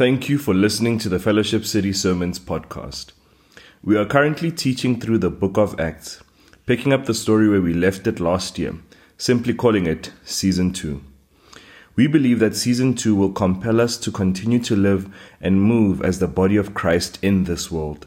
Thank 0.00 0.30
you 0.30 0.38
for 0.38 0.54
listening 0.54 0.96
to 1.00 1.10
the 1.10 1.18
Fellowship 1.18 1.66
City 1.66 1.92
Sermons 1.92 2.38
podcast. 2.38 3.12
We 3.84 3.98
are 3.98 4.06
currently 4.06 4.50
teaching 4.50 4.98
through 4.98 5.18
the 5.18 5.28
book 5.28 5.58
of 5.58 5.78
Acts, 5.78 6.22
picking 6.64 6.94
up 6.94 7.04
the 7.04 7.12
story 7.12 7.50
where 7.50 7.60
we 7.60 7.74
left 7.74 8.06
it 8.06 8.18
last 8.18 8.58
year, 8.58 8.76
simply 9.18 9.52
calling 9.52 9.84
it 9.84 10.10
Season 10.24 10.72
2. 10.72 11.02
We 11.96 12.06
believe 12.06 12.38
that 12.38 12.56
Season 12.56 12.94
2 12.94 13.14
will 13.14 13.30
compel 13.30 13.78
us 13.78 13.98
to 13.98 14.10
continue 14.10 14.58
to 14.60 14.74
live 14.74 15.14
and 15.38 15.62
move 15.62 16.02
as 16.02 16.18
the 16.18 16.26
body 16.26 16.56
of 16.56 16.72
Christ 16.72 17.18
in 17.20 17.44
this 17.44 17.70
world. 17.70 18.06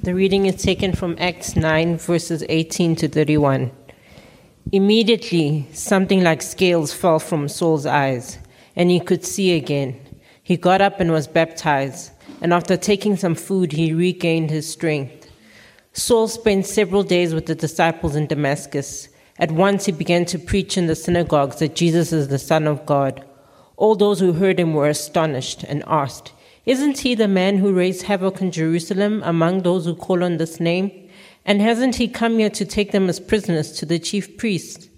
The 0.02 0.16
reading 0.16 0.46
is 0.46 0.62
taken 0.62 0.94
from 0.94 1.16
Acts 1.20 1.56
9, 1.56 1.98
verses 1.98 2.44
18 2.48 2.96
to 2.98 3.08
31. 3.08 3.72
Immediately, 4.72 5.68
something 5.74 6.24
like 6.24 6.42
scales 6.42 6.94
fell 6.94 7.20
from 7.20 7.48
Saul's 7.48 7.86
eyes 7.86 8.40
and 8.76 8.90
he 8.90 9.00
could 9.00 9.26
see 9.26 9.56
again. 9.56 10.00
He 10.44 10.58
got 10.58 10.82
up 10.82 11.00
and 11.00 11.12
was 11.12 11.28
baptized, 11.28 12.12
and 12.42 12.54
after 12.54 12.78
taking 12.78 13.18
some 13.18 13.36
food, 13.36 13.72
he 13.72 13.94
regained 13.94 14.50
his 14.50 14.72
strength. 14.72 15.30
Saul 15.94 16.28
spent 16.28 16.66
several 16.66 17.04
days 17.04 17.34
with 17.34 17.46
the 17.46 17.56
disciples 17.56 18.16
in 18.16 18.28
Damascus. 18.28 19.08
At 19.40 19.52
once 19.52 19.86
he 19.86 19.92
began 19.92 20.26
to 20.26 20.38
preach 20.38 20.78
in 20.78 20.88
the 20.88 20.96
synagogues 20.96 21.60
that 21.60 21.76
Jesus 21.76 22.12
is 22.12 22.28
the 22.28 22.38
Son 22.38 22.68
of 22.68 22.86
God. 22.86 23.24
All 23.78 23.96
those 23.96 24.20
who 24.20 24.34
heard 24.34 24.60
him 24.60 24.74
were 24.74 24.90
astonished 24.90 25.64
and 25.64 25.84
asked, 25.88 26.34
Isn't 26.66 27.00
he 27.00 27.16
the 27.16 27.28
man 27.28 27.58
who 27.58 27.74
raised 27.74 28.04
havoc 28.04 28.42
in 28.42 28.52
Jerusalem 28.52 29.22
among 29.26 29.62
those 29.62 29.86
who 29.86 29.96
call 29.96 30.24
on 30.24 30.38
this 30.38 30.60
name? 30.60 31.10
And 31.46 31.62
hasn't 31.62 31.96
he 31.96 32.08
come 32.08 32.40
here 32.40 32.50
to 32.50 32.66
take 32.66 32.92
them 32.92 33.08
as 33.08 33.20
prisoners 33.20 33.72
to 33.74 33.86
the 33.86 34.00
chief 34.00 34.38
priests? 34.38 34.90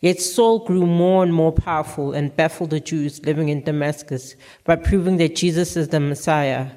Yet 0.00 0.20
Saul 0.20 0.60
grew 0.60 0.86
more 0.86 1.22
and 1.22 1.32
more 1.32 1.52
powerful 1.52 2.12
and 2.12 2.34
baffled 2.34 2.70
the 2.70 2.80
Jews 2.80 3.24
living 3.24 3.50
in 3.50 3.64
Damascus 3.64 4.34
by 4.64 4.76
proving 4.76 5.18
that 5.18 5.36
Jesus 5.36 5.76
is 5.76 5.88
the 5.88 6.00
Messiah. 6.00 6.70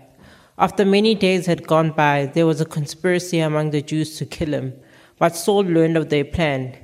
After 0.57 0.83
many 0.83 1.15
days 1.15 1.45
had 1.45 1.65
gone 1.65 1.91
by, 1.91 2.25
there 2.25 2.45
was 2.45 2.59
a 2.59 2.65
conspiracy 2.65 3.39
among 3.39 3.71
the 3.71 3.81
Jews 3.81 4.17
to 4.17 4.25
kill 4.25 4.53
him. 4.53 4.73
But 5.17 5.37
Saul 5.37 5.63
learned 5.63 5.95
of 5.95 6.09
their 6.09 6.25
plan. 6.25 6.77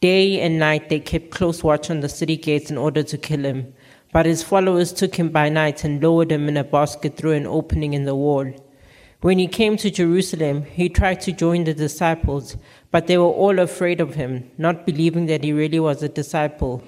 Day 0.00 0.40
and 0.40 0.58
night 0.58 0.88
they 0.88 1.00
kept 1.00 1.30
close 1.30 1.62
watch 1.62 1.90
on 1.90 2.00
the 2.00 2.08
city 2.08 2.36
gates 2.36 2.70
in 2.70 2.78
order 2.78 3.02
to 3.02 3.18
kill 3.18 3.44
him. 3.44 3.74
But 4.12 4.26
his 4.26 4.42
followers 4.42 4.92
took 4.92 5.16
him 5.16 5.28
by 5.28 5.48
night 5.48 5.84
and 5.84 6.02
lowered 6.02 6.32
him 6.32 6.48
in 6.48 6.56
a 6.56 6.64
basket 6.64 7.16
through 7.16 7.32
an 7.32 7.46
opening 7.46 7.92
in 7.92 8.04
the 8.04 8.14
wall. 8.14 8.52
When 9.20 9.38
he 9.38 9.48
came 9.48 9.76
to 9.78 9.90
Jerusalem, 9.90 10.64
he 10.64 10.88
tried 10.88 11.20
to 11.22 11.32
join 11.32 11.64
the 11.64 11.72
disciples, 11.72 12.56
but 12.94 13.08
they 13.08 13.18
were 13.18 13.24
all 13.24 13.58
afraid 13.58 14.00
of 14.00 14.14
him, 14.14 14.48
not 14.56 14.86
believing 14.86 15.26
that 15.26 15.42
he 15.42 15.52
really 15.52 15.80
was 15.80 16.00
a 16.00 16.08
disciple. 16.08 16.80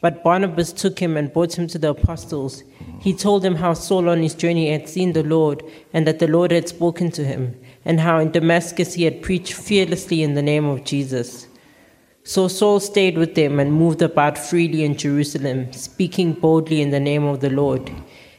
But 0.00 0.24
Barnabas 0.24 0.72
took 0.72 0.98
him 0.98 1.16
and 1.16 1.32
brought 1.32 1.56
him 1.56 1.68
to 1.68 1.78
the 1.78 1.90
apostles. 1.90 2.64
He 2.98 3.14
told 3.14 3.42
them 3.42 3.54
how 3.54 3.74
Saul 3.74 4.08
on 4.08 4.20
his 4.20 4.34
journey 4.34 4.72
had 4.72 4.88
seen 4.88 5.12
the 5.12 5.22
Lord, 5.22 5.62
and 5.92 6.08
that 6.08 6.18
the 6.18 6.26
Lord 6.26 6.50
had 6.50 6.68
spoken 6.68 7.12
to 7.12 7.24
him, 7.24 7.54
and 7.84 8.00
how 8.00 8.18
in 8.18 8.32
Damascus 8.32 8.94
he 8.94 9.04
had 9.04 9.22
preached 9.22 9.52
fearlessly 9.52 10.24
in 10.24 10.34
the 10.34 10.42
name 10.42 10.64
of 10.64 10.82
Jesus. 10.82 11.46
So 12.24 12.48
Saul 12.48 12.80
stayed 12.80 13.16
with 13.16 13.36
them 13.36 13.60
and 13.60 13.72
moved 13.72 14.02
about 14.02 14.36
freely 14.36 14.82
in 14.82 14.96
Jerusalem, 14.96 15.72
speaking 15.72 16.32
boldly 16.32 16.82
in 16.82 16.90
the 16.90 16.98
name 16.98 17.26
of 17.26 17.38
the 17.38 17.50
Lord. 17.50 17.92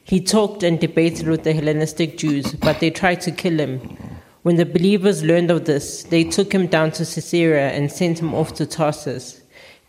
He 0.04 0.20
talked 0.20 0.64
and 0.64 0.82
debated 0.82 1.30
with 1.30 1.46
the 1.46 1.54
Hellenistic 1.54 2.18
Jews, 2.18 2.56
but 2.56 2.82
they 2.82 2.90
tried 2.90 3.22
to 3.22 3.32
kill 3.32 3.58
him. 3.58 3.80
When 4.46 4.58
the 4.58 4.66
believers 4.68 5.24
learned 5.24 5.50
of 5.50 5.66
this, 5.66 6.04
they 6.04 6.24
took 6.24 6.54
him 6.54 6.68
down 6.68 6.92
to 6.92 7.04
Caesarea 7.04 7.72
and 7.72 7.92
sent 7.92 8.20
him 8.20 8.36
off 8.36 8.54
to 8.58 8.68
Tarsus. 8.68 9.42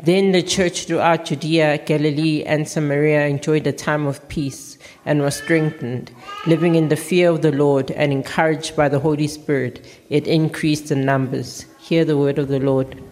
Then 0.02 0.32
the 0.32 0.42
church 0.42 0.86
throughout 0.86 1.26
Judea, 1.26 1.84
Galilee, 1.84 2.42
and 2.42 2.66
Samaria 2.66 3.26
enjoyed 3.26 3.66
a 3.66 3.72
time 3.72 4.06
of 4.06 4.26
peace 4.30 4.78
and 5.04 5.20
was 5.20 5.36
strengthened. 5.36 6.10
Living 6.46 6.74
in 6.74 6.88
the 6.88 6.96
fear 6.96 7.28
of 7.28 7.42
the 7.42 7.52
Lord 7.52 7.90
and 7.90 8.10
encouraged 8.12 8.74
by 8.74 8.88
the 8.88 8.98
Holy 8.98 9.26
Spirit, 9.26 9.84
it 10.08 10.26
increased 10.26 10.90
in 10.90 11.04
numbers. 11.04 11.66
Hear 11.78 12.06
the 12.06 12.16
word 12.16 12.38
of 12.38 12.48
the 12.48 12.58
Lord. 12.58 13.04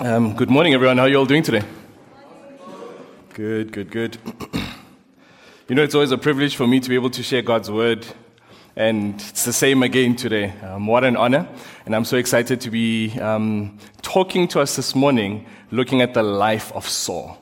Um, 0.00 0.34
good 0.34 0.48
morning, 0.48 0.72
everyone. 0.72 0.96
How 0.96 1.02
are 1.02 1.08
you 1.10 1.18
all 1.18 1.26
doing 1.26 1.42
today? 1.42 1.62
Good, 3.34 3.70
good, 3.70 3.90
good. 3.90 4.16
You 5.68 5.76
know, 5.76 5.84
it's 5.84 5.94
always 5.94 6.10
a 6.10 6.18
privilege 6.18 6.56
for 6.56 6.66
me 6.66 6.80
to 6.80 6.88
be 6.88 6.96
able 6.96 7.10
to 7.10 7.22
share 7.22 7.42
God's 7.42 7.70
word, 7.70 8.04
and 8.76 9.14
it's 9.14 9.44
the 9.44 9.52
same 9.52 9.82
again 9.82 10.16
today. 10.16 10.52
Um, 10.62 10.86
what 10.86 11.04
an 11.04 11.16
honor. 11.16 11.48
And 11.86 11.96
I'm 11.96 12.04
so 12.04 12.16
excited 12.16 12.60
to 12.60 12.70
be 12.70 13.18
um, 13.20 13.78
talking 14.02 14.48
to 14.48 14.60
us 14.60 14.76
this 14.76 14.94
morning, 14.94 15.46
looking 15.70 16.02
at 16.02 16.14
the 16.14 16.22
life 16.22 16.72
of 16.72 16.88
Saul 16.88 17.39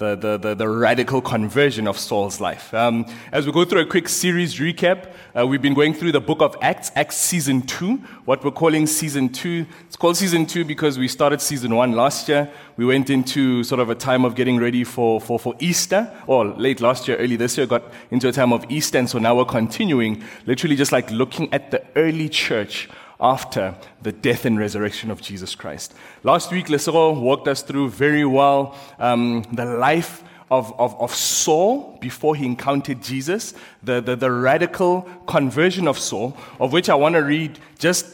the, 0.00 0.16
the, 0.16 0.38
the, 0.38 0.54
the, 0.54 0.68
radical 0.68 1.20
conversion 1.20 1.86
of 1.86 1.98
Saul's 1.98 2.40
life. 2.40 2.72
Um, 2.72 3.04
as 3.32 3.44
we 3.44 3.52
go 3.52 3.66
through 3.66 3.82
a 3.82 3.86
quick 3.86 4.08
series 4.08 4.58
recap, 4.58 5.12
uh, 5.38 5.46
we've 5.46 5.60
been 5.60 5.74
going 5.74 5.92
through 5.92 6.12
the 6.12 6.20
book 6.20 6.40
of 6.40 6.56
Acts, 6.62 6.90
Acts 6.96 7.18
season 7.18 7.60
two, 7.62 7.96
what 8.24 8.42
we're 8.42 8.50
calling 8.50 8.86
season 8.86 9.28
two. 9.28 9.66
It's 9.86 9.96
called 9.96 10.16
season 10.16 10.46
two 10.46 10.64
because 10.64 10.98
we 10.98 11.06
started 11.06 11.42
season 11.42 11.76
one 11.76 11.92
last 11.92 12.30
year. 12.30 12.50
We 12.78 12.86
went 12.86 13.10
into 13.10 13.62
sort 13.62 13.78
of 13.78 13.90
a 13.90 13.94
time 13.94 14.24
of 14.24 14.34
getting 14.34 14.58
ready 14.58 14.84
for, 14.84 15.20
for, 15.20 15.38
for 15.38 15.54
Easter, 15.58 16.10
or 16.26 16.46
late 16.46 16.80
last 16.80 17.06
year, 17.06 17.18
early 17.18 17.36
this 17.36 17.58
year, 17.58 17.66
got 17.66 17.84
into 18.10 18.26
a 18.26 18.32
time 18.32 18.54
of 18.54 18.64
Easter, 18.70 18.98
and 18.98 19.08
so 19.08 19.18
now 19.18 19.36
we're 19.36 19.44
continuing, 19.44 20.24
literally 20.46 20.76
just 20.76 20.92
like 20.92 21.10
looking 21.10 21.52
at 21.52 21.70
the 21.70 21.84
early 21.94 22.30
church 22.30 22.88
after 23.20 23.74
the 24.02 24.12
death 24.12 24.44
and 24.44 24.58
resurrection 24.58 25.10
of 25.10 25.20
Jesus 25.20 25.54
Christ. 25.54 25.94
Last 26.22 26.50
week, 26.50 26.66
Lesero 26.66 27.18
walked 27.18 27.48
us 27.48 27.62
through 27.62 27.90
very 27.90 28.24
well 28.24 28.76
um, 28.98 29.44
the 29.52 29.64
life 29.64 30.22
of, 30.50 30.72
of, 30.80 31.00
of, 31.00 31.14
Saul 31.14 31.96
before 32.00 32.34
he 32.34 32.44
encountered 32.44 33.02
Jesus, 33.02 33.54
the, 33.84 34.00
the, 34.00 34.16
the 34.16 34.32
radical 34.32 35.02
conversion 35.26 35.86
of 35.86 35.96
Saul, 35.96 36.36
of 36.58 36.72
which 36.72 36.88
I 36.88 36.96
want 36.96 37.14
to 37.14 37.20
read 37.20 37.58
just 37.78 38.06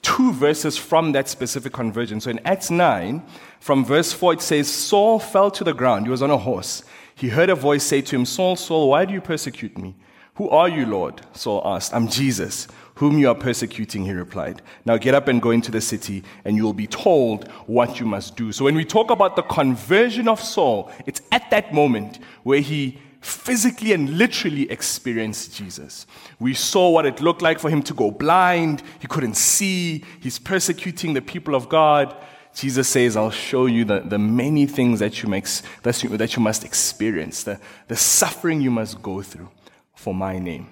two 0.00 0.32
verses 0.32 0.78
from 0.78 1.12
that 1.12 1.28
specific 1.28 1.72
conversion. 1.72 2.20
So 2.20 2.30
in 2.30 2.40
Acts 2.46 2.70
9, 2.70 3.22
from 3.60 3.84
verse 3.84 4.12
4, 4.12 4.34
it 4.34 4.40
says, 4.40 4.72
Saul 4.72 5.18
fell 5.18 5.50
to 5.50 5.64
the 5.64 5.74
ground. 5.74 6.06
He 6.06 6.10
was 6.10 6.22
on 6.22 6.30
a 6.30 6.38
horse. 6.38 6.82
He 7.14 7.28
heard 7.28 7.50
a 7.50 7.54
voice 7.54 7.84
say 7.84 8.00
to 8.00 8.16
him, 8.16 8.24
Saul, 8.24 8.56
Saul, 8.56 8.88
why 8.88 9.04
do 9.04 9.12
you 9.12 9.20
persecute 9.20 9.76
me? 9.76 9.94
Who 10.36 10.48
are 10.48 10.68
you, 10.68 10.86
Lord? 10.86 11.20
Saul 11.34 11.62
asked. 11.64 11.94
I'm 11.94 12.08
Jesus 12.08 12.66
whom 12.96 13.18
you 13.18 13.28
are 13.28 13.34
persecuting, 13.34 14.04
he 14.04 14.12
replied. 14.12 14.62
Now 14.84 14.96
get 14.96 15.14
up 15.14 15.28
and 15.28 15.40
go 15.40 15.50
into 15.50 15.70
the 15.70 15.80
city, 15.80 16.22
and 16.44 16.56
you 16.56 16.64
will 16.64 16.72
be 16.72 16.86
told 16.86 17.48
what 17.66 17.98
you 17.98 18.06
must 18.06 18.36
do. 18.36 18.52
So 18.52 18.64
when 18.64 18.74
we 18.74 18.84
talk 18.84 19.10
about 19.10 19.36
the 19.36 19.42
conversion 19.42 20.28
of 20.28 20.40
Saul, 20.40 20.90
it's 21.06 21.22
at 21.30 21.50
that 21.50 21.72
moment 21.72 22.18
where 22.42 22.60
he 22.60 22.98
physically 23.22 23.92
and 23.92 24.18
literally 24.18 24.70
experienced 24.70 25.56
Jesus. 25.56 26.06
We 26.40 26.54
saw 26.54 26.90
what 26.90 27.06
it 27.06 27.20
looked 27.20 27.40
like 27.40 27.60
for 27.60 27.70
him 27.70 27.82
to 27.84 27.94
go 27.94 28.10
blind, 28.10 28.82
he 28.98 29.06
couldn't 29.06 29.36
see, 29.36 30.04
he's 30.20 30.38
persecuting 30.38 31.14
the 31.14 31.22
people 31.22 31.54
of 31.54 31.68
God. 31.68 32.14
Jesus 32.54 32.88
says, 32.88 33.16
I'll 33.16 33.30
show 33.30 33.66
you 33.66 33.84
the, 33.84 34.00
the 34.00 34.18
many 34.18 34.66
things 34.66 34.98
that 34.98 35.22
you, 35.22 35.32
you, 35.32 36.16
that 36.16 36.36
you 36.36 36.42
must 36.42 36.64
experience, 36.64 37.44
the, 37.44 37.58
the 37.88 37.96
suffering 37.96 38.60
you 38.60 38.70
must 38.70 39.00
go 39.00 39.22
through 39.22 39.48
for 39.94 40.14
my 40.14 40.38
name. 40.38 40.68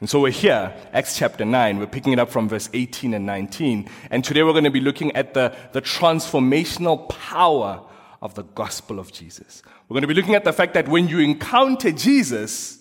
And 0.00 0.10
so 0.10 0.20
we're 0.20 0.32
here, 0.32 0.74
Acts 0.92 1.16
chapter 1.16 1.44
9. 1.44 1.78
We're 1.78 1.86
picking 1.86 2.12
it 2.12 2.18
up 2.18 2.30
from 2.30 2.48
verse 2.48 2.68
18 2.72 3.14
and 3.14 3.24
19. 3.24 3.88
And 4.10 4.24
today 4.24 4.42
we're 4.42 4.52
going 4.52 4.64
to 4.64 4.70
be 4.70 4.80
looking 4.80 5.12
at 5.12 5.34
the, 5.34 5.54
the 5.72 5.80
transformational 5.80 7.08
power 7.08 7.82
of 8.20 8.34
the 8.34 8.42
gospel 8.42 8.98
of 8.98 9.12
Jesus. 9.12 9.62
We're 9.88 9.94
going 9.94 10.02
to 10.02 10.08
be 10.08 10.14
looking 10.14 10.34
at 10.34 10.44
the 10.44 10.52
fact 10.52 10.74
that 10.74 10.88
when 10.88 11.08
you 11.08 11.20
encounter 11.20 11.92
Jesus, 11.92 12.80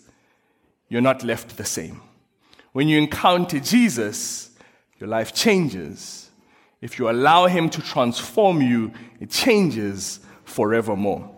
you're 0.90 1.02
not 1.02 1.24
left 1.24 1.58
the 1.58 1.66
same. 1.66 2.02
When 2.72 2.88
you 2.88 2.98
encounter 2.98 3.60
Jesus, 3.60 4.50
your 5.00 5.08
life 5.08 5.34
changes. 5.34 6.32
If 6.82 6.98
you 6.98 7.10
allow 7.10 7.46
Him 7.46 7.70
to 7.70 7.82
transform 7.82 8.62
you, 8.62 8.92
it 9.20 9.30
changes 9.30 10.20
forevermore. 10.46 11.30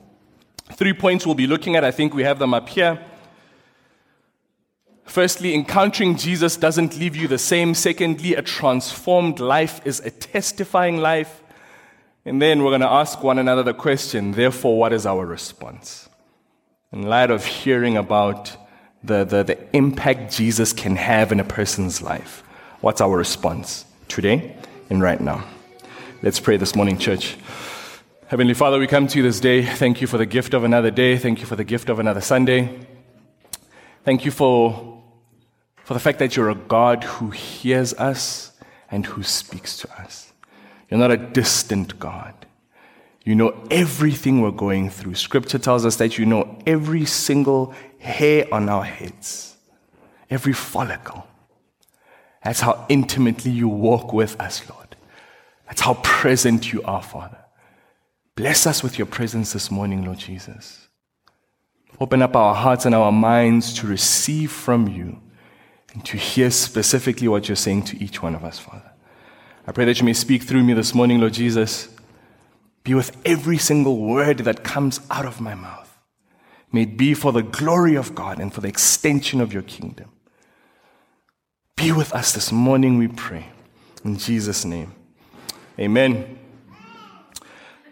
Three 0.73 0.93
points 0.93 1.25
we'll 1.25 1.35
be 1.35 1.47
looking 1.47 1.75
at. 1.75 1.83
I 1.83 1.91
think 1.91 2.13
we 2.13 2.23
have 2.23 2.39
them 2.39 2.53
up 2.53 2.69
here. 2.69 3.03
Firstly, 5.15 5.53
encountering 5.53 6.17
Jesus 6.17 6.57
doesn't 6.57 6.99
leave 6.99 7.15
you 7.15 7.29
the 7.29 7.37
same. 7.37 7.73
Secondly, 7.73 8.35
a 8.35 8.41
transformed 8.41 9.39
life 9.39 9.79
is 9.85 10.01
a 10.01 10.11
testifying 10.11 10.97
life. 10.97 11.41
And 12.25 12.41
then 12.41 12.63
we're 12.63 12.71
going 12.71 12.81
to 12.81 12.91
ask 12.91 13.23
one 13.23 13.39
another 13.39 13.63
the 13.63 13.73
question, 13.73 14.33
therefore, 14.33 14.77
what 14.77 14.91
is 14.91 15.05
our 15.05 15.25
response? 15.25 16.09
in 16.91 17.03
light 17.03 17.29
of 17.29 17.45
hearing 17.45 17.97
about 17.97 18.55
the, 19.03 19.25
the, 19.25 19.43
the 19.43 19.75
impact 19.75 20.33
Jesus 20.33 20.71
can 20.71 20.95
have 20.95 21.31
in 21.31 21.39
a 21.39 21.43
person's 21.43 22.01
life, 22.01 22.41
what's 22.79 23.01
our 23.01 23.17
response 23.17 23.85
today 24.07 24.55
and 24.89 25.01
right 25.01 25.19
now? 25.19 25.43
Let's 26.21 26.39
pray 26.39 26.57
this 26.57 26.73
morning, 26.73 26.97
church. 26.97 27.35
Heavenly 28.27 28.53
Father, 28.53 28.79
we 28.79 28.87
come 28.87 29.07
to 29.07 29.17
you 29.17 29.23
this 29.23 29.41
day. 29.41 29.63
Thank 29.63 29.99
you 30.01 30.07
for 30.07 30.17
the 30.17 30.25
gift 30.25 30.53
of 30.53 30.63
another 30.63 30.89
day. 30.89 31.17
Thank 31.17 31.41
you 31.41 31.45
for 31.45 31.57
the 31.57 31.65
gift 31.65 31.89
of 31.89 31.99
another 31.99 32.21
Sunday. 32.21 32.79
Thank 34.05 34.23
you 34.23 34.31
for, 34.31 34.94
for 35.85 35.93
the 35.93 35.99
fact 35.99 36.17
that 36.17 36.35
you're 36.35 36.49
a 36.49 36.55
God 36.55 37.03
who 37.03 37.29
hears 37.29 37.93
us 37.93 38.51
and 38.89 39.05
who 39.05 39.21
speaks 39.21 39.77
to 39.77 40.01
us. 40.01 40.33
You're 40.89 40.99
not 40.99 41.11
a 41.11 41.17
distant 41.17 41.99
God. 41.99 42.33
You 43.23 43.35
know 43.35 43.67
everything 43.69 44.41
we're 44.41 44.49
going 44.49 44.89
through. 44.89 45.13
Scripture 45.13 45.59
tells 45.59 45.85
us 45.85 45.97
that 45.97 46.17
you 46.17 46.25
know 46.25 46.57
every 46.65 47.05
single 47.05 47.75
hair 47.99 48.51
on 48.51 48.67
our 48.67 48.83
heads, 48.83 49.57
every 50.31 50.53
follicle. 50.53 51.27
That's 52.43 52.61
how 52.61 52.83
intimately 52.89 53.51
you 53.51 53.67
walk 53.67 54.11
with 54.11 54.39
us, 54.41 54.67
Lord. 54.67 54.95
That's 55.67 55.81
how 55.81 55.95
present 56.01 56.73
you 56.73 56.81
are, 56.81 57.03
Father. 57.03 57.45
Bless 58.35 58.65
us 58.65 58.81
with 58.81 58.97
your 58.97 59.05
presence 59.05 59.53
this 59.53 59.69
morning, 59.69 60.03
Lord 60.03 60.17
Jesus. 60.17 60.87
Open 61.99 62.23
up 62.23 62.35
our 62.35 62.55
hearts 62.55 62.87
and 62.87 62.95
our 62.95 63.11
minds 63.11 63.75
to 63.75 63.87
receive 63.87 64.51
from 64.51 64.87
you 64.87 65.21
and 65.95 66.05
to 66.05 66.17
hear 66.17 66.51
specifically 66.51 67.27
what 67.27 67.47
you're 67.47 67.55
saying 67.55 67.83
to 67.83 68.03
each 68.03 68.21
one 68.21 68.35
of 68.35 68.43
us, 68.43 68.59
Father. 68.59 68.91
I 69.65 69.71
pray 69.71 69.85
that 69.85 69.99
you 69.99 70.05
may 70.05 70.13
speak 70.13 70.43
through 70.43 70.63
me 70.63 70.73
this 70.73 70.93
morning, 70.93 71.19
Lord 71.19 71.33
Jesus. 71.33 71.87
Be 72.83 72.93
with 72.93 73.15
every 73.25 73.57
single 73.57 73.97
word 73.97 74.39
that 74.39 74.63
comes 74.63 74.99
out 75.09 75.25
of 75.25 75.41
my 75.41 75.55
mouth. 75.55 75.97
May 76.71 76.83
it 76.83 76.97
be 76.97 77.13
for 77.13 77.31
the 77.31 77.41
glory 77.41 77.95
of 77.95 78.13
God 78.13 78.39
and 78.39 78.53
for 78.53 78.59
the 78.59 78.67
extension 78.67 79.39
of 79.39 79.53
your 79.53 79.63
kingdom. 79.63 80.11
Be 81.77 81.93
with 81.93 82.13
us 82.13 82.33
this 82.33 82.51
morning, 82.51 82.97
we 82.97 83.07
pray. 83.07 83.47
In 84.03 84.17
Jesus' 84.17 84.65
name. 84.65 84.93
Amen. 85.79 86.37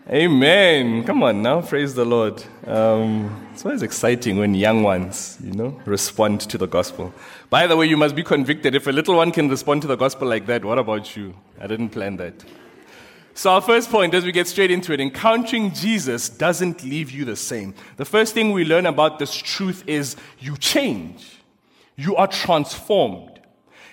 Amen. 0.09 1.05
Come 1.05 1.23
on 1.23 1.41
now, 1.41 1.61
praise 1.61 1.95
the 1.95 2.03
Lord. 2.03 2.43
Um, 2.67 3.47
it's 3.53 3.63
always 3.63 3.83
exciting 3.83 4.37
when 4.37 4.53
young 4.53 4.83
ones, 4.83 5.37
you 5.41 5.53
know, 5.53 5.79
respond 5.85 6.41
to 6.41 6.57
the 6.57 6.67
gospel. 6.67 7.13
By 7.49 7.67
the 7.67 7.77
way, 7.77 7.85
you 7.85 7.95
must 7.95 8.13
be 8.13 8.21
convicted. 8.21 8.75
If 8.75 8.85
a 8.87 8.91
little 8.91 9.15
one 9.15 9.31
can 9.31 9.47
respond 9.47 9.81
to 9.83 9.87
the 9.87 9.95
gospel 9.95 10.27
like 10.27 10.45
that, 10.47 10.65
what 10.65 10.77
about 10.77 11.15
you? 11.15 11.33
I 11.57 11.67
didn't 11.67 11.91
plan 11.91 12.17
that. 12.17 12.33
So, 13.33 13.51
our 13.51 13.61
first 13.61 13.89
point, 13.89 14.13
as 14.13 14.25
we 14.25 14.33
get 14.33 14.49
straight 14.49 14.71
into 14.71 14.91
it, 14.91 14.99
encountering 14.99 15.73
Jesus 15.73 16.27
doesn't 16.27 16.83
leave 16.83 17.09
you 17.09 17.23
the 17.23 17.37
same. 17.37 17.73
The 17.95 18.03
first 18.03 18.33
thing 18.33 18.51
we 18.51 18.65
learn 18.65 18.85
about 18.85 19.19
this 19.19 19.33
truth 19.33 19.85
is 19.87 20.17
you 20.37 20.57
change, 20.57 21.37
you 21.95 22.17
are 22.17 22.27
transformed. 22.27 23.39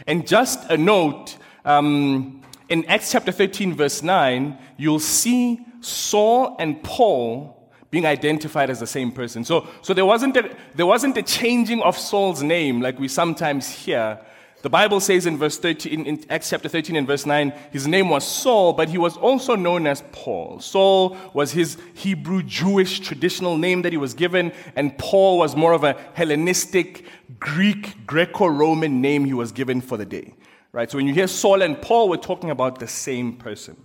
And 0.08 0.26
just 0.26 0.68
a 0.70 0.76
note, 0.76 1.36
um, 1.64 2.42
in 2.68 2.84
Acts 2.86 3.12
chapter 3.12 3.30
13, 3.30 3.74
verse 3.74 4.02
9, 4.02 4.58
you'll 4.76 4.98
see 4.98 5.60
Saul 5.80 6.56
and 6.58 6.82
Paul 6.82 7.56
being 7.90 8.06
identified 8.06 8.70
as 8.70 8.80
the 8.80 8.86
same 8.86 9.10
person. 9.10 9.44
So, 9.44 9.66
so 9.82 9.92
there, 9.92 10.06
wasn't 10.06 10.36
a, 10.36 10.56
there 10.74 10.86
wasn't 10.86 11.16
a 11.16 11.22
changing 11.22 11.82
of 11.82 11.98
Saul's 11.98 12.42
name 12.42 12.80
like 12.80 12.98
we 12.98 13.08
sometimes 13.08 13.68
hear. 13.68 14.20
The 14.62 14.70
Bible 14.70 15.00
says 15.00 15.24
in 15.24 15.38
verse 15.38 15.58
13, 15.58 16.06
in 16.06 16.24
Acts 16.30 16.50
chapter 16.50 16.68
13 16.68 16.94
and 16.94 17.06
verse 17.06 17.24
9, 17.24 17.52
his 17.72 17.88
name 17.88 18.10
was 18.10 18.26
Saul, 18.26 18.74
but 18.74 18.90
he 18.90 18.98
was 18.98 19.16
also 19.16 19.56
known 19.56 19.86
as 19.86 20.04
Paul. 20.12 20.60
Saul 20.60 21.16
was 21.32 21.52
his 21.52 21.78
Hebrew 21.94 22.42
Jewish 22.42 23.00
traditional 23.00 23.56
name 23.56 23.82
that 23.82 23.92
he 23.92 23.96
was 23.96 24.12
given, 24.12 24.52
and 24.76 24.96
Paul 24.98 25.38
was 25.38 25.56
more 25.56 25.72
of 25.72 25.82
a 25.82 25.96
Hellenistic 26.12 27.06
Greek 27.38 28.06
Greco-Roman 28.06 29.00
name 29.00 29.24
he 29.24 29.32
was 29.32 29.50
given 29.50 29.80
for 29.80 29.96
the 29.96 30.06
day. 30.06 30.34
Right? 30.72 30.90
So 30.90 30.98
when 30.98 31.06
you 31.06 31.14
hear 31.14 31.26
Saul 31.26 31.62
and 31.62 31.80
Paul, 31.80 32.10
we're 32.10 32.18
talking 32.18 32.50
about 32.50 32.78
the 32.78 32.86
same 32.86 33.36
person. 33.36 33.76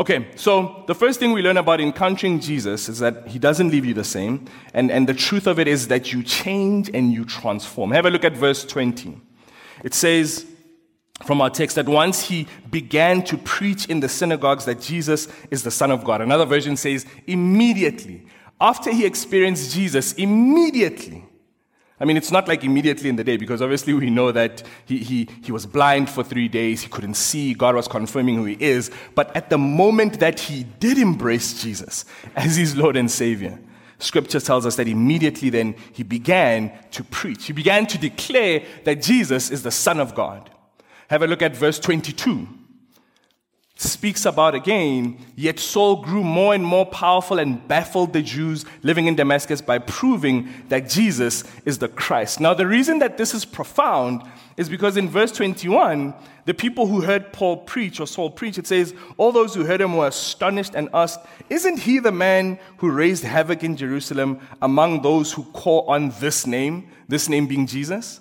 Okay, 0.00 0.28
so 0.34 0.82
the 0.86 0.94
first 0.94 1.20
thing 1.20 1.32
we 1.32 1.42
learn 1.42 1.58
about 1.58 1.78
encountering 1.78 2.40
Jesus 2.40 2.88
is 2.88 3.00
that 3.00 3.28
he 3.28 3.38
doesn't 3.38 3.68
leave 3.68 3.84
you 3.84 3.92
the 3.92 4.02
same. 4.02 4.46
And, 4.72 4.90
and 4.90 5.06
the 5.06 5.12
truth 5.12 5.46
of 5.46 5.58
it 5.58 5.68
is 5.68 5.88
that 5.88 6.10
you 6.10 6.22
change 6.22 6.88
and 6.94 7.12
you 7.12 7.26
transform. 7.26 7.90
Have 7.90 8.06
a 8.06 8.10
look 8.10 8.24
at 8.24 8.34
verse 8.34 8.64
20. 8.64 9.20
It 9.84 9.92
says 9.92 10.46
from 11.26 11.42
our 11.42 11.50
text 11.50 11.76
that 11.76 11.86
once 11.86 12.22
he 12.22 12.48
began 12.70 13.22
to 13.24 13.36
preach 13.36 13.90
in 13.90 14.00
the 14.00 14.08
synagogues 14.08 14.64
that 14.64 14.80
Jesus 14.80 15.28
is 15.50 15.64
the 15.64 15.70
Son 15.70 15.90
of 15.90 16.02
God. 16.02 16.22
Another 16.22 16.46
version 16.46 16.78
says 16.78 17.04
immediately. 17.26 18.24
After 18.58 18.90
he 18.90 19.04
experienced 19.04 19.74
Jesus, 19.74 20.14
immediately 20.14 21.26
I 22.00 22.06
mean, 22.06 22.16
it's 22.16 22.32
not 22.32 22.48
like 22.48 22.64
immediately 22.64 23.10
in 23.10 23.16
the 23.16 23.24
day, 23.24 23.36
because 23.36 23.60
obviously 23.60 23.92
we 23.92 24.08
know 24.08 24.32
that 24.32 24.62
he, 24.86 24.98
he, 24.98 25.28
he 25.42 25.52
was 25.52 25.66
blind 25.66 26.08
for 26.08 26.24
three 26.24 26.48
days, 26.48 26.80
he 26.80 26.88
couldn't 26.88 27.14
see, 27.14 27.52
God 27.52 27.74
was 27.74 27.86
confirming 27.86 28.36
who 28.36 28.46
he 28.46 28.56
is. 28.58 28.90
But 29.14 29.36
at 29.36 29.50
the 29.50 29.58
moment 29.58 30.18
that 30.20 30.40
he 30.40 30.64
did 30.64 30.96
embrace 30.96 31.62
Jesus 31.62 32.06
as 32.34 32.56
his 32.56 32.74
Lord 32.74 32.96
and 32.96 33.10
Savior, 33.10 33.58
Scripture 33.98 34.40
tells 34.40 34.64
us 34.64 34.76
that 34.76 34.88
immediately 34.88 35.50
then 35.50 35.74
he 35.92 36.02
began 36.02 36.72
to 36.92 37.04
preach. 37.04 37.44
He 37.44 37.52
began 37.52 37.86
to 37.88 37.98
declare 37.98 38.62
that 38.84 39.02
Jesus 39.02 39.50
is 39.50 39.62
the 39.62 39.70
Son 39.70 40.00
of 40.00 40.14
God. 40.14 40.48
Have 41.08 41.20
a 41.20 41.26
look 41.26 41.42
at 41.42 41.54
verse 41.54 41.78
22 41.78 42.48
speaks 43.80 44.26
about 44.26 44.54
again, 44.54 45.18
yet 45.36 45.58
Saul 45.58 46.02
grew 46.02 46.22
more 46.22 46.54
and 46.54 46.64
more 46.64 46.84
powerful 46.84 47.38
and 47.38 47.66
baffled 47.66 48.12
the 48.12 48.20
Jews 48.20 48.66
living 48.82 49.06
in 49.06 49.16
Damascus 49.16 49.62
by 49.62 49.78
proving 49.78 50.48
that 50.68 50.88
Jesus 50.88 51.44
is 51.64 51.78
the 51.78 51.88
Christ. 51.88 52.40
Now, 52.40 52.52
the 52.52 52.66
reason 52.66 52.98
that 52.98 53.16
this 53.16 53.34
is 53.34 53.44
profound 53.44 54.22
is 54.58 54.68
because 54.68 54.98
in 54.98 55.08
verse 55.08 55.32
21, 55.32 56.12
the 56.44 56.52
people 56.52 56.86
who 56.86 57.00
heard 57.00 57.32
Paul 57.32 57.58
preach 57.58 58.00
or 58.00 58.06
Saul 58.06 58.30
preach, 58.30 58.58
it 58.58 58.66
says, 58.66 58.94
all 59.16 59.32
those 59.32 59.54
who 59.54 59.64
heard 59.64 59.80
him 59.80 59.96
were 59.96 60.08
astonished 60.08 60.74
and 60.74 60.90
asked, 60.92 61.20
Isn't 61.48 61.78
he 61.78 62.00
the 62.00 62.12
man 62.12 62.58
who 62.78 62.90
raised 62.90 63.24
havoc 63.24 63.64
in 63.64 63.76
Jerusalem 63.76 64.40
among 64.60 65.00
those 65.00 65.32
who 65.32 65.44
call 65.44 65.88
on 65.88 66.10
this 66.20 66.46
name, 66.46 66.88
this 67.08 67.28
name 67.28 67.46
being 67.46 67.66
Jesus? 67.66 68.20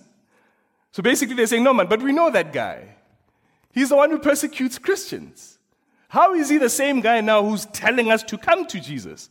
So 0.91 1.03
basically, 1.03 1.35
they're 1.35 1.47
saying, 1.47 1.63
No, 1.63 1.73
man, 1.73 1.87
but 1.87 2.01
we 2.01 2.13
know 2.13 2.29
that 2.31 2.53
guy. 2.53 2.95
He's 3.73 3.89
the 3.89 3.95
one 3.95 4.11
who 4.11 4.19
persecutes 4.19 4.77
Christians. 4.77 5.48
How 6.09 6.33
is 6.33 6.49
he 6.49 6.57
the 6.57 6.69
same 6.69 7.01
guy 7.01 7.21
now 7.21 7.43
who's 7.43 7.65
telling 7.67 8.11
us 8.11 8.23
to 8.23 8.37
come 8.37 8.65
to 8.67 8.79
Jesus? 8.79 9.29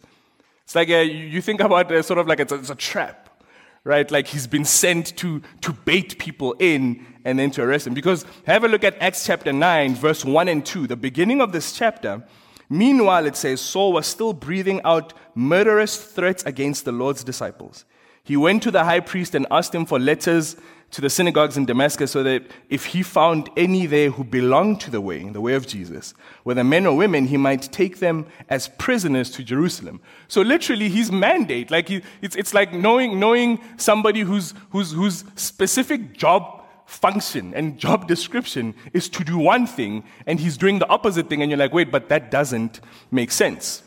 It's 0.63 0.77
like 0.77 0.89
uh, 0.89 0.95
a, 0.95 1.05
you 1.05 1.43
think 1.43 1.61
about 1.61 1.91
it 1.91 2.05
sort 2.05 2.21
of 2.21 2.29
like 2.29 2.39
it's 2.39 2.53
a, 2.53 2.55
it's 2.55 2.71
a 2.71 2.77
trap, 2.77 3.43
right? 3.83 4.09
Like 4.09 4.29
he's 4.29 4.47
been 4.47 4.65
sent 4.65 5.17
to, 5.17 5.43
to 5.63 5.73
bait 5.73 6.19
people 6.21 6.55
in 6.61 7.05
and 7.25 7.37
then 7.37 7.51
to 7.53 7.63
arrest 7.63 7.87
them. 7.87 7.95
Because 7.95 8.25
have 8.47 8.63
a 8.63 8.69
look 8.69 8.85
at 8.85 8.97
Acts 9.03 9.27
chapter 9.27 9.53
9, 9.53 9.97
verse 9.97 10.25
1 10.25 10.47
and 10.47 10.65
2. 10.65 10.87
The 10.87 10.97
beginning 10.97 11.41
of 11.41 11.51
this 11.51 11.73
chapter, 11.73 12.23
meanwhile, 12.71 13.27
it 13.27 13.35
says 13.35 13.61
Saul 13.61 13.93
was 13.93 14.07
still 14.07 14.33
breathing 14.33 14.81
out 14.85 15.15
murderous 15.35 15.97
threats 15.97 16.45
against 16.45 16.85
the 16.85 16.93
Lord's 16.93 17.25
disciples. 17.25 17.87
He 18.29 18.37
went 18.37 18.63
to 18.65 18.71
the 18.71 18.85
high 18.85 19.01
priest 19.01 19.35
and 19.35 19.47
asked 19.51 19.75
him 19.75 19.87
for 19.87 19.99
letters 19.99 20.55
to 20.91 21.01
the 21.01 21.09
synagogues 21.09 21.57
in 21.57 21.65
Damascus 21.65 22.11
so 22.11 22.23
that 22.25 22.43
if 22.69 22.85
he 22.85 23.03
found 23.03 23.49
any 23.57 23.87
there 23.87 24.11
who 24.11 24.23
belonged 24.23 24.83
to 24.83 24.91
the 24.91 25.01
way, 25.01 25.27
the 25.31 25.41
way 25.41 25.55
of 25.55 25.67
Jesus, 25.67 26.13
whether 26.43 26.63
men 26.63 26.85
or 26.85 26.95
women, 26.95 27.25
he 27.25 27.39
might 27.39 27.63
take 27.73 28.01
them 28.01 28.27
as 28.51 28.69
prisoners 28.77 29.31
to 29.31 29.43
Jerusalem. 29.43 30.03
So 30.29 30.43
literally, 30.43 30.91
his 30.91 31.11
mandate, 31.11 31.71
like 31.71 31.89
he, 31.89 32.03
it's, 32.21 32.37
it's 32.37 32.53
like 32.53 32.75
knowing, 32.75 33.19
knowing 33.19 33.61
somebody 33.79 34.21
whose, 34.21 34.53
whose, 34.73 34.93
whose 34.93 35.25
specific 35.37 36.13
job 36.13 36.63
function 36.85 37.55
and 37.55 37.79
job 37.79 38.07
description 38.07 38.75
is 38.93 39.09
to 39.09 39.25
do 39.25 39.39
one 39.39 39.67
thing, 39.67 40.05
and 40.27 40.39
he's 40.39 40.59
doing 40.59 40.81
the 40.81 40.89
opposite 40.89 41.31
thing, 41.31 41.41
and 41.41 41.51
you're 41.51 41.59
like, 41.59 41.73
wait, 41.73 41.91
but 41.91 42.11
that 42.11 42.31
doesn't 42.31 42.83
make 43.11 43.31
sense. 43.31 43.83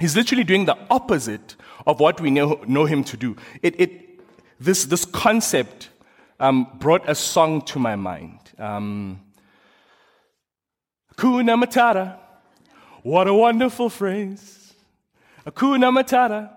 He's 0.00 0.16
literally 0.16 0.44
doing 0.44 0.64
the 0.64 0.78
opposite 0.90 1.54
of 1.86 2.00
what 2.00 2.20
we 2.20 2.30
know, 2.30 2.62
know 2.66 2.84
him 2.84 3.04
to 3.04 3.16
do. 3.16 3.36
It, 3.62 3.80
it, 3.80 4.20
this, 4.58 4.84
this 4.84 5.04
concept 5.04 5.90
um, 6.38 6.66
brought 6.78 7.08
a 7.08 7.14
song 7.14 7.62
to 7.62 7.78
my 7.78 7.96
mind. 7.96 8.38
Um, 8.58 9.20
Hakuna 11.16 11.62
Matata, 11.62 12.16
what 13.02 13.28
a 13.28 13.34
wonderful 13.34 13.90
phrase. 13.90 14.72
Hakuna 15.46 15.90
Matata, 15.90 16.50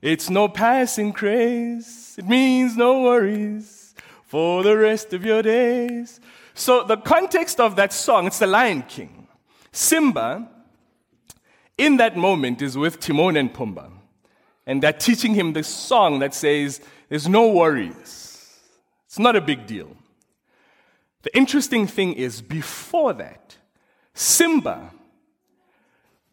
it's 0.00 0.30
no 0.30 0.48
passing 0.48 1.12
craze. 1.12 2.14
It 2.18 2.28
means 2.28 2.76
no 2.76 3.02
worries 3.02 3.94
for 4.22 4.62
the 4.62 4.76
rest 4.76 5.12
of 5.12 5.24
your 5.24 5.42
days. 5.42 6.20
So, 6.54 6.84
the 6.84 6.96
context 6.96 7.58
of 7.58 7.74
that 7.76 7.92
song, 7.92 8.26
it's 8.26 8.38
the 8.38 8.46
Lion 8.46 8.82
King. 8.82 9.26
Simba, 9.72 10.48
in 11.76 11.96
that 11.96 12.16
moment, 12.16 12.62
is 12.62 12.78
with 12.78 13.00
Timon 13.00 13.36
and 13.36 13.52
Pumbaa. 13.52 13.90
And 14.66 14.82
they're 14.82 14.92
teaching 14.92 15.34
him 15.34 15.52
this 15.52 15.68
song 15.68 16.20
that 16.20 16.34
says, 16.34 16.80
There's 17.08 17.28
no 17.28 17.48
worries. 17.50 18.60
It's 19.06 19.18
not 19.18 19.36
a 19.36 19.40
big 19.40 19.66
deal. 19.66 19.96
The 21.22 21.36
interesting 21.36 21.86
thing 21.86 22.14
is, 22.14 22.42
before 22.42 23.12
that, 23.14 23.56
Simba 24.14 24.90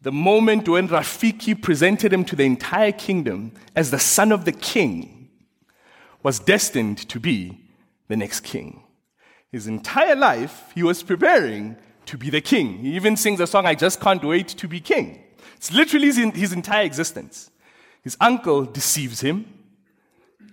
the 0.02 0.12
moment 0.12 0.68
when 0.68 0.88
Rafiki 0.88 1.60
presented 1.60 2.12
him 2.12 2.24
to 2.24 2.36
the 2.36 2.42
entire 2.42 2.92
kingdom 2.92 3.52
as 3.76 3.90
the 3.90 4.00
son 4.00 4.32
of 4.32 4.44
the 4.44 4.52
king, 4.52 5.30
was 6.24 6.40
destined 6.40 6.98
to 7.08 7.20
be 7.20 7.58
the 8.08 8.16
next 8.16 8.40
king. 8.40 8.82
His 9.50 9.66
entire 9.66 10.16
life, 10.16 10.72
he 10.74 10.82
was 10.82 11.02
preparing 11.02 11.76
to 12.06 12.18
be 12.18 12.30
the 12.30 12.40
king. 12.40 12.78
He 12.78 12.96
even 12.96 13.16
sings 13.16 13.38
a 13.38 13.46
song, 13.46 13.66
I 13.66 13.74
just 13.74 14.00
can't 14.00 14.24
wait 14.24 14.48
to 14.48 14.66
be 14.66 14.80
king. 14.80 15.22
It's 15.56 15.72
literally 15.72 16.06
his, 16.06 16.16
his 16.16 16.52
entire 16.52 16.84
existence. 16.84 17.50
His 18.02 18.16
uncle 18.20 18.64
deceives 18.64 19.20
him, 19.20 19.46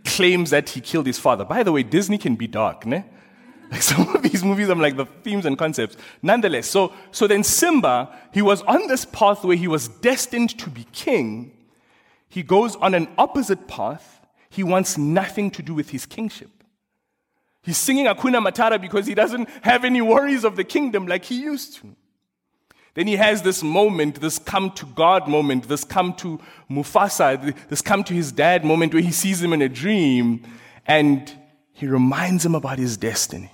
claims 0.06 0.52
that 0.52 0.70
he 0.70 0.82
killed 0.82 1.08
his 1.08 1.20
father. 1.20 1.44
By 1.44 1.64
the 1.64 1.72
way, 1.72 1.84
Disney 1.84 2.18
can 2.18 2.36
be 2.36 2.48
dark, 2.48 2.86
ne? 2.86 3.06
Like 3.72 3.84
some 3.84 4.16
of 4.16 4.24
these 4.24 4.44
movies, 4.44 4.68
I'm 4.68 4.80
like 4.80 4.98
the 4.98 5.06
themes 5.06 5.46
and 5.46 5.56
concepts. 5.56 5.96
Nonetheless, 6.24 6.68
so, 6.68 6.92
so 7.12 7.28
then 7.28 7.44
Simba, 7.44 8.10
he 8.34 8.42
was 8.42 8.64
on 8.64 8.88
this 8.88 9.06
path 9.06 9.44
where 9.44 9.56
he 9.56 9.68
was 9.68 9.88
destined 9.88 10.58
to 10.58 10.72
be 10.72 10.88
king. 10.92 11.56
He 12.30 12.42
goes 12.42 12.76
on 12.78 12.96
an 12.96 13.08
opposite 13.16 13.68
path. 13.68 14.26
He 14.50 14.64
wants 14.64 14.98
nothing 14.98 15.52
to 15.52 15.62
do 15.62 15.76
with 15.76 15.92
his 15.92 16.08
kingship. 16.08 16.50
He's 17.62 17.78
singing 17.78 18.06
Hakuna 18.06 18.44
Matata 18.44 18.82
because 18.82 19.06
he 19.06 19.14
doesn't 19.14 19.48
have 19.62 19.86
any 19.86 20.02
worries 20.02 20.44
of 20.44 20.56
the 20.56 20.64
kingdom 20.64 21.06
like 21.06 21.26
he 21.26 21.40
used 21.40 21.76
to. 21.76 21.96
Then 23.00 23.08
he 23.08 23.16
has 23.16 23.44
this 23.44 23.64
moment, 23.64 24.20
this 24.20 24.38
come 24.38 24.72
to 24.72 24.86
God 24.88 25.26
moment, 25.26 25.70
this 25.70 25.86
come 25.86 26.14
to 26.16 26.38
Mufasa, 26.70 27.56
this 27.70 27.82
come 27.82 28.04
to 28.04 28.14
his 28.14 28.34
dad 28.34 28.66
moment 28.66 28.94
where 28.94 29.02
he 29.02 29.14
sees 29.14 29.42
him 29.42 29.54
in 29.54 29.62
a 29.62 29.70
dream 29.70 30.46
and 30.86 31.34
he 31.72 31.88
reminds 31.88 32.46
him 32.46 32.56
about 32.56 32.78
his 32.78 32.98
destiny 32.98 33.52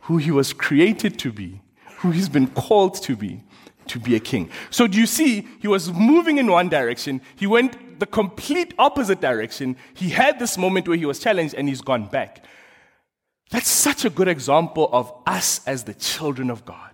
who 0.00 0.16
he 0.16 0.32
was 0.32 0.52
created 0.52 1.20
to 1.20 1.30
be, 1.30 1.60
who 1.98 2.10
he's 2.10 2.28
been 2.28 2.48
called 2.48 3.00
to 3.02 3.14
be, 3.14 3.44
to 3.86 4.00
be 4.00 4.16
a 4.16 4.18
king. 4.18 4.50
So, 4.70 4.88
do 4.88 4.98
you 4.98 5.06
see, 5.06 5.46
he 5.60 5.68
was 5.68 5.92
moving 5.92 6.38
in 6.38 6.50
one 6.50 6.68
direction, 6.68 7.20
he 7.36 7.46
went 7.46 8.00
the 8.00 8.06
complete 8.06 8.74
opposite 8.76 9.20
direction. 9.20 9.76
He 9.94 10.08
had 10.08 10.40
this 10.40 10.58
moment 10.58 10.88
where 10.88 10.96
he 10.96 11.06
was 11.06 11.20
challenged 11.20 11.54
and 11.54 11.68
he's 11.68 11.80
gone 11.80 12.08
back. 12.08 12.44
That's 13.52 13.68
such 13.68 14.04
a 14.04 14.10
good 14.10 14.26
example 14.26 14.90
of 14.92 15.12
us 15.28 15.60
as 15.64 15.84
the 15.84 15.94
children 15.94 16.50
of 16.50 16.64
God. 16.64 16.87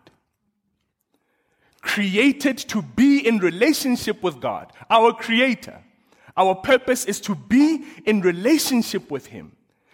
Created 1.84 2.58
to 2.58 2.82
be 2.82 3.26
in 3.26 3.38
relationship 3.38 4.22
with 4.22 4.40
God, 4.40 4.72
our 4.90 5.12
Creator. 5.12 5.80
Our 6.36 6.56
purpose 6.56 7.04
is 7.04 7.20
to 7.22 7.34
be 7.34 7.84
in 8.04 8.20
relationship 8.20 9.10
with 9.10 9.26
Him. 9.26 9.52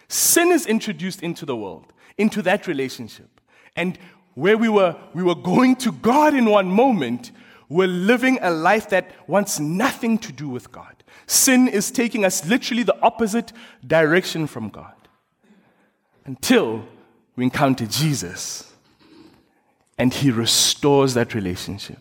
Sin 0.08 0.48
is 0.48 0.66
introduced 0.66 1.22
into 1.22 1.44
the 1.44 1.56
world 1.56 1.92
into 2.20 2.42
that 2.42 2.66
relationship. 2.66 3.40
And 3.74 3.98
where 4.34 4.58
we 4.58 4.68
were, 4.68 4.94
we 5.14 5.22
were 5.22 5.34
going 5.34 5.74
to 5.76 5.90
God 5.90 6.34
in 6.34 6.44
one 6.44 6.68
moment, 6.68 7.32
we're 7.68 7.88
living 7.88 8.38
a 8.42 8.50
life 8.50 8.90
that 8.90 9.10
wants 9.26 9.58
nothing 9.58 10.18
to 10.18 10.32
do 10.32 10.48
with 10.48 10.70
God. 10.70 11.02
Sin 11.26 11.66
is 11.66 11.90
taking 11.90 12.24
us 12.24 12.46
literally 12.46 12.82
the 12.82 13.00
opposite 13.00 13.52
direction 13.86 14.46
from 14.46 14.68
God 14.68 14.94
until 16.26 16.84
we 17.36 17.44
encounter 17.44 17.86
Jesus 17.86 18.69
and 20.00 20.14
He 20.14 20.30
restores 20.30 21.12
that 21.14 21.34
relationship. 21.34 21.98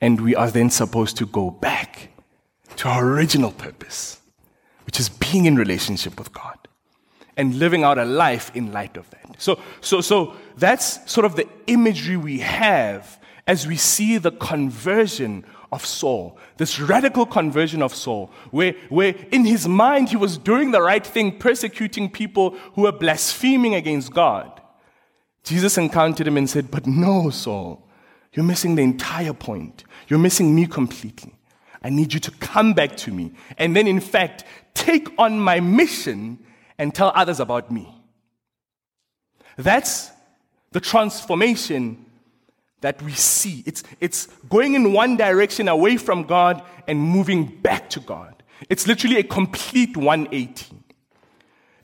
And 0.00 0.20
we 0.20 0.34
are 0.34 0.50
then 0.50 0.70
supposed 0.70 1.18
to 1.18 1.26
go 1.26 1.50
back 1.50 2.08
to 2.76 2.88
our 2.88 3.06
original 3.06 3.52
purpose, 3.52 4.18
which 4.86 4.98
is 4.98 5.10
being 5.10 5.44
in 5.44 5.56
relationship 5.56 6.18
with 6.18 6.32
God 6.32 6.56
and 7.36 7.58
living 7.58 7.84
out 7.84 7.98
a 7.98 8.04
life 8.06 8.50
in 8.54 8.72
light 8.72 8.96
of 8.96 9.10
that. 9.10 9.36
So, 9.38 9.60
so, 9.82 10.00
so 10.00 10.36
that's 10.56 11.10
sort 11.10 11.26
of 11.26 11.36
the 11.36 11.46
imagery 11.66 12.16
we 12.16 12.38
have 12.38 13.20
as 13.46 13.66
we 13.66 13.76
see 13.76 14.16
the 14.16 14.32
conversion 14.32 15.44
of 15.70 15.84
Saul, 15.84 16.38
this 16.56 16.80
radical 16.80 17.26
conversion 17.26 17.82
of 17.82 17.94
Saul, 17.94 18.30
where, 18.50 18.74
where 18.88 19.14
in 19.30 19.44
his 19.44 19.68
mind 19.68 20.08
he 20.08 20.16
was 20.16 20.38
doing 20.38 20.70
the 20.70 20.80
right 20.80 21.06
thing, 21.06 21.38
persecuting 21.38 22.08
people 22.10 22.50
who 22.74 22.82
were 22.82 22.92
blaspheming 22.92 23.74
against 23.74 24.12
God. 24.14 24.62
Jesus 25.46 25.78
encountered 25.78 26.26
him 26.26 26.36
and 26.36 26.50
said, 26.50 26.72
But 26.72 26.88
no, 26.88 27.30
Saul, 27.30 27.82
you're 28.32 28.44
missing 28.44 28.74
the 28.74 28.82
entire 28.82 29.32
point. 29.32 29.84
You're 30.08 30.18
missing 30.18 30.54
me 30.54 30.66
completely. 30.66 31.32
I 31.82 31.88
need 31.88 32.12
you 32.12 32.20
to 32.20 32.32
come 32.32 32.74
back 32.74 32.96
to 32.98 33.12
me. 33.12 33.32
And 33.56 33.74
then, 33.76 33.86
in 33.86 34.00
fact, 34.00 34.44
take 34.74 35.08
on 35.18 35.38
my 35.38 35.60
mission 35.60 36.40
and 36.78 36.92
tell 36.92 37.12
others 37.14 37.38
about 37.38 37.70
me. 37.70 37.88
That's 39.56 40.10
the 40.72 40.80
transformation 40.80 42.04
that 42.80 43.00
we 43.00 43.12
see. 43.12 43.62
It's, 43.66 43.84
it's 44.00 44.26
going 44.48 44.74
in 44.74 44.92
one 44.92 45.16
direction 45.16 45.68
away 45.68 45.96
from 45.96 46.24
God 46.24 46.60
and 46.88 47.00
moving 47.00 47.46
back 47.46 47.88
to 47.90 48.00
God. 48.00 48.42
It's 48.68 48.88
literally 48.88 49.18
a 49.18 49.22
complete 49.22 49.96
180. 49.96 50.75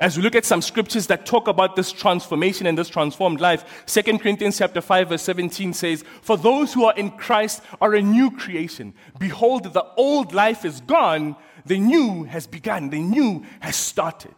As 0.03 0.17
we 0.17 0.25
look 0.25 0.35
at 0.35 0.45
some 0.45 0.63
scriptures 0.63 1.07
that 1.07 1.25
talk 1.25 1.47
about 1.47 1.77
this 1.77 1.93
transformation 1.93 2.67
and 2.67 2.77
this 2.77 2.89
transformed 2.89 3.41
life, 3.41 3.87
2 3.87 4.19
Corinthians 4.19 4.59
chapter 4.59 4.81
5 4.81 5.11
verse 5.11 5.23
17 5.23 5.73
says, 5.73 6.03
For 6.23 6.37
those 6.37 6.75
who 6.75 6.87
are 6.87 6.95
in 6.97 7.13
Christ 7.13 7.63
are 7.81 7.95
a 7.95 8.03
new 8.03 8.33
creation. 8.33 8.95
Behold, 9.21 9.73
the 9.73 9.87
old 9.97 10.35
life 10.35 10.65
is 10.65 10.81
gone, 10.81 11.37
the 11.65 11.79
new 11.79 12.25
has 12.25 12.49
begun, 12.49 12.91
the 12.91 13.01
new 13.01 13.45
has 13.61 13.77
started. 13.77 14.35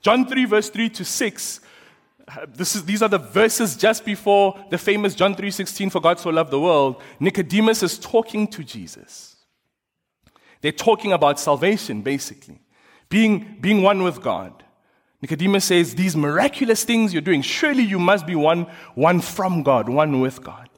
John 0.00 0.24
3, 0.24 0.44
verse 0.44 0.70
3 0.70 0.88
to 0.88 1.04
6. 1.04 1.60
Uh, 2.28 2.46
this 2.48 2.76
is, 2.76 2.84
these 2.84 3.02
are 3.02 3.08
the 3.08 3.18
verses 3.18 3.76
just 3.76 4.04
before 4.04 4.64
the 4.70 4.78
famous 4.78 5.16
John 5.16 5.34
3:16 5.34 5.90
for 5.90 6.00
God 6.00 6.20
so 6.20 6.30
loved 6.30 6.52
the 6.52 6.60
world. 6.60 7.02
Nicodemus 7.18 7.82
is 7.82 7.98
talking 7.98 8.46
to 8.48 8.62
Jesus. 8.62 9.34
They're 10.60 10.70
talking 10.70 11.12
about 11.12 11.40
salvation 11.40 12.02
basically. 12.02 12.60
Being 13.08 13.58
being 13.60 13.82
one 13.82 14.02
with 14.02 14.22
God. 14.22 14.62
Nicodemus 15.22 15.64
says 15.64 15.94
these 15.94 16.16
miraculous 16.16 16.84
things 16.84 17.12
you're 17.12 17.22
doing 17.22 17.42
surely 17.42 17.82
you 17.82 17.98
must 17.98 18.26
be 18.26 18.34
one 18.34 18.66
one 18.94 19.20
from 19.20 19.62
God, 19.62 19.88
one 19.88 20.20
with 20.20 20.42
God. 20.42 20.68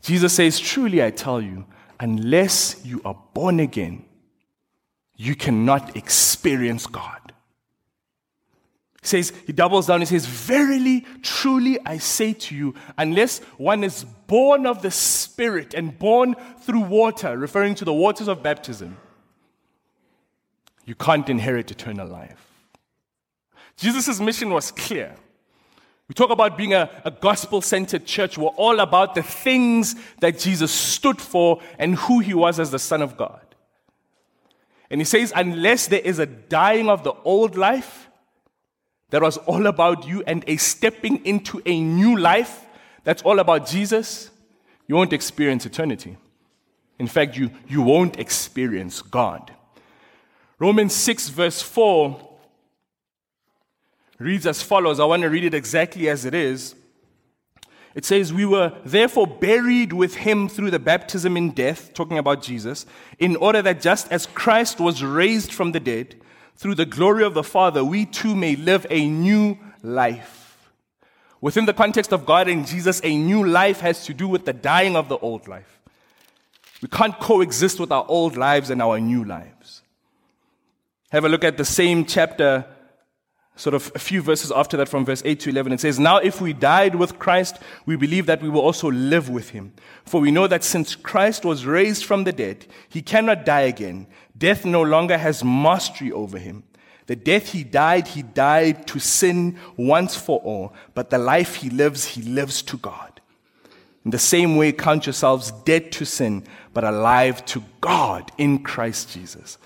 Jesus 0.00 0.32
says 0.32 0.58
truly 0.58 1.02
I 1.02 1.10
tell 1.10 1.40
you 1.40 1.66
unless 2.00 2.84
you 2.84 3.00
are 3.04 3.16
born 3.34 3.60
again 3.60 4.04
you 5.22 5.36
cannot 5.36 5.96
experience 5.96 6.86
God. 6.86 7.32
He 9.02 9.06
says, 9.06 9.32
he 9.46 9.52
doubles 9.52 9.86
down, 9.86 10.00
he 10.00 10.06
says, 10.06 10.26
Verily, 10.26 11.04
truly, 11.22 11.78
I 11.84 11.98
say 11.98 12.32
to 12.32 12.56
you, 12.56 12.74
unless 12.98 13.38
one 13.56 13.84
is 13.84 14.04
born 14.26 14.66
of 14.66 14.82
the 14.82 14.90
Spirit 14.90 15.74
and 15.74 15.96
born 15.96 16.34
through 16.60 16.82
water, 16.82 17.36
referring 17.36 17.76
to 17.76 17.84
the 17.84 17.92
waters 17.92 18.26
of 18.26 18.42
baptism, 18.42 18.96
you 20.84 20.94
can't 20.94 21.28
inherit 21.28 21.70
eternal 21.70 22.06
life. 22.06 22.46
Jesus' 23.76 24.20
mission 24.20 24.50
was 24.50 24.70
clear. 24.70 25.14
We 26.08 26.14
talk 26.14 26.30
about 26.30 26.56
being 26.56 26.74
a, 26.74 26.90
a 27.04 27.10
gospel 27.10 27.62
centered 27.62 28.04
church. 28.04 28.36
We're 28.36 28.48
all 28.48 28.80
about 28.80 29.14
the 29.14 29.22
things 29.22 29.94
that 30.20 30.38
Jesus 30.38 30.70
stood 30.70 31.20
for 31.20 31.60
and 31.78 31.94
who 31.94 32.20
he 32.20 32.34
was 32.34 32.60
as 32.60 32.70
the 32.70 32.78
Son 32.78 33.02
of 33.02 33.16
God. 33.16 33.40
And 34.90 35.00
he 35.00 35.04
says, 35.04 35.32
unless 35.34 35.86
there 35.86 36.00
is 36.00 36.18
a 36.18 36.26
dying 36.26 36.90
of 36.90 37.02
the 37.02 37.14
old 37.24 37.56
life, 37.56 38.08
that 39.12 39.22
was 39.22 39.36
all 39.36 39.66
about 39.66 40.06
you 40.08 40.22
and 40.26 40.42
a 40.46 40.56
stepping 40.56 41.24
into 41.24 41.62
a 41.66 41.80
new 41.80 42.18
life 42.18 42.64
that's 43.04 43.22
all 43.22 43.38
about 43.38 43.66
Jesus, 43.66 44.30
you 44.86 44.96
won't 44.96 45.12
experience 45.12 45.66
eternity. 45.66 46.16
In 46.98 47.06
fact, 47.06 47.36
you, 47.36 47.50
you 47.68 47.82
won't 47.82 48.18
experience 48.18 49.02
God. 49.02 49.52
Romans 50.62 50.94
6, 50.94 51.28
verse 51.30 51.60
4 51.60 52.20
reads 54.20 54.46
as 54.46 54.62
follows. 54.62 55.00
I 55.00 55.04
want 55.04 55.22
to 55.22 55.28
read 55.28 55.42
it 55.42 55.54
exactly 55.54 56.08
as 56.08 56.24
it 56.24 56.34
is. 56.34 56.76
It 57.96 58.04
says, 58.04 58.32
We 58.32 58.46
were 58.46 58.72
therefore 58.84 59.26
buried 59.26 59.92
with 59.92 60.14
him 60.14 60.48
through 60.48 60.70
the 60.70 60.78
baptism 60.78 61.36
in 61.36 61.50
death, 61.50 61.92
talking 61.94 62.16
about 62.16 62.44
Jesus, 62.44 62.86
in 63.18 63.34
order 63.34 63.60
that 63.60 63.80
just 63.80 64.12
as 64.12 64.26
Christ 64.26 64.78
was 64.78 65.02
raised 65.02 65.52
from 65.52 65.72
the 65.72 65.80
dead 65.80 66.14
through 66.54 66.76
the 66.76 66.86
glory 66.86 67.24
of 67.24 67.34
the 67.34 67.42
Father, 67.42 67.84
we 67.84 68.06
too 68.06 68.36
may 68.36 68.54
live 68.54 68.86
a 68.88 69.08
new 69.08 69.58
life. 69.82 70.70
Within 71.40 71.66
the 71.66 71.74
context 71.74 72.12
of 72.12 72.24
God 72.24 72.46
and 72.46 72.64
Jesus, 72.64 73.00
a 73.02 73.16
new 73.16 73.44
life 73.44 73.80
has 73.80 74.06
to 74.06 74.14
do 74.14 74.28
with 74.28 74.44
the 74.44 74.52
dying 74.52 74.94
of 74.94 75.08
the 75.08 75.18
old 75.18 75.48
life. 75.48 75.80
We 76.80 76.86
can't 76.86 77.18
coexist 77.18 77.80
with 77.80 77.90
our 77.90 78.06
old 78.06 78.36
lives 78.36 78.70
and 78.70 78.80
our 78.80 79.00
new 79.00 79.24
lives. 79.24 79.81
Have 81.12 81.26
a 81.26 81.28
look 81.28 81.44
at 81.44 81.58
the 81.58 81.64
same 81.66 82.06
chapter, 82.06 82.64
sort 83.54 83.74
of 83.74 83.92
a 83.94 83.98
few 83.98 84.22
verses 84.22 84.50
after 84.50 84.78
that, 84.78 84.88
from 84.88 85.04
verse 85.04 85.20
8 85.26 85.40
to 85.40 85.50
11. 85.50 85.74
It 85.74 85.80
says, 85.80 85.98
Now 85.98 86.16
if 86.16 86.40
we 86.40 86.54
died 86.54 86.94
with 86.94 87.18
Christ, 87.18 87.58
we 87.84 87.96
believe 87.96 88.24
that 88.24 88.40
we 88.40 88.48
will 88.48 88.62
also 88.62 88.90
live 88.90 89.28
with 89.28 89.50
him. 89.50 89.74
For 90.06 90.22
we 90.22 90.30
know 90.30 90.46
that 90.46 90.64
since 90.64 90.94
Christ 90.94 91.44
was 91.44 91.66
raised 91.66 92.06
from 92.06 92.24
the 92.24 92.32
dead, 92.32 92.64
he 92.88 93.02
cannot 93.02 93.44
die 93.44 93.60
again. 93.60 94.06
Death 94.38 94.64
no 94.64 94.80
longer 94.80 95.18
has 95.18 95.44
mastery 95.44 96.10
over 96.10 96.38
him. 96.38 96.62
The 97.08 97.16
death 97.16 97.52
he 97.52 97.62
died, 97.62 98.08
he 98.08 98.22
died 98.22 98.86
to 98.86 98.98
sin 98.98 99.58
once 99.76 100.16
for 100.16 100.40
all, 100.40 100.72
but 100.94 101.10
the 101.10 101.18
life 101.18 101.56
he 101.56 101.68
lives, 101.68 102.06
he 102.06 102.22
lives 102.22 102.62
to 102.62 102.78
God. 102.78 103.20
In 104.06 104.12
the 104.12 104.18
same 104.18 104.56
way, 104.56 104.72
count 104.72 105.04
yourselves 105.04 105.50
dead 105.66 105.92
to 105.92 106.06
sin, 106.06 106.44
but 106.72 106.84
alive 106.84 107.44
to 107.46 107.62
God 107.82 108.32
in 108.38 108.62
Christ 108.62 109.10
Jesus. 109.10 109.58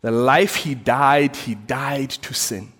The 0.00 0.10
life 0.10 0.56
he 0.56 0.74
died, 0.74 1.34
he 1.34 1.54
died 1.54 2.10
to 2.10 2.32
sin. 2.32 2.72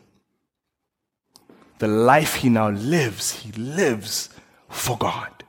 The 1.79 1.89
life 1.89 2.37
he 2.37 2.49
now 2.49 2.71
lives, 2.71 3.33
he 3.33 3.53
lives 3.53 4.31
for 4.69 4.97
God. 4.97 5.45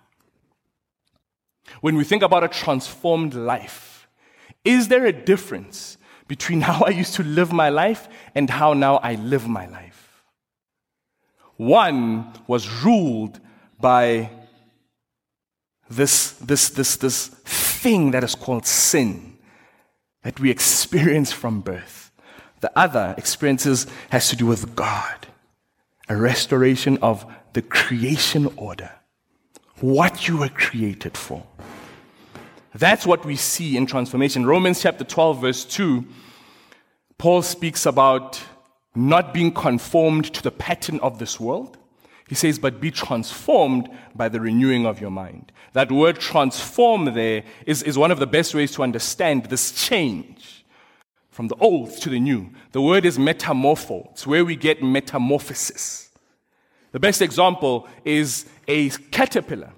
When 1.81 1.95
we 1.95 2.03
think 2.03 2.23
about 2.23 2.43
a 2.43 2.47
transformed 2.47 3.33
life, 3.33 4.07
is 4.65 4.87
there 4.87 5.05
a 5.05 5.13
difference 5.13 5.97
between 6.27 6.61
how 6.69 6.83
I 6.85 6.89
used 6.89 7.15
to 7.15 7.23
live 7.23 7.51
my 7.51 7.69
life 7.69 8.07
and 8.35 8.49
how 8.49 8.73
now 8.73 8.97
I 8.97 9.15
live 9.15 9.47
my 9.47 9.67
life? 9.67 10.23
One 11.57 12.31
was 12.47 12.83
ruled 12.83 13.39
by 13.79 14.29
this, 15.89 16.31
this, 16.33 16.69
this, 16.69 16.95
this 16.97 17.27
thing 17.27 18.11
that 18.11 18.23
is 18.23 18.35
called 18.35 18.65
sin 18.65 19.38
that 20.23 20.39
we 20.39 20.51
experience 20.51 21.31
from 21.31 21.61
birth. 21.61 22.11
The 22.61 22.71
other 22.77 23.15
experiences 23.17 23.87
has 24.09 24.29
to 24.29 24.35
do 24.35 24.45
with 24.45 24.75
God, 24.75 25.27
a 26.09 26.15
restoration 26.15 26.97
of 27.01 27.25
the 27.53 27.61
creation 27.61 28.51
order, 28.57 28.91
what 29.79 30.27
you 30.27 30.37
were 30.37 30.49
created 30.49 31.17
for. 31.17 31.45
That's 32.75 33.07
what 33.07 33.25
we 33.25 33.35
see 33.35 33.75
in 33.77 33.85
transformation. 33.85 34.45
Romans 34.45 34.81
chapter 34.81 35.03
12, 35.03 35.41
verse 35.41 35.65
2, 35.65 36.05
Paul 37.17 37.41
speaks 37.41 37.85
about 37.85 38.41
not 38.95 39.33
being 39.33 39.51
conformed 39.51 40.33
to 40.33 40.43
the 40.43 40.51
pattern 40.51 40.99
of 40.99 41.17
this 41.17 41.39
world, 41.39 41.78
he 42.29 42.35
says, 42.35 42.59
but 42.59 42.79
be 42.79 42.91
transformed 42.91 43.89
by 44.13 44.29
the 44.29 44.39
renewing 44.39 44.85
of 44.85 45.01
your 45.01 45.09
mind. 45.09 45.51
That 45.73 45.91
word 45.91 46.19
transform 46.19 47.05
there 47.15 47.43
is, 47.65 47.81
is 47.81 47.97
one 47.97 48.11
of 48.11 48.19
the 48.19 48.27
best 48.27 48.53
ways 48.53 48.71
to 48.73 48.83
understand 48.83 49.45
this 49.45 49.71
change 49.71 50.63
from 51.31 51.47
the 51.47 51.55
old 51.55 51.91
to 52.01 52.09
the 52.09 52.19
new. 52.19 52.51
The 52.71 52.83
word 52.83 53.03
is 53.03 53.17
metamorpho. 53.17 54.11
It's 54.11 54.27
where 54.27 54.45
we 54.45 54.55
get 54.55 54.83
metamorphosis. 54.83 56.11
The 56.91 56.99
best 56.99 57.23
example 57.23 57.87
is 58.05 58.45
a 58.67 58.89
caterpillar. 58.89 59.71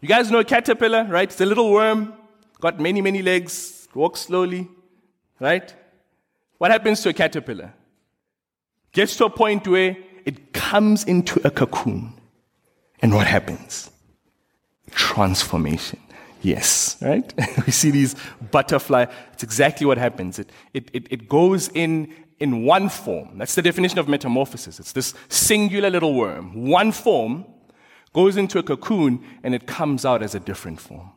You 0.00 0.08
guys 0.08 0.30
know 0.30 0.38
a 0.38 0.44
caterpillar, 0.44 1.04
right? 1.04 1.30
It's 1.30 1.40
a 1.42 1.46
little 1.46 1.70
worm, 1.70 2.14
got 2.60 2.80
many, 2.80 3.02
many 3.02 3.20
legs, 3.20 3.88
walks 3.94 4.20
slowly, 4.20 4.70
right? 5.38 5.74
What 6.56 6.70
happens 6.70 7.02
to 7.02 7.10
a 7.10 7.12
caterpillar? 7.12 7.74
Gets 8.92 9.16
to 9.18 9.26
a 9.26 9.30
point 9.30 9.68
where 9.68 9.98
it 10.26 10.52
comes 10.52 11.04
into 11.04 11.40
a 11.46 11.50
cocoon. 11.50 12.12
And 13.00 13.14
what 13.14 13.26
happens? 13.26 13.90
Transformation. 14.90 16.00
Yes, 16.42 16.96
right? 17.00 17.32
we 17.66 17.72
see 17.72 17.90
these 17.90 18.14
butterfly. 18.50 19.06
It's 19.32 19.42
exactly 19.42 19.86
what 19.86 19.98
happens. 19.98 20.38
It, 20.38 20.50
it, 20.74 20.90
it, 20.92 21.06
it 21.10 21.28
goes 21.28 21.68
in 21.68 22.12
in 22.38 22.64
one 22.64 22.90
form. 22.90 23.38
That's 23.38 23.54
the 23.54 23.62
definition 23.62 23.98
of 23.98 24.08
metamorphosis. 24.08 24.78
It's 24.78 24.92
this 24.92 25.14
singular 25.28 25.88
little 25.88 26.14
worm. 26.14 26.66
One 26.66 26.92
form 26.92 27.46
goes 28.12 28.36
into 28.36 28.58
a 28.58 28.62
cocoon 28.62 29.24
and 29.42 29.54
it 29.54 29.66
comes 29.66 30.04
out 30.04 30.22
as 30.22 30.34
a 30.34 30.40
different 30.40 30.80
form. 30.80 31.10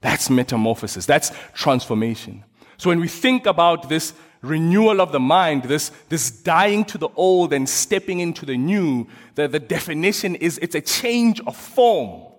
That's 0.00 0.28
metamorphosis. 0.28 1.06
That's 1.06 1.32
transformation. 1.54 2.44
So 2.76 2.90
when 2.90 3.00
we 3.00 3.08
think 3.08 3.46
about 3.46 3.88
this 3.88 4.12
renewal 4.42 5.00
of 5.00 5.12
the 5.12 5.20
mind, 5.20 5.64
this, 5.64 5.90
this 6.08 6.30
dying 6.30 6.84
to 6.86 6.98
the 6.98 7.08
old 7.16 7.52
and 7.52 7.68
stepping 7.68 8.20
into 8.20 8.46
the 8.46 8.56
new, 8.56 9.06
the, 9.34 9.48
the 9.48 9.60
definition 9.60 10.34
is 10.34 10.58
it's 10.58 10.74
a 10.74 10.80
change 10.80 11.40
of 11.46 11.56
form. 11.56 12.32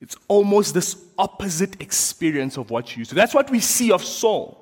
It's 0.00 0.16
almost 0.26 0.74
this 0.74 0.96
opposite 1.16 1.80
experience 1.80 2.56
of 2.56 2.70
what 2.70 2.94
you 2.94 3.00
used 3.00 3.10
to. 3.10 3.14
That's 3.14 3.34
what 3.34 3.50
we 3.50 3.60
see 3.60 3.92
of 3.92 4.04
Saul. 4.04 4.58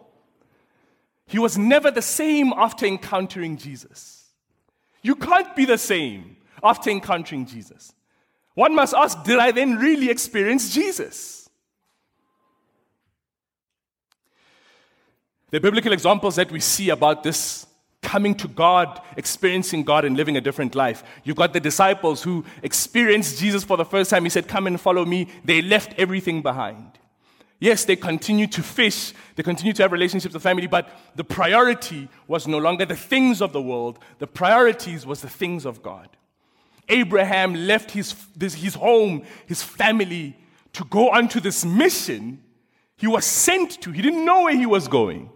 He 1.26 1.38
was 1.38 1.56
never 1.56 1.90
the 1.90 2.02
same 2.02 2.52
after 2.56 2.84
encountering 2.84 3.56
Jesus. 3.56 4.26
You 5.00 5.14
can't 5.14 5.56
be 5.56 5.64
the 5.64 5.78
same 5.78 6.36
after 6.62 6.90
encountering 6.90 7.46
Jesus. 7.46 7.92
One 8.54 8.74
must 8.74 8.94
ask, 8.94 9.22
did 9.24 9.38
I 9.38 9.52
then 9.52 9.76
really 9.76 10.10
experience 10.10 10.74
Jesus? 10.74 11.39
The 15.50 15.60
biblical 15.60 15.92
examples 15.92 16.36
that 16.36 16.50
we 16.50 16.60
see 16.60 16.90
about 16.90 17.22
this 17.22 17.66
coming 18.02 18.34
to 18.34 18.48
God, 18.48 19.00
experiencing 19.16 19.82
God, 19.82 20.04
and 20.04 20.16
living 20.16 20.36
a 20.36 20.40
different 20.40 20.74
life. 20.74 21.02
You've 21.24 21.36
got 21.36 21.52
the 21.52 21.60
disciples 21.60 22.22
who 22.22 22.44
experienced 22.62 23.38
Jesus 23.38 23.64
for 23.64 23.76
the 23.76 23.84
first 23.84 24.10
time. 24.10 24.24
He 24.24 24.30
said, 24.30 24.48
Come 24.48 24.66
and 24.66 24.80
follow 24.80 25.04
me. 25.04 25.28
They 25.44 25.60
left 25.60 25.94
everything 25.98 26.40
behind. 26.42 26.98
Yes, 27.58 27.84
they 27.84 27.96
continued 27.96 28.52
to 28.52 28.62
fish, 28.62 29.12
they 29.36 29.42
continued 29.42 29.76
to 29.76 29.82
have 29.82 29.92
relationships 29.92 30.32
with 30.32 30.42
family, 30.42 30.66
but 30.66 30.88
the 31.14 31.24
priority 31.24 32.08
was 32.26 32.48
no 32.48 32.56
longer 32.56 32.86
the 32.86 32.96
things 32.96 33.42
of 33.42 33.52
the 33.52 33.60
world. 33.60 33.98
The 34.18 34.26
priorities 34.26 35.04
was 35.04 35.20
the 35.20 35.28
things 35.28 35.66
of 35.66 35.82
God. 35.82 36.08
Abraham 36.88 37.54
left 37.54 37.90
his, 37.90 38.14
this, 38.34 38.54
his 38.54 38.74
home, 38.74 39.24
his 39.46 39.62
family, 39.62 40.38
to 40.72 40.84
go 40.84 41.10
onto 41.10 41.38
this 41.38 41.64
mission 41.64 42.42
he 42.96 43.06
was 43.06 43.24
sent 43.24 43.80
to. 43.82 43.92
He 43.92 44.02
didn't 44.02 44.24
know 44.24 44.44
where 44.44 44.56
he 44.56 44.66
was 44.66 44.86
going 44.88 45.30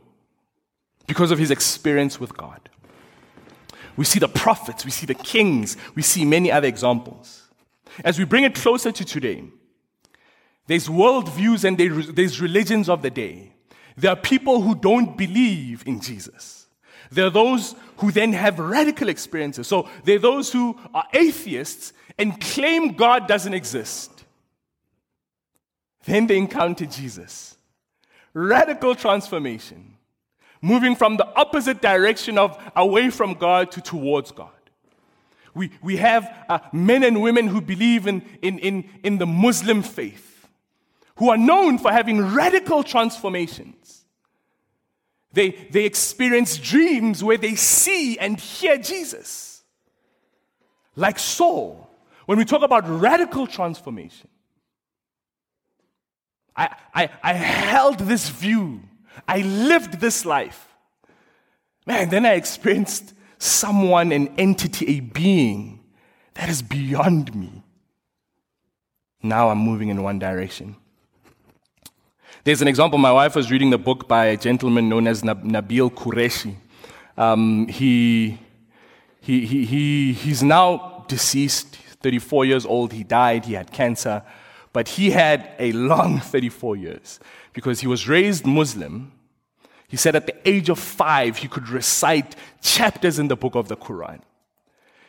because 1.07 1.31
of 1.31 1.38
his 1.38 1.51
experience 1.51 2.19
with 2.19 2.37
God. 2.37 2.69
We 3.97 4.05
see 4.05 4.19
the 4.19 4.29
prophets, 4.29 4.85
we 4.85 4.90
see 4.90 5.07
the 5.07 5.14
kings, 5.14 5.77
we 5.95 6.03
see 6.03 6.25
many 6.25 6.51
other 6.51 6.67
examples. 6.67 7.43
As 8.05 8.19
we 8.19 8.25
bring 8.25 8.45
it 8.45 8.55
closer 8.55 8.90
to 8.90 9.05
today, 9.05 9.45
there's 10.67 10.88
worldviews 10.88 11.64
and 11.64 11.79
there's 11.79 12.40
religions 12.40 12.88
of 12.88 13.03
the 13.03 13.11
day. 13.11 13.53
There 13.97 14.11
are 14.11 14.17
people 14.17 14.62
who 14.62 14.75
don't 14.75 15.17
believe 15.17 15.85
in 15.87 16.01
Jesus. 16.01 16.67
There 17.11 17.27
are 17.27 17.31
those 17.31 17.77
who 17.99 18.11
then 18.11 18.33
have 18.33 18.59
radical 18.59 19.09
experiences. 19.09 19.69
So 19.69 19.88
there 20.05 20.17
are 20.17 20.21
those 20.21 20.51
who 20.51 20.77
are 20.93 21.07
atheists 21.12 21.93
and 22.19 22.40
claim 22.40 22.95
God 22.95 23.29
doesn't 23.29 23.55
exist. 23.55 24.25
Then 26.07 26.27
they 26.27 26.37
encounter 26.37 26.87
Jesus. 26.87 27.57
Radical 28.33 28.95
transformation 28.95 29.94
moving 30.64 30.96
from 30.96 31.18
the 31.18 31.27
opposite 31.37 31.83
direction 31.83 32.38
of 32.38 32.59
away 32.74 33.11
from 33.11 33.35
God 33.35 33.70
to 33.72 33.81
towards 33.83 34.33
God. 34.33 34.50
We, 35.55 35.70
we 35.83 35.98
have 35.98 36.35
uh, 36.48 36.59
men 36.72 37.05
and 37.05 37.22
women 37.22 37.46
who 37.46 37.61
believe 37.61 38.07
in, 38.07 38.22
in, 38.42 38.59
in, 38.59 38.88
in 39.05 39.18
the 39.18 39.27
Muslim 39.27 39.83
faith, 39.83 40.48
who 41.16 41.31
are 41.31 41.37
known 41.37 41.79
for 41.79 41.92
having 41.92 42.35
radical 42.35 42.83
transformations. 42.83 44.05
They, 45.33 45.50
they 45.50 45.85
experience 45.85 46.57
dreams 46.57 47.22
where 47.22 47.37
they 47.37 47.57
see 47.57 48.18
and 48.18 48.40
hear 48.40 48.79
Jesus. 48.79 49.62
Like 50.96 51.18
Saul, 51.18 51.90
when 52.27 52.38
we 52.38 52.44
talk 52.44 52.62
about 52.62 52.88
radical 52.88 53.46
transformation, 53.46 54.29
I, 56.57 56.74
I, 56.94 57.11
I 57.22 57.33
held 57.35 57.98
this 57.98 58.29
view 58.31 58.81
I 59.27 59.42
lived 59.42 60.00
this 60.00 60.24
life. 60.24 60.68
Man, 61.87 62.09
then 62.09 62.24
I 62.24 62.33
experienced 62.35 63.14
someone, 63.38 64.12
an 64.12 64.29
entity, 64.38 64.96
a 64.96 65.00
being 65.00 65.81
that 66.35 66.48
is 66.48 66.62
beyond 66.62 67.35
me. 67.35 67.62
Now 69.22 69.50
I'm 69.50 69.59
moving 69.59 69.88
in 69.88 70.03
one 70.03 70.18
direction. 70.18 70.77
There's 72.44 72.61
an 72.61 72.68
example. 72.68 72.98
My 72.98 73.12
wife 73.12 73.35
was 73.35 73.50
reading 73.50 73.70
the 73.70 73.79
book 73.79 74.07
by 74.07 74.27
a 74.27 74.37
gentleman 74.37 74.88
known 74.88 75.07
as 75.07 75.22
Nabil 75.22 75.90
Qureshi. 75.90 76.55
Um, 77.16 77.68
he, 77.68 78.38
he, 79.20 79.46
he, 79.46 79.64
he, 79.64 80.12
he's 80.12 80.42
now 80.42 81.05
deceased, 81.09 81.77
34 82.03 82.44
years 82.44 82.66
old. 82.66 82.92
He 82.92 83.03
died, 83.03 83.46
he 83.46 83.55
had 83.55 83.72
cancer, 83.72 84.22
but 84.75 84.89
he 84.89 85.13
had 85.13 85.53
a 85.59 85.73
long 85.73 86.19
34 86.33 86.77
years 86.77 87.21
because 87.55 87.81
he 87.81 87.87
was 87.87 88.07
raised 88.07 88.45
Muslim. 88.45 89.13
He 89.89 89.97
said 89.97 90.17
at 90.17 90.27
the 90.27 90.37
age 90.47 90.69
of 90.69 90.79
five, 90.79 91.39
he 91.39 91.49
could 91.49 91.69
recite 91.69 92.37
chapters 92.61 93.19
in 93.19 93.29
the 93.29 93.37
book 93.37 93.55
of 93.55 93.69
the 93.69 93.77
Quran. 93.77 94.21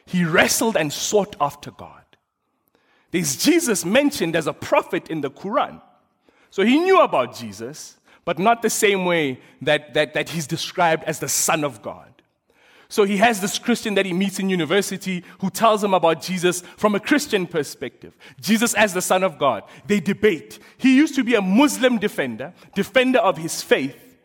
He 0.05 0.23
wrestled 0.23 0.77
and 0.77 0.93
sought 0.93 1.35
after 1.41 1.71
God. 1.71 2.03
There's 3.09 3.35
Jesus 3.37 3.83
mentioned 3.83 4.35
as 4.35 4.45
a 4.45 4.53
prophet 4.53 5.09
in 5.09 5.21
the 5.21 5.31
Quran. 5.31 5.81
So 6.51 6.63
he 6.63 6.79
knew 6.79 7.01
about 7.01 7.35
Jesus, 7.35 7.97
but 8.23 8.37
not 8.37 8.61
the 8.61 8.69
same 8.69 9.05
way 9.05 9.39
that, 9.63 9.95
that, 9.95 10.13
that 10.13 10.29
he's 10.29 10.45
described 10.45 11.03
as 11.05 11.19
the 11.19 11.29
Son 11.29 11.63
of 11.63 11.81
God. 11.81 12.14
So 12.95 13.03
he 13.03 13.17
has 13.17 13.41
this 13.41 13.59
Christian 13.59 13.95
that 13.95 14.05
he 14.05 14.13
meets 14.13 14.39
in 14.39 14.49
university 14.49 15.21
who 15.39 15.49
tells 15.49 15.83
him 15.83 15.93
about 15.93 16.21
Jesus 16.21 16.61
from 16.77 16.95
a 16.95 16.99
Christian 17.01 17.45
perspective. 17.45 18.15
Jesus 18.39 18.73
as 18.73 18.93
the 18.93 19.01
Son 19.01 19.21
of 19.21 19.37
God. 19.37 19.63
They 19.85 19.99
debate. 19.99 20.59
He 20.77 20.95
used 20.95 21.13
to 21.15 21.23
be 21.25 21.35
a 21.35 21.41
Muslim 21.41 21.97
defender, 21.97 22.53
defender 22.73 23.19
of 23.19 23.35
his 23.35 23.61
faith. 23.61 24.17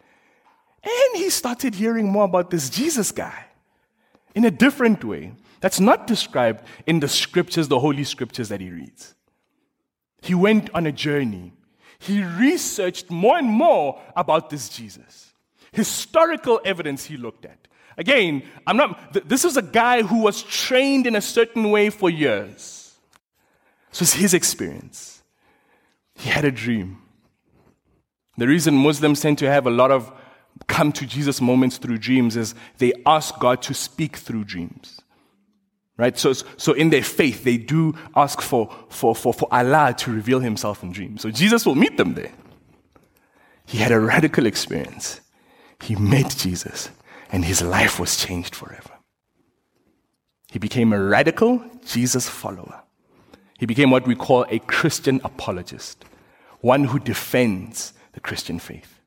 And 0.84 1.16
he 1.16 1.30
started 1.30 1.74
hearing 1.74 2.12
more 2.12 2.22
about 2.26 2.50
this 2.50 2.70
Jesus 2.70 3.10
guy 3.10 3.46
in 4.36 4.44
a 4.44 4.52
different 4.52 5.02
way. 5.02 5.32
That's 5.58 5.80
not 5.80 6.06
described 6.06 6.64
in 6.86 7.00
the 7.00 7.08
scriptures, 7.08 7.66
the 7.66 7.80
holy 7.80 8.04
scriptures 8.04 8.50
that 8.50 8.60
he 8.60 8.70
reads. 8.70 9.16
He 10.22 10.36
went 10.36 10.70
on 10.74 10.86
a 10.86 10.92
journey. 10.92 11.54
He 11.98 12.22
researched 12.22 13.10
more 13.10 13.36
and 13.36 13.48
more 13.48 14.00
about 14.14 14.48
this 14.48 14.68
Jesus. 14.68 15.32
Historical 15.72 16.60
evidence 16.64 17.06
he 17.06 17.16
looked 17.16 17.44
at. 17.44 17.59
Again, 18.00 18.42
I'm 18.66 18.78
not, 18.78 19.28
this 19.28 19.44
is 19.44 19.58
a 19.58 19.62
guy 19.62 20.00
who 20.00 20.22
was 20.22 20.42
trained 20.42 21.06
in 21.06 21.14
a 21.14 21.20
certain 21.20 21.70
way 21.70 21.90
for 21.90 22.08
years. 22.08 22.96
So 23.92 24.04
it's 24.04 24.14
his 24.14 24.32
experience. 24.32 25.22
He 26.14 26.30
had 26.30 26.46
a 26.46 26.50
dream. 26.50 26.96
The 28.38 28.48
reason 28.48 28.74
Muslims 28.74 29.20
tend 29.20 29.36
to 29.38 29.50
have 29.50 29.66
a 29.66 29.70
lot 29.70 29.90
of 29.90 30.10
come 30.66 30.92
to 30.92 31.04
Jesus 31.04 31.42
moments 31.42 31.76
through 31.76 31.98
dreams 31.98 32.38
is 32.38 32.54
they 32.78 32.94
ask 33.04 33.38
God 33.38 33.60
to 33.62 33.74
speak 33.74 34.16
through 34.16 34.44
dreams. 34.44 35.02
Right? 35.98 36.18
So, 36.18 36.32
so 36.32 36.72
in 36.72 36.88
their 36.88 37.02
faith, 37.02 37.44
they 37.44 37.58
do 37.58 37.94
ask 38.16 38.40
for, 38.40 38.74
for, 38.88 39.14
for, 39.14 39.34
for 39.34 39.46
Allah 39.52 39.94
to 39.98 40.10
reveal 40.10 40.40
himself 40.40 40.82
in 40.82 40.90
dreams. 40.90 41.20
So 41.20 41.30
Jesus 41.30 41.66
will 41.66 41.74
meet 41.74 41.98
them 41.98 42.14
there. 42.14 42.32
He 43.66 43.76
had 43.76 43.92
a 43.92 44.00
radical 44.00 44.46
experience. 44.46 45.20
He 45.82 45.96
met 45.96 46.34
Jesus, 46.34 46.88
and 47.30 47.44
his 47.44 47.62
life 47.62 47.98
was 48.00 48.16
changed 48.16 48.54
forever. 48.54 48.90
He 50.50 50.58
became 50.58 50.92
a 50.92 51.02
radical 51.02 51.62
Jesus 51.86 52.28
follower. 52.28 52.82
He 53.58 53.66
became 53.66 53.90
what 53.90 54.06
we 54.06 54.14
call 54.14 54.46
a 54.48 54.58
Christian 54.58 55.20
apologist, 55.22 56.04
one 56.60 56.84
who 56.84 56.98
defends 56.98 57.92
the 58.12 58.20
Christian 58.20 58.58
faith. 58.58 59.00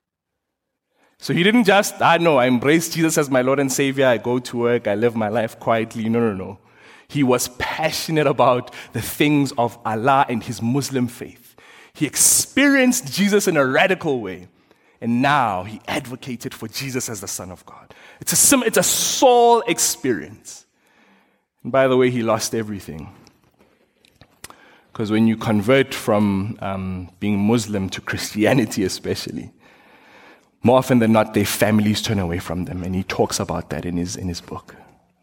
So 1.17 1.33
he 1.33 1.43
didn't 1.43 1.63
just, 1.63 1.95
ah, 2.01 2.11
I 2.11 2.17
know, 2.17 2.37
I 2.37 2.45
embrace 2.45 2.89
Jesus 2.89 3.17
as 3.17 3.29
my 3.29 3.41
Lord 3.41 3.59
and 3.59 3.71
Savior, 3.71 4.05
I 4.05 4.17
go 4.17 4.39
to 4.39 4.57
work, 4.57 4.87
I 4.87 4.95
live 4.95 5.15
my 5.15 5.29
life 5.29 5.59
quietly. 5.59 6.07
No, 6.09 6.19
no, 6.19 6.33
no. 6.33 6.59
He 7.07 7.23
was 7.23 7.47
passionate 7.59 8.27
about 8.27 8.73
the 8.93 9.01
things 9.01 9.51
of 9.57 9.77
Allah 9.85 10.25
and 10.29 10.43
his 10.43 10.61
Muslim 10.61 11.07
faith. 11.07 11.55
He 11.93 12.05
experienced 12.05 13.13
Jesus 13.13 13.47
in 13.47 13.55
a 13.55 13.65
radical 13.65 14.19
way. 14.19 14.47
And 14.99 15.21
now 15.21 15.63
he 15.63 15.81
advocated 15.87 16.53
for 16.53 16.67
Jesus 16.67 17.09
as 17.09 17.21
the 17.21 17.27
Son 17.27 17.51
of 17.51 17.65
God. 17.65 17.82
It's 18.23 18.31
a, 18.31 18.37
sim- 18.37 18.63
it's 18.63 18.77
a 18.77 18.83
Saul 18.83 19.63
experience. 19.67 20.65
And 21.61 21.73
by 21.73 21.89
the 21.89 21.97
way, 21.97 22.09
he 22.09 22.23
lost 22.23 22.55
everything. 22.55 23.13
Because 24.93 25.11
when 25.11 25.27
you 25.27 25.35
convert 25.35 25.93
from 25.93 26.57
um, 26.61 27.09
being 27.19 27.37
Muslim 27.37 27.89
to 27.89 27.99
Christianity, 27.99 28.85
especially, 28.85 29.51
more 30.61 30.77
often 30.77 30.99
than 30.99 31.11
not, 31.11 31.33
their 31.33 31.43
families 31.43 32.01
turn 32.01 32.17
away 32.17 32.39
from 32.39 32.63
them. 32.63 32.81
And 32.81 32.95
he 32.95 33.03
talks 33.03 33.41
about 33.41 33.69
that 33.71 33.83
in 33.83 33.97
his, 33.97 34.15
in 34.15 34.29
his 34.29 34.39
book. 34.39 34.73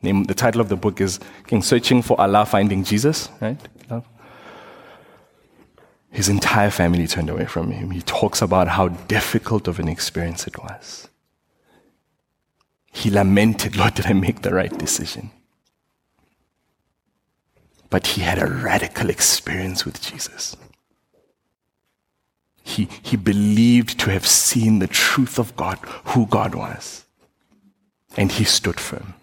The 0.02 0.34
title 0.34 0.60
of 0.60 0.68
the 0.68 0.76
book 0.76 1.00
is 1.00 1.20
King 1.46 1.62
Searching 1.62 2.02
for 2.02 2.20
Allah, 2.20 2.44
Finding 2.44 2.84
Jesus, 2.84 3.30
right? 3.40 3.56
His 6.10 6.28
entire 6.28 6.70
family 6.70 7.06
turned 7.06 7.30
away 7.30 7.46
from 7.46 7.70
him. 7.70 7.92
He 7.92 8.02
talks 8.02 8.42
about 8.42 8.68
how 8.68 8.88
difficult 8.88 9.68
of 9.68 9.78
an 9.78 9.88
experience 9.88 10.46
it 10.46 10.58
was. 10.58 11.09
He 12.90 13.10
lamented, 13.10 13.76
Lord, 13.76 13.94
did 13.94 14.06
I 14.06 14.12
make 14.12 14.42
the 14.42 14.54
right 14.54 14.76
decision? 14.76 15.30
But 17.88 18.08
he 18.08 18.22
had 18.22 18.38
a 18.38 18.46
radical 18.46 19.10
experience 19.10 19.84
with 19.84 20.00
Jesus. 20.00 20.56
He, 22.62 22.88
he 23.02 23.16
believed 23.16 23.98
to 24.00 24.10
have 24.10 24.26
seen 24.26 24.78
the 24.78 24.86
truth 24.86 25.38
of 25.38 25.56
God, 25.56 25.78
who 26.06 26.26
God 26.26 26.54
was. 26.54 27.04
And 28.16 28.30
he 28.30 28.44
stood 28.44 28.78
firm. 28.78 29.14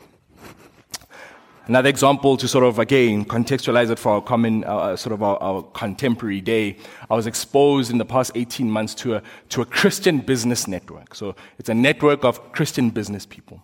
Another 1.67 1.89
example 1.89 2.38
to 2.38 2.47
sort 2.47 2.63
of, 2.63 2.80
again, 2.80 3.25
contextualize 3.25 3.89
it 3.89 3.99
for 3.99 4.13
our 4.13 4.21
common, 4.21 4.63
uh, 4.63 4.77
uh, 4.77 4.95
sort 4.95 5.12
of 5.12 5.21
our, 5.21 5.38
our, 5.43 5.63
contemporary 5.63 6.39
day. 6.39 6.77
I 7.10 7.15
was 7.15 7.27
exposed 7.27 7.91
in 7.91 7.97
the 7.97 8.06
past 8.06 8.32
18 8.36 8.71
months 8.71 8.95
to 8.95 9.15
a, 9.15 9.23
to 9.49 9.62
a 9.62 9.65
Christian 9.65 10.19
business 10.19 10.65
network. 10.65 11.13
So 11.13 11.36
it's 11.60 11.67
a 11.67 11.73
network 11.73 12.23
of 12.23 12.53
Christian 12.53 12.89
business 12.89 13.25
people. 13.25 13.62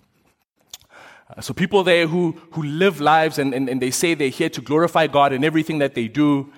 Uh, 1.29 1.39
so 1.39 1.53
people 1.53 1.81
there 1.85 2.05
who, 2.05 2.37
who 2.51 2.63
live 2.63 2.99
lives 2.99 3.39
and, 3.39 3.53
and, 3.53 3.69
and 3.69 3.81
they 3.81 3.91
say 3.91 4.15
they're 4.15 4.27
here 4.27 4.49
to 4.49 4.59
glorify 4.59 5.07
God 5.07 5.31
in 5.31 5.45
everything 5.45 5.77
that 5.77 5.95
they 5.95 6.09
do. 6.09 6.51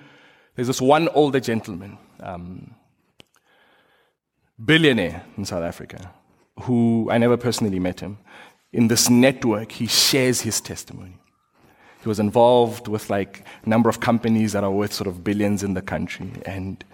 There's 0.56 0.66
this 0.66 0.80
one 0.80 1.08
older 1.10 1.38
gentleman. 1.38 1.96
Um, 2.18 2.74
billionaire 4.64 5.22
in 5.36 5.44
South 5.44 5.62
Africa, 5.62 6.12
who 6.62 7.08
I 7.08 7.18
never 7.18 7.36
personally 7.36 7.78
met 7.78 8.00
him. 8.00 8.18
In 8.72 8.88
this 8.88 9.08
network, 9.08 9.70
he 9.70 9.86
shares 9.86 10.40
his 10.40 10.60
testimony. 10.60 11.18
He 12.06 12.08
was 12.08 12.20
involved 12.20 12.86
with 12.86 13.10
like 13.10 13.44
a 13.64 13.68
number 13.68 13.88
of 13.88 13.98
companies 13.98 14.52
that 14.52 14.62
are 14.62 14.70
worth 14.70 14.92
sort 14.92 15.08
of 15.08 15.24
billions 15.24 15.64
in 15.64 15.74
the 15.74 15.82
country. 15.82 16.30
And 16.46 16.84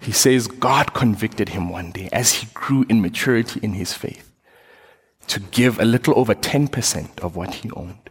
he 0.00 0.10
says 0.10 0.46
God 0.46 0.94
convicted 0.94 1.50
him 1.50 1.68
one 1.68 1.90
day 1.90 2.08
as 2.12 2.32
he 2.32 2.48
grew 2.54 2.86
in 2.88 3.02
maturity 3.02 3.60
in 3.62 3.74
his 3.74 3.92
faith 3.92 4.32
to 5.26 5.38
give 5.38 5.78
a 5.78 5.84
little 5.84 6.18
over 6.18 6.34
10% 6.34 7.20
of 7.20 7.36
what 7.36 7.56
he 7.56 7.70
owned 7.72 8.08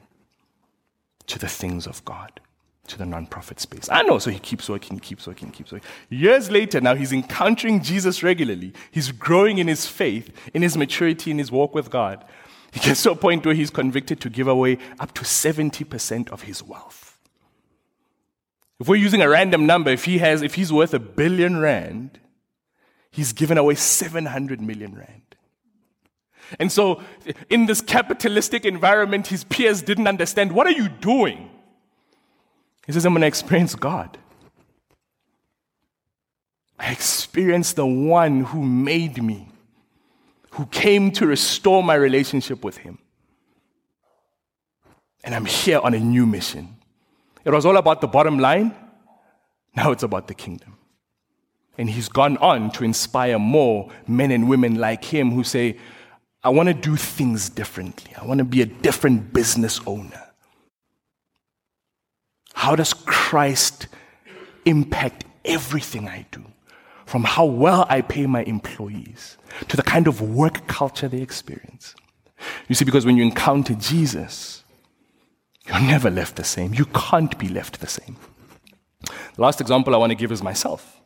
to 1.26 1.40
the 1.40 1.48
things 1.48 1.88
of 1.88 2.06
God 2.06 2.40
to 2.86 3.00
the 3.00 3.04
nonprofit 3.04 3.60
space. 3.60 3.90
I 3.92 4.04
know, 4.04 4.20
so 4.20 4.30
he 4.30 4.38
keeps 4.38 4.70
working, 4.70 5.00
keeps 5.00 5.26
working, 5.26 5.50
keeps 5.50 5.72
working. 5.72 5.90
Years 6.12 6.52
later, 6.52 6.82
now 6.82 6.94
he's 6.94 7.14
encountering 7.14 7.82
Jesus 7.82 8.22
regularly. 8.22 8.74
He's 8.92 9.12
growing 9.12 9.58
in 9.58 9.68
his 9.68 9.88
faith, 9.88 10.30
in 10.54 10.62
his 10.62 10.78
maturity, 10.78 11.32
in 11.32 11.40
his 11.40 11.52
walk 11.52 11.74
with 11.74 11.90
God. 11.90 12.24
He 12.72 12.80
gets 12.80 13.04
to 13.04 13.12
a 13.12 13.16
point 13.16 13.46
where 13.46 13.56
he's 13.56 13.70
convicted 13.70 14.20
to 14.22 14.30
give 14.30 14.48
away 14.48 14.78
up 15.00 15.14
to 15.14 15.22
70% 15.22 16.30
of 16.30 16.44
his 16.44 16.62
wealth. 16.62 17.18
If 18.80 18.88
we're 18.88 18.96
using 18.96 19.22
a 19.22 19.30
random 19.30 19.66
number, 19.66 19.92
if 19.92 20.06
he 20.06 20.18
has, 20.18 20.42
if 20.42 20.56
he's 20.56 20.72
worth 20.72 20.94
a 20.94 21.00
billion 21.00 21.60
rand, 21.60 22.20
he's 23.10 23.32
given 23.32 23.58
away 23.58 23.76
700 23.76 24.60
million 24.62 24.96
rand. 24.96 25.22
And 26.60 26.72
so, 26.72 27.02
in 27.50 27.66
this 27.66 27.82
capitalistic 27.82 28.66
environment, 28.66 29.28
his 29.28 29.44
peers 29.44 29.82
didn't 29.82 30.08
understand 30.08 30.52
what 30.52 30.68
are 30.68 30.72
you 30.72 30.90
doing? 30.90 31.50
He 32.86 32.92
says, 32.92 33.06
I'm 33.06 33.14
going 33.14 33.22
to 33.22 33.28
experience 33.28 33.74
God. 33.74 34.18
I 36.78 36.92
experience 36.92 37.74
the 37.74 37.86
one 37.86 38.42
who 38.42 38.62
made 38.62 39.24
me, 39.24 39.48
who 40.56 40.66
came 40.68 41.12
to 41.12 41.28
restore 41.28 41.84
my 41.84 41.96
relationship 41.96 42.64
with 42.64 42.78
him. 42.78 42.98
And 45.24 45.36
I'm 45.36 45.46
here 45.46 45.80
on 45.80 45.94
a 45.94 46.00
new 46.00 46.26
mission. 46.26 46.78
It 47.44 47.52
was 47.52 47.66
all 47.66 47.76
about 47.76 48.00
the 48.00 48.08
bottom 48.08 48.40
line. 48.40 48.74
Now 49.76 49.92
it's 49.92 50.04
about 50.04 50.28
the 50.30 50.34
kingdom. 50.34 50.78
And 51.78 51.90
he's 51.90 52.08
gone 52.08 52.38
on 52.38 52.72
to 52.72 52.86
inspire 52.86 53.38
more 53.38 53.92
men 54.08 54.32
and 54.32 54.48
women 54.48 54.76
like 54.76 55.04
him 55.04 55.32
who 55.32 55.44
say, 55.44 55.78
I 56.42 56.50
want 56.50 56.68
to 56.68 56.74
do 56.74 56.96
things 56.96 57.50
differently. 57.50 58.14
I 58.16 58.26
want 58.26 58.38
to 58.38 58.46
be 58.46 58.62
a 58.62 58.66
different 58.66 59.34
business 59.34 59.82
owner. 59.86 60.24
How 62.54 62.78
does 62.78 62.94
Christ 62.94 63.88
impact 64.64 65.26
everything 65.44 66.08
I 66.08 66.26
do? 66.32 66.45
From 67.16 67.24
how 67.24 67.46
well 67.46 67.86
I 67.88 68.02
pay 68.02 68.26
my 68.26 68.44
employees 68.44 69.38
to 69.70 69.78
the 69.78 69.84
kind 69.84 70.06
of 70.06 70.20
work 70.20 70.68
culture 70.68 71.08
they 71.08 71.22
experience. 71.22 71.96
You 72.68 72.76
see, 72.76 72.84
because 72.84 73.06
when 73.06 73.16
you 73.16 73.24
encounter 73.24 73.74
Jesus, 73.74 74.66
you're 75.66 75.80
never 75.80 76.10
left 76.10 76.36
the 76.36 76.44
same. 76.44 76.74
You 76.74 76.84
can't 76.88 77.40
be 77.40 77.48
left 77.48 77.80
the 77.80 77.88
same. 77.88 78.18
The 79.00 79.42
last 79.42 79.62
example 79.62 79.96
I 79.96 79.98
want 79.98 80.12
to 80.12 80.16
give 80.16 80.30
is 80.30 80.44
myself. 80.44 81.00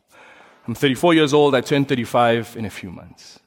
I'm 0.66 0.74
34 0.74 1.14
years 1.14 1.32
old. 1.32 1.54
I 1.54 1.60
turned 1.60 1.88
35 1.88 2.56
in 2.56 2.64
a 2.64 2.70
few 2.70 2.90
months. 2.90 3.38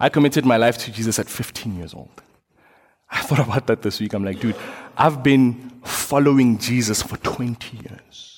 I 0.00 0.08
committed 0.08 0.44
my 0.44 0.56
life 0.56 0.76
to 0.78 0.90
Jesus 0.90 1.20
at 1.20 1.28
15 1.28 1.76
years 1.76 1.94
old. 1.94 2.20
I 3.08 3.20
thought 3.20 3.38
about 3.38 3.68
that 3.68 3.80
this 3.80 4.00
week. 4.00 4.12
I'm 4.12 4.24
like, 4.24 4.40
dude, 4.40 4.56
I've 4.96 5.22
been 5.22 5.70
following 5.84 6.58
Jesus 6.58 7.00
for 7.00 7.16
20 7.18 7.76
years. 7.76 8.33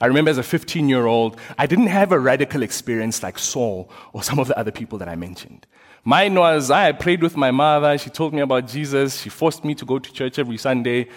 I 0.00 0.06
remember 0.06 0.30
as 0.30 0.38
a 0.38 0.42
15 0.42 0.88
year 0.88 1.06
old, 1.06 1.38
I 1.58 1.66
didn't 1.66 1.88
have 1.88 2.12
a 2.12 2.18
radical 2.18 2.62
experience 2.62 3.22
like 3.22 3.38
Saul 3.38 3.90
or 4.12 4.22
some 4.22 4.38
of 4.38 4.48
the 4.48 4.58
other 4.58 4.70
people 4.70 4.98
that 4.98 5.08
I 5.08 5.16
mentioned. 5.16 5.66
Mine 6.04 6.34
was 6.34 6.70
I 6.70 6.92
prayed 6.92 7.22
with 7.22 7.36
my 7.36 7.50
mother. 7.50 7.96
She 7.98 8.10
told 8.10 8.34
me 8.34 8.40
about 8.40 8.66
Jesus. 8.66 9.20
She 9.20 9.28
forced 9.28 9.64
me 9.64 9.74
to 9.76 9.84
go 9.84 9.98
to 9.98 10.12
church 10.12 10.38
every 10.38 10.56
Sunday. 10.56 11.08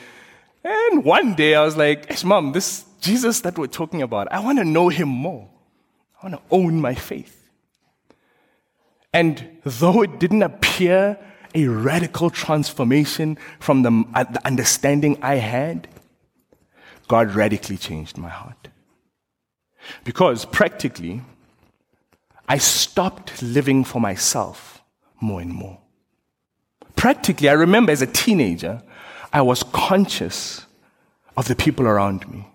And 0.64 1.04
one 1.04 1.36
day 1.36 1.56
I 1.56 1.64
was 1.64 1.76
like, 1.76 2.24
Mom, 2.24 2.52
this 2.52 2.86
Jesus 3.02 3.42
that 3.42 3.58
we're 3.58 3.68
talking 3.68 4.02
about, 4.02 4.32
I 4.32 4.40
want 4.40 4.58
to 4.60 4.66
know 4.66 4.90
him 4.90 5.10
more. 5.10 5.48
I 6.22 6.30
want 6.30 6.42
to 6.42 6.56
own 6.56 6.82
my 6.82 6.96
faith. 6.96 7.50
And 9.14 9.60
though 9.64 10.02
it 10.02 10.20
didn't 10.20 10.44
appear 10.44 11.18
a 11.56 11.68
radical 11.68 12.30
transformation 12.30 13.38
from 13.60 13.84
the, 13.84 14.04
uh, 14.14 14.26
the 14.26 14.46
understanding 14.46 15.18
I 15.22 15.36
had, 15.36 15.88
God 17.08 17.36
radically 17.36 17.78
changed 17.78 18.18
my 18.18 18.30
heart. 18.30 18.68
Because 20.04 20.46
practically, 20.46 21.22
I 22.48 22.58
stopped 22.58 23.42
living 23.42 23.84
for 23.84 24.00
myself 24.00 24.84
more 25.22 25.42
and 25.42 25.54
more. 25.54 25.80
practically, 26.96 27.50
I 27.50 27.54
remember 27.54 27.92
as 27.92 28.02
a 28.02 28.08
teenager, 28.08 28.82
I 29.32 29.42
was 29.42 29.64
conscious 29.64 30.66
of 31.38 31.48
the 31.48 31.56
people 31.56 31.86
around 31.86 32.28
me. 32.32 32.48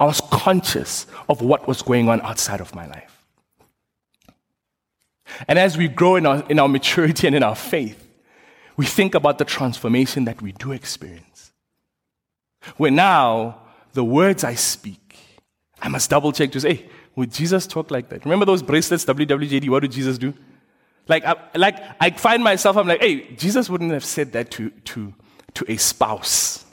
I 0.00 0.06
was 0.06 0.20
conscious 0.30 1.06
of 1.28 1.40
what 1.40 1.68
was 1.68 1.82
going 1.82 2.08
on 2.08 2.20
outside 2.22 2.60
of 2.60 2.74
my 2.74 2.86
life. 2.86 3.24
And 5.46 5.58
as 5.58 5.76
we 5.76 5.88
grow 5.88 6.16
in 6.16 6.26
our, 6.26 6.44
in 6.48 6.58
our 6.58 6.68
maturity 6.68 7.26
and 7.26 7.36
in 7.36 7.42
our 7.42 7.54
faith, 7.54 8.00
we 8.76 8.86
think 8.86 9.14
about 9.14 9.38
the 9.38 9.44
transformation 9.44 10.24
that 10.24 10.42
we 10.42 10.52
do 10.52 10.72
experience. 10.72 11.43
Where 12.76 12.90
now, 12.90 13.60
the 13.92 14.04
words 14.04 14.44
I 14.44 14.54
speak, 14.54 15.16
I 15.80 15.88
must 15.88 16.10
double 16.10 16.32
check 16.32 16.52
to 16.52 16.60
say, 16.60 16.74
hey, 16.74 16.90
would 17.16 17.32
Jesus 17.32 17.66
talk 17.66 17.90
like 17.90 18.08
that? 18.08 18.24
Remember 18.24 18.44
those 18.44 18.62
bracelets, 18.62 19.04
WWJD? 19.04 19.68
What 19.68 19.80
did 19.80 19.92
Jesus 19.92 20.18
do? 20.18 20.34
Like, 21.06 21.24
I, 21.24 21.36
like 21.54 21.76
I 22.00 22.10
find 22.10 22.42
myself, 22.42 22.76
I'm 22.76 22.88
like, 22.88 23.00
hey, 23.00 23.34
Jesus 23.34 23.68
wouldn't 23.68 23.92
have 23.92 24.04
said 24.04 24.32
that 24.32 24.50
to, 24.52 24.70
to, 24.70 25.14
to 25.54 25.64
a 25.68 25.76
spouse. 25.76 26.64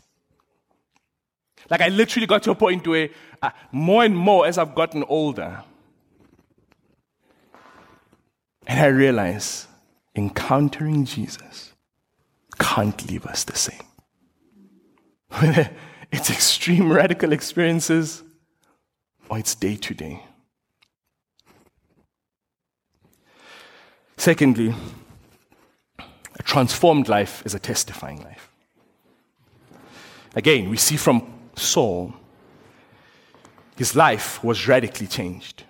Like, 1.70 1.82
I 1.82 1.90
literally 1.90 2.28
got 2.28 2.44
to 2.44 2.52
a 2.52 2.56
point 2.56 2.88
where 2.88 3.10
uh, 3.42 3.52
more 3.72 4.04
and 4.04 4.16
more 4.16 4.46
as 4.46 4.58
I've 4.58 4.76
gotten 4.76 5.04
older, 5.04 5.64
and 8.68 8.80
I 8.80 8.88
realize 8.88 9.68
encountering 10.16 11.06
Jesus 11.06 11.74
can't 12.60 13.10
leave 13.10 13.26
us 13.26 13.44
the 13.44 13.56
same. 13.56 13.82
it's 16.12 16.30
extreme 16.30 16.91
radical 16.91 17.32
experiences 17.32 18.24
or 19.30 19.39
it's 19.39 19.56
day 19.56 19.76
to 19.78 19.94
day. 19.94 20.24
Secondly, 24.17 24.76
a 26.00 26.44
transformed 26.44 27.08
life 27.08 27.44
is 27.46 27.56
a 27.56 27.60
testifying 27.60 28.22
life. 28.24 28.52
Again, 30.36 30.70
we 30.70 30.78
see 30.78 30.98
from 30.98 31.34
Saul, 31.56 32.13
his 33.78 33.96
life 33.96 34.44
was 34.44 34.67
radically 34.67 35.08
changed. 35.08 35.63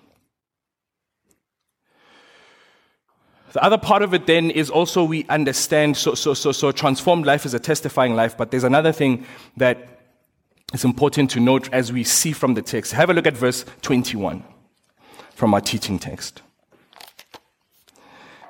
The 3.53 3.63
other 3.63 3.77
part 3.77 4.01
of 4.01 4.13
it 4.13 4.27
then 4.27 4.49
is 4.49 4.69
also 4.69 5.03
we 5.03 5.25
understand, 5.25 5.97
so, 5.97 6.15
so, 6.15 6.33
so, 6.33 6.51
so 6.51 6.71
transformed 6.71 7.25
life 7.25 7.45
is 7.45 7.53
a 7.53 7.59
testifying 7.59 8.15
life, 8.15 8.37
but 8.37 8.49
there's 8.51 8.63
another 8.63 8.91
thing 8.91 9.25
that 9.57 9.99
is 10.73 10.85
important 10.85 11.29
to 11.31 11.39
note 11.39 11.71
as 11.73 11.91
we 11.91 12.03
see 12.03 12.31
from 12.31 12.53
the 12.53 12.61
text. 12.61 12.93
Have 12.93 13.09
a 13.09 13.13
look 13.13 13.27
at 13.27 13.35
verse 13.35 13.65
21 13.81 14.43
from 15.35 15.53
our 15.53 15.59
teaching 15.59 15.99
text. 15.99 16.41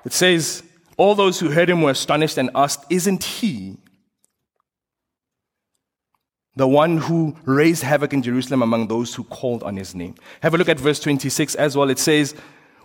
It 0.05 0.13
says, 0.13 0.63
All 0.97 1.15
those 1.15 1.39
who 1.39 1.49
heard 1.49 1.69
him 1.69 1.81
were 1.81 1.91
astonished 1.91 2.37
and 2.37 2.51
asked, 2.53 2.85
Isn't 2.89 3.23
he 3.23 3.77
the 6.55 6.67
one 6.67 6.97
who 6.97 7.35
raised 7.45 7.81
havoc 7.81 8.13
in 8.13 8.21
Jerusalem 8.21 8.61
among 8.61 8.87
those 8.87 9.15
who 9.15 9.23
called 9.23 9.63
on 9.63 9.77
his 9.77 9.95
name? 9.95 10.15
Have 10.41 10.53
a 10.53 10.57
look 10.57 10.69
at 10.69 10.79
verse 10.79 10.99
26 10.99 11.55
as 11.55 11.75
well. 11.75 11.89
It 11.89 11.97
says, 11.97 12.35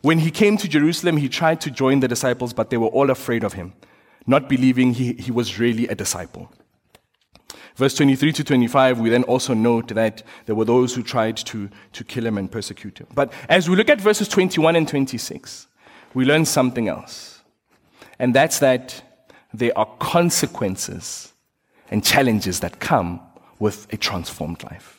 when 0.02 0.18
he 0.18 0.30
came 0.30 0.56
to 0.58 0.68
Jerusalem, 0.68 1.16
he 1.16 1.28
tried 1.28 1.60
to 1.62 1.70
join 1.70 2.00
the 2.00 2.08
disciples, 2.08 2.52
but 2.52 2.70
they 2.70 2.76
were 2.76 2.88
all 2.88 3.10
afraid 3.10 3.44
of 3.44 3.54
him, 3.54 3.72
not 4.26 4.48
believing 4.48 4.94
he, 4.94 5.14
he 5.14 5.30
was 5.30 5.58
really 5.58 5.88
a 5.88 5.94
disciple. 5.94 6.50
Verse 7.76 7.94
23 7.94 8.32
to 8.32 8.44
25, 8.44 9.00
we 9.00 9.10
then 9.10 9.22
also 9.24 9.52
note 9.52 9.88
that 9.88 10.22
there 10.46 10.54
were 10.54 10.64
those 10.64 10.94
who 10.94 11.02
tried 11.02 11.36
to, 11.36 11.68
to 11.92 12.04
kill 12.04 12.26
him 12.26 12.38
and 12.38 12.50
persecute 12.50 12.98
him. 12.98 13.06
But 13.14 13.32
as 13.50 13.68
we 13.68 13.76
look 13.76 13.90
at 13.90 14.00
verses 14.00 14.28
21 14.28 14.76
and 14.76 14.88
26, 14.88 15.66
we 16.14 16.24
learn 16.24 16.46
something 16.46 16.88
else. 16.88 17.42
And 18.18 18.34
that's 18.34 18.60
that 18.60 19.02
there 19.52 19.76
are 19.76 19.86
consequences 19.98 21.34
and 21.90 22.02
challenges 22.02 22.60
that 22.60 22.80
come 22.80 23.20
with 23.58 23.92
a 23.92 23.98
transformed 23.98 24.62
life. 24.64 24.95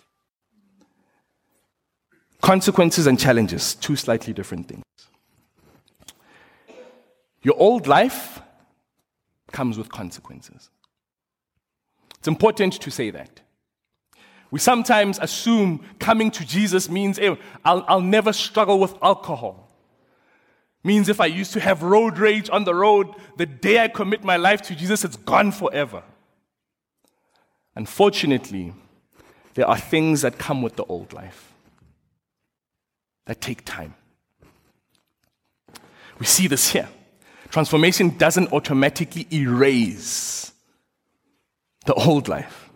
Consequences 2.42 3.08
and 3.08 3.20
challenges, 3.20 3.76
two 3.76 3.96
slightly 3.96 4.34
different 4.34 4.68
things. 4.68 4.84
Your 7.42 7.56
old 7.58 7.88
life 7.88 8.42
comes 9.52 9.78
with 9.78 9.90
consequences. 9.90 10.70
It's 12.20 12.28
important 12.28 12.74
to 12.74 12.92
say 12.92 13.10
that. 13.12 13.42
We 14.52 14.60
sometimes 14.60 15.20
assume 15.20 15.84
coming 16.00 16.32
to 16.32 16.46
Jesus 16.46 16.90
means 16.90 17.18
hey, 17.18 17.38
I'll, 17.66 17.86
I'll 17.88 18.02
never 18.02 18.34
struggle 18.34 18.80
with 18.80 18.96
alcohol. 19.02 19.70
Means 20.84 21.10
if 21.10 21.20
I 21.20 21.26
used 21.26 21.54
to 21.54 21.60
have 21.60 21.84
road 21.84 22.18
rage 22.18 22.50
on 22.50 22.64
the 22.64 22.74
road, 22.74 23.14
the 23.38 23.46
day 23.46 23.80
I 23.84 23.88
commit 23.88 24.24
my 24.24 24.38
life 24.38 24.62
to 24.64 24.76
Jesus, 24.76 25.04
it's 25.04 25.18
gone 25.18 25.52
forever. 25.52 26.04
Unfortunately, 27.76 28.74
there 29.56 29.68
are 29.68 29.78
things 29.78 30.22
that 30.22 30.38
come 30.38 30.62
with 30.62 30.76
the 30.76 30.86
old 30.86 31.14
life 31.14 31.47
that 33.28 33.40
take 33.40 33.64
time. 33.64 33.94
We 36.18 36.26
see 36.26 36.48
this 36.48 36.72
here. 36.72 36.90
Transformation 37.50 38.18
doesn't 38.18 38.52
automatically 38.52 39.28
erase 39.32 40.52
the 41.86 41.94
old 41.94 42.28
life. 42.28 42.70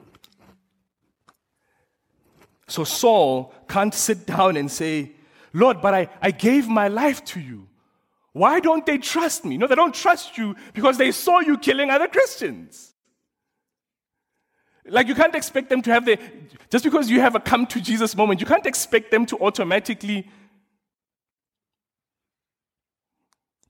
So 2.67 2.83
Saul 2.83 3.53
can't 3.67 3.93
sit 3.93 4.25
down 4.25 4.55
and 4.55 4.71
say, 4.71 5.11
Lord, 5.53 5.81
but 5.81 5.93
I, 5.93 6.09
I 6.21 6.31
gave 6.31 6.69
my 6.69 6.87
life 6.87 7.25
to 7.25 7.39
you. 7.39 7.67
Why 8.33 8.61
don't 8.61 8.85
they 8.85 8.97
trust 8.97 9.43
me? 9.43 9.57
No, 9.57 9.67
they 9.67 9.75
don't 9.75 9.93
trust 9.93 10.37
you 10.37 10.55
because 10.73 10.97
they 10.97 11.11
saw 11.11 11.39
you 11.39 11.57
killing 11.57 11.89
other 11.89 12.07
Christians. 12.07 12.93
Like 14.85 15.07
you 15.07 15.15
can't 15.15 15.35
expect 15.35 15.69
them 15.69 15.81
to 15.81 15.91
have 15.91 16.05
the, 16.05 16.17
just 16.69 16.85
because 16.85 17.09
you 17.09 17.19
have 17.19 17.35
a 17.35 17.39
come 17.39 17.67
to 17.67 17.81
Jesus 17.81 18.15
moment, 18.15 18.39
you 18.39 18.45
can't 18.45 18.65
expect 18.65 19.11
them 19.11 19.25
to 19.27 19.37
automatically 19.39 20.29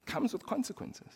comes 0.06 0.32
with 0.32 0.44
consequences. 0.44 1.08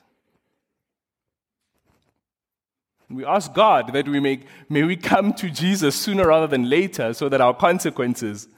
We 3.08 3.24
ask 3.24 3.52
God 3.54 3.92
that 3.92 4.08
we 4.08 4.18
may, 4.18 4.40
may 4.68 4.82
we 4.82 4.96
come 4.96 5.32
to 5.34 5.48
Jesus 5.48 5.94
sooner 5.94 6.26
rather 6.26 6.48
than 6.48 6.68
later 6.68 7.14
so 7.14 7.28
that 7.28 7.40
our 7.40 7.54
consequences 7.54 8.48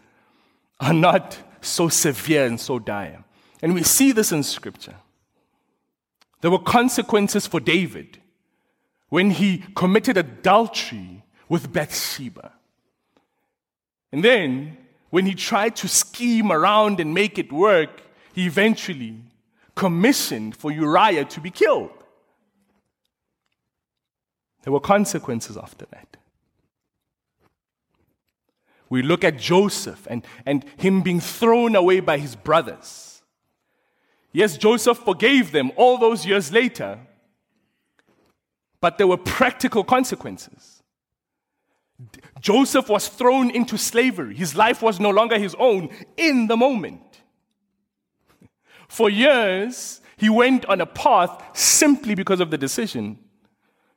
are 0.81 0.95
not 0.95 1.39
so 1.61 1.89
severe 1.89 2.47
and 2.47 2.59
so 2.59 2.79
dire. 2.79 3.25
And 3.61 3.75
we 3.75 3.83
see 3.83 4.13
this 4.13 4.33
in 4.33 4.43
Scripture. 4.43 4.95
There 6.41 6.51
were 6.51 6.61
consequences 6.61 7.47
for 7.47 7.61
David 7.61 8.19
when 9.09 9.31
he 9.33 9.65
committed 9.75 10.17
adultery 10.17 11.25
with 11.49 11.73
Bathsheba. 11.73 12.53
And 14.13 14.25
then, 14.25 14.77
when 15.11 15.27
he 15.27 15.35
tried 15.35 15.77
to 15.77 15.89
scheme 15.89 16.53
around 16.53 17.01
and 17.01 17.13
make 17.13 17.39
it 17.39 17.53
work, 17.53 18.03
he 18.33 18.47
eventually 18.47 19.17
commissioned 19.79 20.57
for 20.57 20.73
Uriah 20.73 21.25
to 21.25 21.41
be 21.41 21.51
killed. 21.51 21.93
There 24.65 24.73
were 24.73 24.81
consequences 24.81 25.57
after 25.57 25.87
that. 25.93 26.17
We 28.91 29.03
look 29.03 29.23
at 29.23 29.39
Joseph 29.39 30.05
and, 30.11 30.27
and 30.45 30.65
him 30.77 31.03
being 31.03 31.21
thrown 31.21 31.77
away 31.77 32.01
by 32.01 32.19
his 32.19 32.35
brothers. 32.35 33.23
Yes, 34.33 34.59
Joseph 34.59 34.99
forgave 34.99 35.53
them 35.53 35.71
all 35.77 35.97
those 35.97 36.27
years 36.27 36.53
later, 36.53 36.99
but 38.81 38.99
there 38.99 39.07
were 39.07 39.17
practical 39.17 39.85
consequences. 39.85 40.83
Joseph 42.41 42.89
was 42.89 43.07
thrown 43.07 43.51
into 43.51 43.79
slavery. 43.79 44.35
His 44.35 44.57
life 44.57 44.83
was 44.83 44.99
no 44.99 45.11
longer 45.11 45.39
his 45.39 45.55
own 45.59 45.89
in 46.17 46.49
the 46.49 46.57
moment. 46.57 47.08
For 48.89 49.09
years, 49.09 50.01
he 50.17 50.29
went 50.29 50.67
on 50.67 50.81
a 50.81 50.87
path 50.87 51.57
simply 51.57 52.15
because 52.15 52.41
of 52.41 52.51
the 52.51 52.59
decision, 52.59 53.19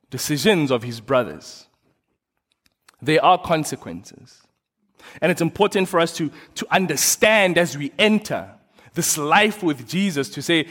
decisions 0.10 0.69
of 0.69 0.84
his 0.84 0.99
brothers. 0.99 1.67
There 3.01 3.23
are 3.23 3.39
consequences. 3.39 4.41
And 5.21 5.32
it's 5.32 5.41
important 5.41 5.89
for 5.89 5.99
us 5.99 6.15
to, 6.17 6.30
to 6.56 6.67
understand 6.69 7.58
as 7.58 7.77
we 7.77 7.91
enter 7.97 8.49
this 8.93 9.17
life 9.17 9.63
with 9.63 9.88
Jesus 9.88 10.30
to 10.30 10.41
say, 10.41 10.67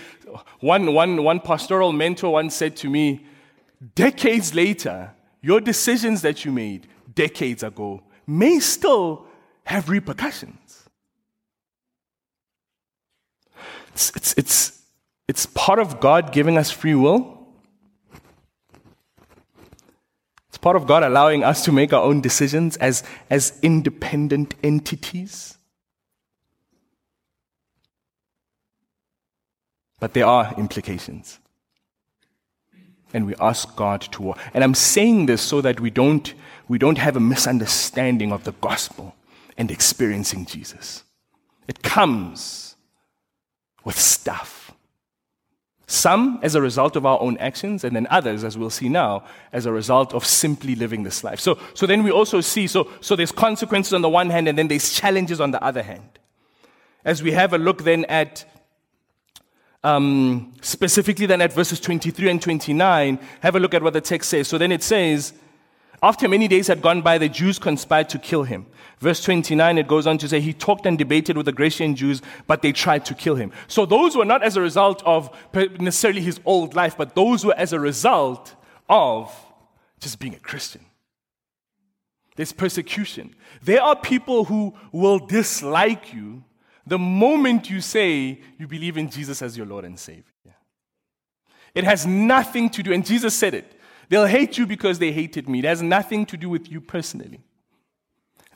one, 0.61 0.93
one, 0.95 1.25
one 1.25 1.41
pastoral 1.41 1.93
mentor 1.93 2.33
once 2.35 2.55
said 2.55 2.77
to 2.77 2.89
me, 2.89 3.27
decades 3.95 4.55
later, 4.55 5.13
your 5.41 5.61
decisions 5.61 6.23
that 6.23 6.45
you 6.45 6.53
made 6.53 6.87
decades 7.15 7.63
ago 7.63 8.03
may 8.27 8.61
still 8.61 9.27
have 9.65 9.89
repercussions. 9.89 10.60
It's, 13.95 14.11
it's, 14.17 14.35
it's, 14.35 14.83
it's 15.29 15.47
part 15.47 15.79
of 15.79 16.01
God 16.01 16.33
giving 16.33 16.59
us 16.59 16.71
free 16.71 16.95
will. 16.95 17.39
It's 20.49 20.59
part 20.59 20.77
of 20.77 20.87
God 20.87 21.03
allowing 21.03 21.45
us 21.45 21.65
to 21.65 21.73
make 21.73 21.93
our 21.93 22.03
own 22.03 22.21
decisions 22.21 22.77
as, 22.79 23.03
as 23.29 23.59
independent 23.63 24.55
entities. 24.63 25.57
But 30.01 30.15
there 30.15 30.27
are 30.27 30.55
implications. 30.57 31.39
and 33.13 33.27
we 33.27 33.35
ask 33.41 33.77
God 33.77 34.01
to. 34.13 34.35
And 34.55 34.65
I'm 34.65 34.75
saying 34.75 35.27
this 35.27 35.43
so 35.43 35.61
that 35.61 35.81
we 35.81 35.91
don't, 35.91 36.33
we 36.69 36.79
don't 36.79 36.99
have 36.99 37.17
a 37.17 37.21
misunderstanding 37.21 38.33
of 38.33 38.45
the 38.45 38.53
gospel 38.53 39.15
and 39.57 39.71
experiencing 39.71 40.47
Jesus. 40.47 41.05
It 41.69 41.83
comes 41.83 42.70
with 43.85 43.99
stuff. 43.99 44.73
Some 45.87 46.39
as 46.43 46.55
a 46.55 46.61
result 46.61 46.95
of 46.95 47.05
our 47.05 47.21
own 47.21 47.37
actions, 47.39 47.83
and 47.83 47.97
then 47.97 48.07
others, 48.11 48.45
as 48.45 48.57
we'll 48.57 48.71
see 48.71 48.89
now, 48.89 49.25
as 49.53 49.67
a 49.67 49.73
result 49.73 50.15
of 50.15 50.25
simply 50.25 50.77
living 50.77 51.03
this 51.03 51.25
life. 51.25 51.41
So, 51.41 51.59
so 51.75 51.85
then 51.85 52.05
we 52.05 52.13
also 52.13 52.41
see, 52.41 52.69
so, 52.69 52.89
so 53.01 53.17
there's 53.17 53.33
consequences 53.33 53.93
on 53.93 54.03
the 54.03 54.09
one 54.09 54.31
hand, 54.31 54.47
and 54.47 54.57
then 54.57 54.69
there's 54.69 54.93
challenges 54.93 55.41
on 55.41 55.51
the 55.51 55.63
other 55.63 55.83
hand. 55.83 56.21
As 57.05 57.23
we 57.23 57.33
have 57.33 57.53
a 57.53 57.59
look 57.59 57.83
then 57.83 58.05
at 58.05 58.45
um, 59.83 60.53
specifically 60.61 61.27
then 61.27 61.41
at 61.41 61.53
verses 61.53 61.81
23 61.81 62.31
and 62.31 62.43
29, 62.43 63.19
have 63.41 63.57
a 63.57 63.61
look 63.61 63.75
at 63.75 63.83
what 63.83 63.95
the 63.95 64.01
text 64.01 64.31
says. 64.31 64.49
So 64.49 64.59
then 64.59 64.73
it 64.73 64.83
says, 64.83 65.33
after 66.03 66.29
many 66.29 66.49
days 66.49 66.67
had 66.67 66.81
gone 66.81 67.03
by, 67.03 67.19
the 67.19 67.29
Jews 67.29 67.59
conspired 67.59 68.09
to 68.11 68.19
kill 68.19 68.45
him. 68.45 68.67
Verse 69.01 69.23
29, 69.23 69.79
it 69.79 69.89
goes 69.89 70.07
on 70.07 70.19
to 70.19 70.29
say, 70.29 70.41
he 70.41 70.53
talked 70.53 70.87
and 70.87 70.97
debated 70.99 71.37
with 71.37 71.47
the 71.47 71.53
Grecian 71.53 71.95
Jews, 71.95 72.21
but 72.47 72.63
they 72.63 72.73
tried 72.73 73.05
to 73.07 73.15
kill 73.15 73.35
him. 73.35 73.53
So 73.67 73.87
those 73.87 74.17
were 74.17 74.25
not 74.25 74.43
as 74.43 74.57
a 74.57 74.61
result 74.61 75.03
of 75.05 75.31
necessarily 75.55 76.21
his 76.21 76.41
old 76.45 76.75
life, 76.75 76.97
but 76.97 77.15
those 77.15 77.45
were 77.45 77.55
as 77.57 77.73
a 77.73 77.81
result 77.81 78.55
of 78.89 79.35
just 80.01 80.19
being 80.19 80.35
a 80.35 80.39
Christian. 80.39 80.85
There's 82.37 82.53
persecution. 82.53 83.35
There 83.63 83.83
are 83.83 83.97
people 83.97 84.45
who 84.45 84.75
will 84.93 85.19
dislike 85.19 86.13
you 86.13 86.45
the 86.87 86.99
moment 86.99 87.71
you 87.71 87.81
say 87.81 88.41
you 88.59 88.67
believe 88.67 88.97
in 88.97 89.11
Jesus 89.11 89.43
as 89.43 89.57
your 89.57 89.67
Lord 89.67 89.85
and 89.85 89.99
Savior. 89.99 90.25
It 91.75 91.85
has 91.85 92.07
nothing 92.07 92.69
to 92.71 92.83
do, 92.83 92.93
and 92.93 93.05
Jesus 93.07 93.35
said 93.35 93.55
it. 93.55 93.80
They'll 94.11 94.27
hate 94.27 94.59
you 94.59 94.67
because 94.67 94.99
they 94.99 95.13
hated 95.13 95.49
me. 95.49 95.61
It 95.61 95.65
has 95.65 95.81
nothing 95.81 96.27
to 96.27 96.37
do 96.37 96.51
with 96.51 96.71
you 96.71 96.81
personally. 96.81 97.41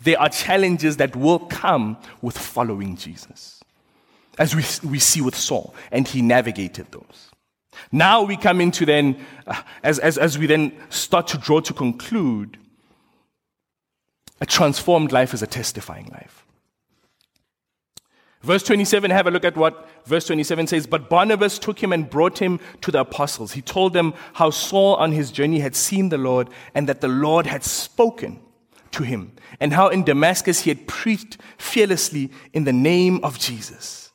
There 0.03 0.21
are 0.21 0.29
challenges 0.29 0.97
that 0.99 1.15
will 1.15 1.39
come 1.39 1.97
with 2.21 2.37
following 2.37 2.97
Jesus, 2.97 3.63
as 4.37 4.55
we, 4.55 4.91
we 4.91 4.99
see 4.99 5.21
with 5.23 5.37
Saul, 5.37 5.75
and 5.93 6.07
he 6.07 6.21
navigated 6.23 6.91
those. 6.91 7.31
Now 7.93 8.23
we 8.25 8.37
come 8.37 8.61
into 8.61 8.85
then, 8.85 9.25
uh, 9.47 9.63
as, 9.85 10.01
as, 10.01 10.19
as 10.19 10.37
we 10.37 10.47
then 10.47 10.73
start 10.91 11.29
to 11.29 11.39
draw 11.39 11.61
to 11.61 11.73
conclude, 11.73 12.59
a 14.41 14.47
transformed 14.47 15.13
life 15.13 15.33
is 15.35 15.43
a 15.43 15.47
testifying 15.47 16.09
life. 16.09 16.44
Verse 18.45 18.63
27, 18.63 19.11
have 19.11 19.27
a 19.27 19.31
look 19.31 19.47
at 19.47 19.57
what 19.57 19.89
verse 20.05 20.27
27 20.27 20.67
says. 20.67 20.87
But 20.87 21.09
Barnabas 21.09 21.59
took 21.59 21.83
him 21.83 21.95
and 21.95 22.11
brought 22.11 22.39
him 22.39 22.61
to 22.83 22.91
the 22.91 23.01
apostles. 23.01 23.53
He 23.53 23.63
told 23.63 23.95
them 23.95 24.13
how 24.35 24.51
Saul 24.51 24.97
on 24.97 25.13
his 25.13 25.33
journey 25.33 25.61
had 25.61 25.75
seen 25.75 26.11
the 26.11 26.19
Lord 26.19 26.51
and 26.75 26.87
that 26.87 27.01
the 27.01 27.09
Lord 27.09 27.47
had 27.47 27.65
spoken 27.65 28.39
to 28.91 29.03
him, 29.03 29.33
and 29.59 29.73
how 29.73 29.89
in 29.89 30.05
Damascus 30.05 30.61
he 30.61 30.71
had 30.71 30.87
preached 30.87 31.39
fearlessly 31.59 32.31
in 32.53 32.65
the 32.65 32.73
name 32.73 33.19
of 33.25 33.39
Jesus. 33.39 34.13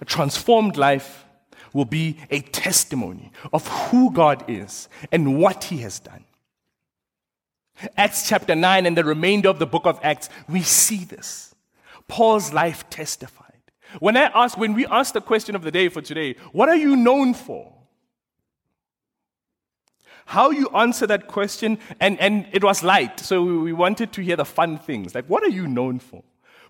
A 0.00 0.04
transformed 0.04 0.76
life 0.76 1.24
will 1.72 1.86
be 1.86 2.18
a 2.28 2.40
testimony 2.40 3.30
of 3.52 3.66
who 3.68 4.12
God 4.12 4.44
is 4.48 4.88
and 5.12 5.38
what 5.38 5.64
he 5.64 5.78
has 5.78 6.00
done. 6.00 6.24
Acts 7.96 8.28
chapter 8.28 8.54
9 8.56 8.84
and 8.84 8.96
the 8.96 9.04
remainder 9.04 9.48
of 9.48 9.58
the 9.58 9.66
book 9.66 9.86
of 9.86 9.98
Acts, 10.02 10.28
we 10.48 10.60
see 10.62 11.04
this. 11.04 11.51
Paul's 12.12 12.52
life 12.52 12.90
testified. 12.90 13.62
When 13.98 14.18
I 14.18 14.30
ask, 14.34 14.58
when 14.58 14.74
we 14.74 14.84
ask 14.84 15.14
the 15.14 15.22
question 15.22 15.56
of 15.56 15.62
the 15.62 15.70
day 15.70 15.88
for 15.88 16.02
today, 16.02 16.36
what 16.52 16.68
are 16.68 16.76
you 16.76 16.94
known 16.94 17.32
for? 17.32 17.72
How 20.26 20.50
you 20.50 20.68
answer 20.74 21.06
that 21.06 21.26
question, 21.26 21.78
and, 22.00 22.20
and 22.20 22.46
it 22.52 22.62
was 22.62 22.82
light, 22.82 23.18
so 23.18 23.42
we 23.42 23.72
wanted 23.72 24.12
to 24.12 24.20
hear 24.20 24.36
the 24.36 24.44
fun 24.44 24.76
things. 24.76 25.14
Like, 25.14 25.24
what 25.24 25.42
are 25.42 25.48
you 25.48 25.66
known 25.66 26.00
for? 26.00 26.22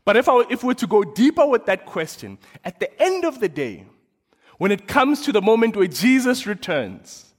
But 0.04 0.16
if, 0.16 0.28
I, 0.28 0.44
if 0.48 0.62
we're 0.62 0.74
to 0.74 0.86
go 0.86 1.02
deeper 1.02 1.44
with 1.44 1.66
that 1.66 1.86
question, 1.86 2.38
at 2.64 2.78
the 2.78 3.02
end 3.02 3.24
of 3.24 3.40
the 3.40 3.48
day, 3.48 3.86
when 4.58 4.70
it 4.70 4.86
comes 4.86 5.22
to 5.22 5.32
the 5.32 5.42
moment 5.42 5.74
where 5.74 5.88
Jesus 5.88 6.46
returns, 6.46 7.34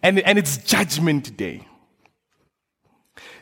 and, 0.00 0.20
and 0.20 0.38
it's 0.38 0.58
judgment 0.58 1.36
day, 1.36 1.66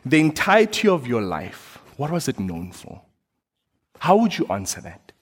the 0.07 0.21
entirety 0.21 0.89
of 0.89 1.07
your 1.07 1.21
life, 1.21 1.83
what 1.99 2.11
was 2.11 2.29
it 2.29 2.41
known 2.41 2.73
for? 2.73 3.03
How 3.99 4.17
would 4.17 4.37
you 4.37 4.47
answer 4.47 4.81
that? 4.81 5.13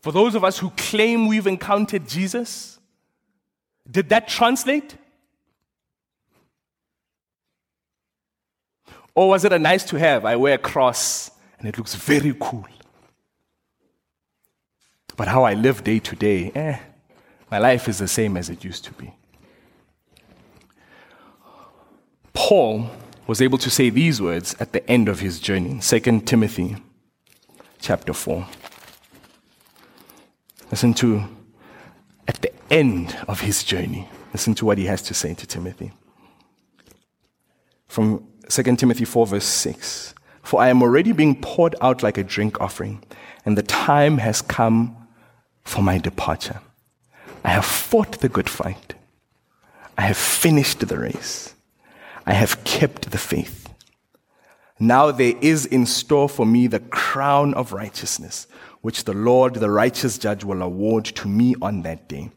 For 0.00 0.12
those 0.12 0.34
of 0.34 0.44
us 0.44 0.58
who 0.58 0.70
claim 0.76 1.26
we've 1.26 1.46
encountered 1.46 2.06
Jesus, 2.06 2.78
did 3.90 4.08
that 4.10 4.28
translate? 4.28 4.94
Or 9.14 9.30
was 9.30 9.44
it 9.44 9.52
a 9.52 9.58
nice 9.58 9.84
to 9.86 9.98
have? 9.98 10.24
I 10.24 10.36
wear 10.36 10.54
a 10.54 10.58
cross 10.58 11.30
and 11.58 11.66
it 11.66 11.78
looks 11.78 11.94
very 11.94 12.34
cool. 12.38 12.66
But 15.16 15.28
how 15.28 15.44
I 15.44 15.54
live 15.54 15.82
day 15.82 15.98
to 16.00 16.14
day, 16.14 16.52
eh, 16.54 16.78
my 17.50 17.58
life 17.58 17.88
is 17.88 17.98
the 17.98 18.08
same 18.08 18.36
as 18.36 18.50
it 18.50 18.62
used 18.62 18.84
to 18.84 18.92
be. 18.92 19.14
Paul 22.34 22.90
was 23.26 23.42
able 23.42 23.58
to 23.58 23.70
say 23.70 23.90
these 23.90 24.22
words 24.22 24.54
at 24.60 24.72
the 24.72 24.88
end 24.88 25.08
of 25.08 25.20
his 25.20 25.40
journey. 25.40 25.80
2 25.80 26.20
Timothy 26.20 26.76
chapter 27.80 28.12
4. 28.12 28.46
Listen 30.70 30.94
to, 30.94 31.24
at 32.28 32.40
the 32.40 32.52
end 32.70 33.16
of 33.28 33.40
his 33.40 33.64
journey, 33.64 34.08
listen 34.32 34.54
to 34.54 34.64
what 34.64 34.78
he 34.78 34.86
has 34.86 35.02
to 35.02 35.14
say 35.14 35.34
to 35.34 35.46
Timothy. 35.46 35.92
From 37.88 38.26
2 38.48 38.76
Timothy 38.76 39.04
4, 39.04 39.26
verse 39.26 39.44
6 39.44 40.14
For 40.42 40.60
I 40.60 40.68
am 40.68 40.82
already 40.82 41.12
being 41.12 41.40
poured 41.40 41.74
out 41.80 42.02
like 42.02 42.18
a 42.18 42.24
drink 42.24 42.60
offering, 42.60 43.02
and 43.44 43.56
the 43.58 43.62
time 43.62 44.18
has 44.18 44.42
come 44.42 44.96
for 45.64 45.82
my 45.82 45.98
departure. 45.98 46.60
I 47.44 47.50
have 47.50 47.64
fought 47.64 48.20
the 48.20 48.28
good 48.28 48.48
fight, 48.48 48.94
I 49.98 50.02
have 50.02 50.16
finished 50.16 50.86
the 50.86 50.98
race. 50.98 51.55
I 52.26 52.32
have 52.32 52.64
kept 52.64 53.10
the 53.12 53.18
faith. 53.18 53.68
Now 54.78 55.10
there 55.10 55.34
is 55.40 55.64
in 55.64 55.86
store 55.86 56.28
for 56.28 56.44
me 56.44 56.66
the 56.66 56.80
crown 56.80 57.54
of 57.54 57.72
righteousness, 57.72 58.46
which 58.82 59.04
the 59.04 59.14
Lord, 59.14 59.54
the 59.54 59.70
righteous 59.70 60.18
judge, 60.18 60.44
will 60.44 60.60
award 60.60 61.04
to 61.06 61.28
me 61.28 61.54
on 61.62 61.82
that 61.82 62.08
day. 62.08 62.30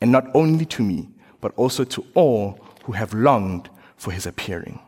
And 0.00 0.12
not 0.12 0.26
only 0.34 0.66
to 0.66 0.82
me, 0.82 1.08
but 1.40 1.54
also 1.56 1.84
to 1.84 2.04
all 2.14 2.58
who 2.84 2.92
have 2.92 3.14
longed 3.14 3.70
for 3.96 4.12
his 4.12 4.26
appearing. 4.26 4.80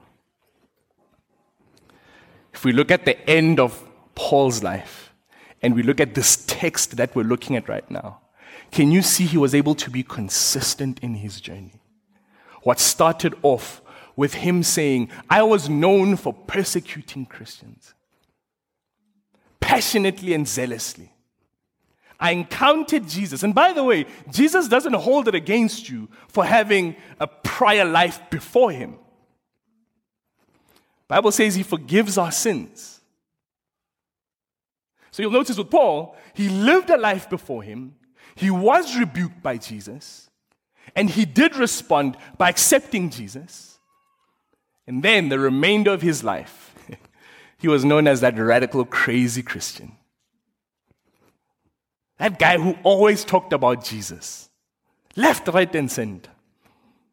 If 2.52 2.64
we 2.64 2.72
look 2.72 2.90
at 2.90 3.04
the 3.04 3.18
end 3.28 3.60
of 3.60 3.82
Paul's 4.14 4.62
life 4.62 5.14
and 5.62 5.74
we 5.74 5.82
look 5.82 6.00
at 6.00 6.14
this 6.14 6.44
text 6.46 6.96
that 6.96 7.14
we're 7.14 7.22
looking 7.22 7.56
at 7.56 7.68
right 7.68 7.88
now, 7.90 8.20
can 8.70 8.90
you 8.90 9.02
see 9.02 9.26
he 9.26 9.38
was 9.38 9.54
able 9.54 9.74
to 9.76 9.90
be 9.90 10.02
consistent 10.02 10.98
in 11.00 11.14
his 11.14 11.40
journey? 11.40 11.80
What 12.62 12.78
started 12.78 13.34
off 13.42 13.80
with 14.20 14.34
him 14.34 14.62
saying, 14.62 15.08
I 15.30 15.42
was 15.42 15.70
known 15.70 16.14
for 16.14 16.34
persecuting 16.34 17.24
Christians 17.24 17.94
passionately 19.60 20.34
and 20.34 20.46
zealously. 20.46 21.10
I 22.18 22.32
encountered 22.32 23.08
Jesus. 23.08 23.42
And 23.42 23.54
by 23.54 23.72
the 23.72 23.82
way, 23.82 24.04
Jesus 24.30 24.68
doesn't 24.68 24.92
hold 24.92 25.26
it 25.26 25.34
against 25.34 25.88
you 25.88 26.10
for 26.28 26.44
having 26.44 26.96
a 27.18 27.26
prior 27.26 27.86
life 27.86 28.20
before 28.28 28.70
him. 28.70 28.98
Bible 31.08 31.32
says 31.32 31.54
he 31.54 31.62
forgives 31.62 32.18
our 32.18 32.30
sins. 32.30 33.00
So 35.12 35.22
you'll 35.22 35.32
notice 35.32 35.56
with 35.56 35.70
Paul, 35.70 36.14
he 36.34 36.50
lived 36.50 36.90
a 36.90 36.98
life 36.98 37.30
before 37.30 37.62
him. 37.62 37.94
He 38.34 38.50
was 38.50 38.98
rebuked 38.98 39.42
by 39.42 39.56
Jesus. 39.56 40.28
And 40.94 41.08
he 41.08 41.24
did 41.24 41.56
respond 41.56 42.18
by 42.36 42.50
accepting 42.50 43.08
Jesus. 43.08 43.78
And 44.90 45.04
then 45.04 45.28
the 45.28 45.38
remainder 45.38 45.92
of 45.92 46.02
his 46.02 46.24
life, 46.24 46.74
he 47.58 47.68
was 47.68 47.84
known 47.84 48.08
as 48.08 48.22
that 48.22 48.36
radical, 48.36 48.84
crazy 48.84 49.40
Christian. 49.40 49.92
That 52.18 52.40
guy 52.40 52.58
who 52.58 52.76
always 52.82 53.24
talked 53.24 53.52
about 53.52 53.84
Jesus. 53.84 54.50
Left, 55.14 55.46
right, 55.46 55.72
and 55.76 55.88
center. 55.88 56.28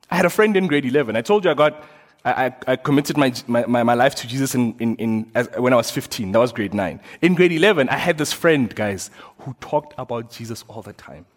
I 0.10 0.16
had 0.16 0.26
a 0.26 0.32
friend 0.32 0.58
in 0.58 0.66
grade 0.66 0.86
11. 0.86 1.16
I 1.16 1.22
told 1.22 1.46
you 1.46 1.52
I 1.52 1.54
got, 1.54 1.84
I, 2.26 2.52
I, 2.66 2.78
committed 2.78 3.16
my, 3.16 3.32
my, 3.46 3.84
my, 3.84 3.94
life 3.94 4.16
to 4.16 4.28
Jesus 4.28 4.56
in, 4.56 4.76
in, 4.80 4.96
in, 4.96 5.32
as, 5.36 5.48
when 5.56 5.72
I 5.72 5.76
was 5.76 5.92
15. 5.92 6.32
That 6.32 6.40
was 6.40 6.52
grade 6.52 6.74
9. 6.74 7.00
In 7.22 7.36
grade 7.36 7.52
11, 7.52 7.90
I 7.90 7.98
had 7.98 8.18
this 8.18 8.34
friend, 8.34 8.74
guys, 8.74 9.12
who 9.42 9.56
talked 9.60 9.94
about 10.00 10.32
Jesus 10.32 10.66
all 10.68 10.82
the 10.82 10.94
time. 10.94 11.28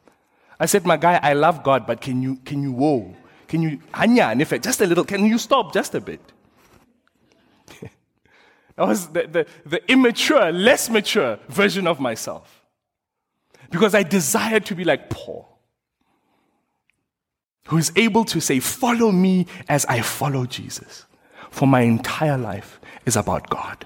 I 0.59 0.65
said, 0.65 0.87
my 0.87 0.97
guy, 0.97 1.21
I 1.23 1.35
love 1.35 1.63
God, 1.63 1.87
but 1.87 2.01
can 2.01 2.23
you, 2.23 2.37
can 2.47 2.63
you, 2.63 2.73
whoa, 2.73 3.15
can 3.51 3.63
you, 3.63 3.81
Anya, 3.93 4.33
just 4.61 4.81
a 4.81 4.87
little, 4.87 5.05
can 5.05 5.27
you 5.27 5.37
stop 5.37 5.75
just 5.75 5.97
a 5.97 6.01
bit? 6.01 6.21
that 7.81 7.91
was 8.87 9.09
the, 9.09 9.27
the, 9.27 9.47
the 9.67 9.91
immature, 9.91 10.53
less 10.53 10.89
mature 10.89 11.37
version 11.49 11.89
of 11.89 11.99
myself. 11.99 12.65
Because 13.73 13.93
I 13.93 14.05
desired 14.05 14.67
to 14.67 14.77
be 14.77 14.85
like 14.85 15.11
Paul. 15.11 15.49
who 17.67 17.77
is 17.77 17.91
able 17.97 18.25
to 18.27 18.41
say, 18.41 18.61
Follow 18.61 19.11
me 19.11 19.47
as 19.69 19.85
I 19.87 20.01
follow 20.01 20.47
Jesus. 20.47 21.07
For 21.51 21.67
my 21.67 21.81
entire 21.81 22.39
life 22.39 22.81
is 23.05 23.17
about 23.17 23.51
God. 23.51 23.85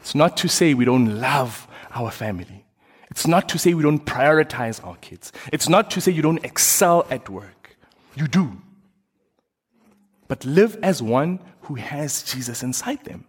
It's 0.00 0.16
not 0.16 0.36
to 0.38 0.48
say 0.48 0.74
we 0.74 0.84
don't 0.84 1.20
love 1.20 1.68
our 1.92 2.10
family. 2.10 2.64
It's 3.08 3.28
not 3.28 3.48
to 3.50 3.58
say 3.58 3.72
we 3.72 3.84
don't 3.84 4.04
prioritize 4.04 4.84
our 4.84 4.96
kids. 4.96 5.30
It's 5.52 5.68
not 5.68 5.92
to 5.92 6.00
say 6.00 6.10
you 6.10 6.22
don't 6.22 6.44
excel 6.44 7.06
at 7.08 7.28
work. 7.28 7.57
You 8.18 8.26
do. 8.26 8.60
But 10.26 10.44
live 10.44 10.76
as 10.82 11.00
one 11.00 11.38
who 11.62 11.76
has 11.76 12.22
Jesus 12.24 12.62
inside 12.64 13.04
them. 13.04 13.24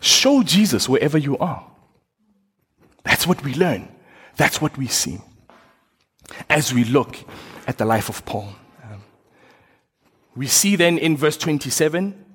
Show 0.00 0.44
Jesus 0.44 0.88
wherever 0.88 1.18
you 1.18 1.36
are. 1.38 1.68
That's 3.02 3.26
what 3.26 3.42
we 3.42 3.54
learn. 3.54 3.88
That's 4.36 4.62
what 4.62 4.78
we 4.78 4.86
see 4.86 5.18
as 6.48 6.72
we 6.72 6.84
look 6.84 7.16
at 7.66 7.78
the 7.78 7.84
life 7.84 8.08
of 8.08 8.24
Paul. 8.24 8.54
Um, 8.84 9.02
we 10.36 10.46
see 10.46 10.76
then 10.76 10.98
in 10.98 11.16
verse 11.16 11.36
27 11.36 12.26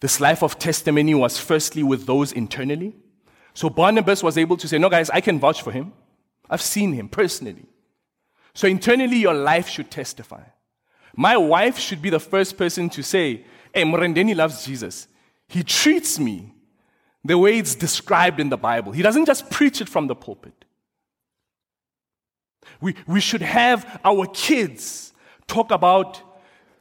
this 0.00 0.20
life 0.20 0.42
of 0.42 0.58
testimony 0.58 1.14
was 1.14 1.38
firstly 1.38 1.82
with 1.82 2.06
those 2.06 2.32
internally. 2.32 2.96
So 3.54 3.70
Barnabas 3.70 4.22
was 4.22 4.36
able 4.36 4.56
to 4.56 4.66
say, 4.66 4.78
No, 4.78 4.90
guys, 4.90 5.10
I 5.10 5.20
can 5.20 5.38
vouch 5.38 5.62
for 5.62 5.70
him. 5.70 5.92
I've 6.50 6.60
seen 6.60 6.92
him 6.92 7.08
personally. 7.08 7.66
So 8.54 8.68
internally, 8.68 9.16
your 9.16 9.34
life 9.34 9.68
should 9.68 9.90
testify. 9.90 10.42
My 11.16 11.36
wife 11.36 11.78
should 11.78 12.02
be 12.02 12.10
the 12.10 12.20
first 12.20 12.56
person 12.56 12.88
to 12.90 13.02
say, 13.02 13.44
Hey, 13.72 13.82
Morendeni 13.82 14.36
loves 14.36 14.64
Jesus. 14.64 15.08
He 15.48 15.62
treats 15.62 16.18
me 16.18 16.52
the 17.24 17.36
way 17.36 17.58
it's 17.58 17.74
described 17.74 18.38
in 18.38 18.48
the 18.48 18.56
Bible. 18.56 18.92
He 18.92 19.02
doesn't 19.02 19.26
just 19.26 19.50
preach 19.50 19.80
it 19.80 19.88
from 19.88 20.06
the 20.06 20.14
pulpit. 20.14 20.64
We, 22.80 22.94
we 23.06 23.20
should 23.20 23.42
have 23.42 24.00
our 24.04 24.26
kids 24.26 25.12
talk 25.46 25.70
about 25.70 26.20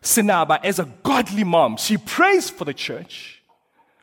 Sinaba 0.01 0.63
as 0.63 0.79
a 0.79 0.85
godly 1.01 1.43
mom. 1.43 1.77
She 1.77 1.97
prays 1.97 2.49
for 2.49 2.65
the 2.65 2.73
church. 2.73 3.41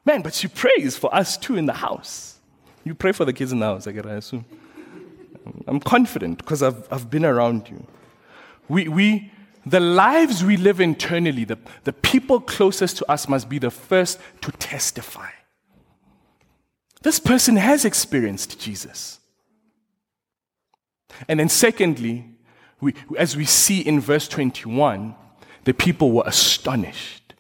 Man, 0.04 0.22
but 0.22 0.34
she 0.34 0.48
prays 0.48 0.96
for 0.96 1.14
us 1.14 1.36
too 1.36 1.56
in 1.56 1.66
the 1.66 1.74
house. 1.74 2.38
You 2.84 2.94
pray 2.94 3.12
for 3.12 3.24
the 3.24 3.32
kids 3.32 3.52
in 3.52 3.58
the 3.58 3.66
house, 3.66 3.86
I 3.86 3.90
assume. 3.90 4.44
I'm 5.66 5.80
confident 5.80 6.38
because 6.38 6.62
I've, 6.62 6.86
I've 6.92 7.10
been 7.10 7.24
around 7.24 7.68
you. 7.68 7.86
We, 8.68 8.88
we, 8.88 9.32
the 9.66 9.80
lives 9.80 10.44
we 10.44 10.56
live 10.56 10.80
internally, 10.80 11.44
the, 11.44 11.58
the 11.84 11.92
people 11.92 12.40
closest 12.40 12.98
to 12.98 13.10
us 13.10 13.28
must 13.28 13.48
be 13.48 13.58
the 13.58 13.70
first 13.70 14.18
to 14.42 14.52
testify. 14.52 15.30
This 17.02 17.18
person 17.18 17.56
has 17.56 17.84
experienced 17.84 18.60
Jesus. 18.60 19.20
And 21.28 21.40
then, 21.40 21.48
secondly, 21.48 22.26
we, 22.80 22.94
as 23.18 23.36
we 23.36 23.44
see 23.44 23.80
in 23.80 24.00
verse 24.00 24.28
21, 24.28 25.14
the 25.64 25.74
people 25.74 26.12
were 26.12 26.24
astonished. 26.26 27.34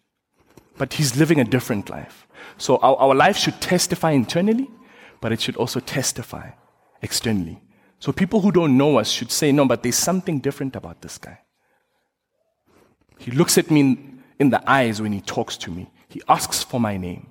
But 0.76 0.94
he's 0.94 1.16
living 1.16 1.40
a 1.40 1.44
different 1.44 1.90
life. 1.90 2.26
So 2.58 2.76
our, 2.78 2.96
our 2.96 3.14
life 3.14 3.36
should 3.36 3.60
testify 3.60 4.10
internally, 4.12 4.70
but 5.20 5.32
it 5.32 5.40
should 5.40 5.56
also 5.56 5.80
testify 5.80 6.50
externally. 7.02 7.60
So 8.00 8.12
people 8.12 8.40
who 8.40 8.50
don't 8.50 8.76
know 8.78 8.98
us 8.98 9.10
should 9.10 9.30
say, 9.30 9.52
no, 9.52 9.66
but 9.66 9.82
there's 9.82 9.96
something 9.96 10.40
different 10.40 10.74
about 10.74 11.02
this 11.02 11.18
guy. 11.18 11.38
He 13.18 13.30
looks 13.30 13.58
at 13.58 13.70
me 13.70 13.98
in, 14.38 14.48
the 14.48 14.62
eyes 14.68 15.02
when 15.02 15.12
he 15.12 15.20
talks 15.20 15.58
to 15.58 15.70
me. 15.70 15.90
He 16.08 16.22
asks 16.26 16.62
for 16.62 16.80
my 16.80 16.96
name. 16.96 17.28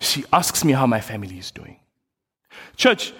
She 0.00 0.24
asks 0.32 0.64
me 0.64 0.74
how 0.74 0.86
my 0.86 1.00
family 1.00 1.38
is 1.38 1.50
doing. 1.50 1.80
Church, 2.76 3.14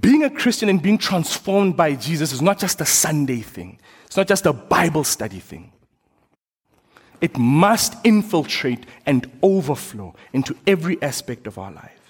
being 0.00 0.22
a 0.22 0.30
Christian 0.30 0.68
and 0.68 0.80
being 0.80 0.96
transformed 0.96 1.76
by 1.76 1.96
Jesus 1.96 2.32
is 2.32 2.40
not 2.40 2.60
just 2.60 2.80
a 2.80 2.86
Sunday 2.86 3.40
thing, 3.40 3.80
it's 4.06 4.16
not 4.16 4.28
just 4.28 4.46
a 4.46 4.52
Bible 4.52 5.02
study 5.02 5.40
thing. 5.40 5.72
It 7.20 7.36
must 7.36 7.94
infiltrate 8.04 8.86
and 9.06 9.30
overflow 9.42 10.14
into 10.32 10.56
every 10.66 11.02
aspect 11.02 11.46
of 11.46 11.58
our 11.58 11.72
lives. 11.72 12.01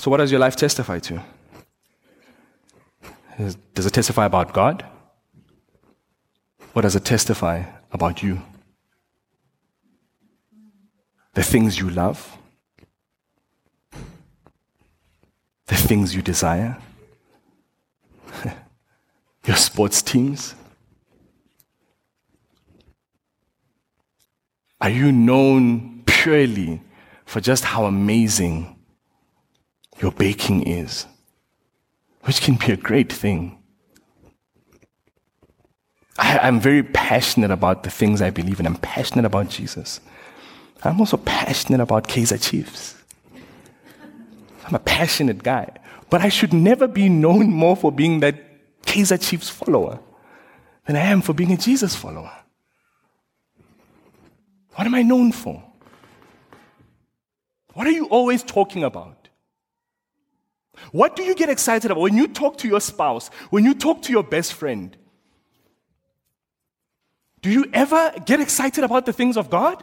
So, 0.00 0.10
what 0.10 0.16
does 0.16 0.30
your 0.30 0.40
life 0.40 0.56
testify 0.56 0.98
to? 1.00 1.22
Does 3.74 3.84
it 3.84 3.92
testify 3.92 4.24
about 4.24 4.54
God? 4.54 4.82
Or 6.74 6.80
does 6.80 6.96
it 6.96 7.04
testify 7.04 7.64
about 7.92 8.22
you? 8.22 8.40
The 11.34 11.42
things 11.42 11.78
you 11.78 11.90
love? 11.90 12.38
The 15.66 15.74
things 15.74 16.14
you 16.14 16.22
desire? 16.22 16.78
Your 19.44 19.56
sports 19.56 20.00
teams? 20.00 20.54
Are 24.80 24.88
you 24.88 25.12
known 25.12 26.04
purely 26.06 26.80
for 27.26 27.42
just 27.42 27.64
how 27.64 27.84
amazing 27.84 28.79
your 30.00 30.12
baking 30.12 30.62
is? 30.66 31.06
which 32.22 32.40
can 32.42 32.56
be 32.56 32.72
a 32.72 32.76
great 32.76 33.12
thing. 33.12 33.58
I, 36.18 36.46
am 36.48 36.60
very 36.60 36.82
passionate 36.82 37.50
about 37.50 37.82
the 37.82 37.90
things 37.90 38.20
I 38.20 38.30
believe 38.30 38.60
in. 38.60 38.66
I'm 38.66 38.76
passionate 38.76 39.24
about 39.24 39.48
Jesus. 39.48 40.00
I'm 40.82 41.00
also 41.00 41.16
passionate 41.16 41.80
about 41.80 42.08
Kaizer 42.08 42.40
Chiefs. 42.40 42.96
I'm 44.66 44.74
a 44.74 44.78
passionate 44.80 45.42
guy. 45.42 45.70
But 46.10 46.20
I 46.20 46.28
should 46.28 46.52
never 46.52 46.86
be 46.86 47.08
known 47.08 47.50
more 47.50 47.76
for 47.76 47.90
being 47.90 48.20
that 48.20 48.82
Kaizer 48.82 49.20
Chiefs 49.20 49.48
follower 49.48 50.00
than 50.86 50.96
I 50.96 51.00
am 51.00 51.22
for 51.22 51.32
being 51.32 51.52
a 51.52 51.56
Jesus 51.56 51.94
follower. 51.96 52.32
What 54.74 54.86
am 54.86 54.94
I 54.94 55.02
known 55.02 55.32
for? 55.32 55.62
What 57.72 57.86
are 57.86 57.92
you 57.92 58.06
always 58.06 58.42
talking 58.42 58.84
about? 58.84 59.19
What 60.92 61.16
do 61.16 61.22
you 61.22 61.34
get 61.34 61.48
excited 61.48 61.90
about 61.90 62.00
when 62.00 62.16
you 62.16 62.28
talk 62.28 62.58
to 62.58 62.68
your 62.68 62.80
spouse, 62.80 63.28
when 63.50 63.64
you 63.64 63.74
talk 63.74 64.02
to 64.02 64.12
your 64.12 64.22
best 64.22 64.54
friend? 64.54 64.96
Do 67.42 67.50
you 67.50 67.66
ever 67.72 68.12
get 68.24 68.40
excited 68.40 68.84
about 68.84 69.06
the 69.06 69.12
things 69.12 69.36
of 69.36 69.50
God? 69.50 69.82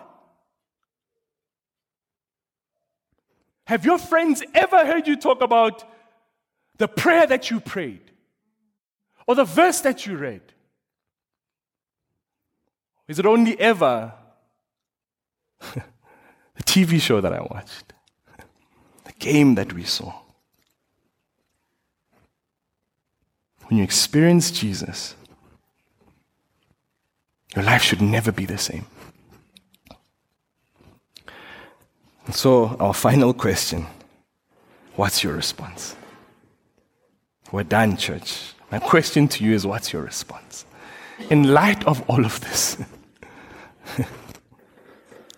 Have 3.65 3.85
your 3.85 3.97
friends 3.97 4.43
ever 4.53 4.85
heard 4.85 5.07
you 5.07 5.17
talk 5.17 5.41
about 5.41 5.83
the 6.77 6.87
prayer 6.87 7.27
that 7.27 7.49
you 7.49 7.59
prayed 7.59 8.11
or 9.25 9.35
the 9.35 9.43
verse 9.43 9.81
that 9.81 10.05
you 10.05 10.15
read? 10.15 10.41
Is 13.07 13.19
it 13.19 13.25
only 13.25 13.59
ever 13.59 14.13
the 15.59 16.63
TV 16.63 17.01
show 17.01 17.21
that 17.21 17.33
I 17.33 17.41
watched, 17.41 17.93
the 19.05 19.13
game 19.19 19.55
that 19.55 19.73
we 19.73 19.83
saw? 19.83 20.13
When 23.67 23.77
you 23.77 23.83
experience 23.83 24.51
Jesus, 24.51 25.15
your 27.55 27.63
life 27.63 27.81
should 27.81 28.01
never 28.01 28.31
be 28.31 28.45
the 28.45 28.57
same. 28.57 28.85
And 32.25 32.35
so, 32.35 32.75
our 32.79 32.93
final 32.93 33.33
question 33.33 33.85
what's 34.95 35.23
your 35.23 35.33
response? 35.33 35.95
We're 37.51 37.63
done, 37.63 37.97
church. 37.97 38.53
My 38.71 38.79
question 38.79 39.27
to 39.29 39.43
you 39.43 39.53
is 39.53 39.65
what's 39.65 39.93
your 39.93 40.01
response? 40.01 40.65
In 41.29 41.53
light 41.53 41.85
of 41.87 42.07
all 42.09 42.25
of 42.25 42.39
this, 42.41 42.77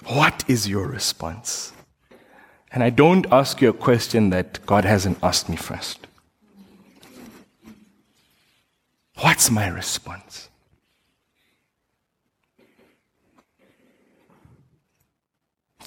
what 0.05 0.43
is 0.47 0.67
your 0.67 0.87
response? 0.87 1.73
And 2.71 2.83
I 2.83 2.89
don't 2.89 3.25
ask 3.31 3.61
you 3.61 3.69
a 3.69 3.73
question 3.73 4.29
that 4.31 4.65
God 4.65 4.85
hasn't 4.85 5.17
asked 5.23 5.49
me 5.49 5.55
first. 5.55 6.07
What's 9.21 9.51
my 9.51 9.67
response? 9.67 10.49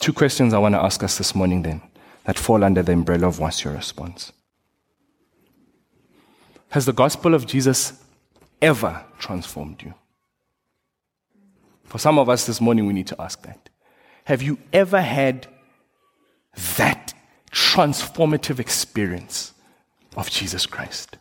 Two 0.00 0.12
questions 0.12 0.52
I 0.52 0.58
want 0.58 0.74
to 0.74 0.82
ask 0.82 1.02
us 1.02 1.16
this 1.16 1.34
morning, 1.34 1.62
then, 1.62 1.80
that 2.24 2.38
fall 2.38 2.62
under 2.62 2.82
the 2.82 2.92
umbrella 2.92 3.28
of 3.28 3.38
what's 3.38 3.64
your 3.64 3.72
response. 3.72 4.32
Has 6.70 6.86
the 6.86 6.92
gospel 6.92 7.34
of 7.34 7.46
Jesus 7.46 8.02
ever 8.60 9.04
transformed 9.18 9.82
you? 9.82 9.94
For 11.84 11.98
some 11.98 12.18
of 12.18 12.28
us 12.28 12.46
this 12.46 12.60
morning, 12.60 12.86
we 12.86 12.92
need 12.92 13.06
to 13.06 13.20
ask 13.20 13.42
that. 13.42 13.70
Have 14.24 14.42
you 14.42 14.58
ever 14.72 15.00
had 15.00 15.46
that 16.76 17.14
transformative 17.50 18.58
experience 18.58 19.52
of 20.16 20.28
Jesus 20.28 20.66
Christ? 20.66 21.16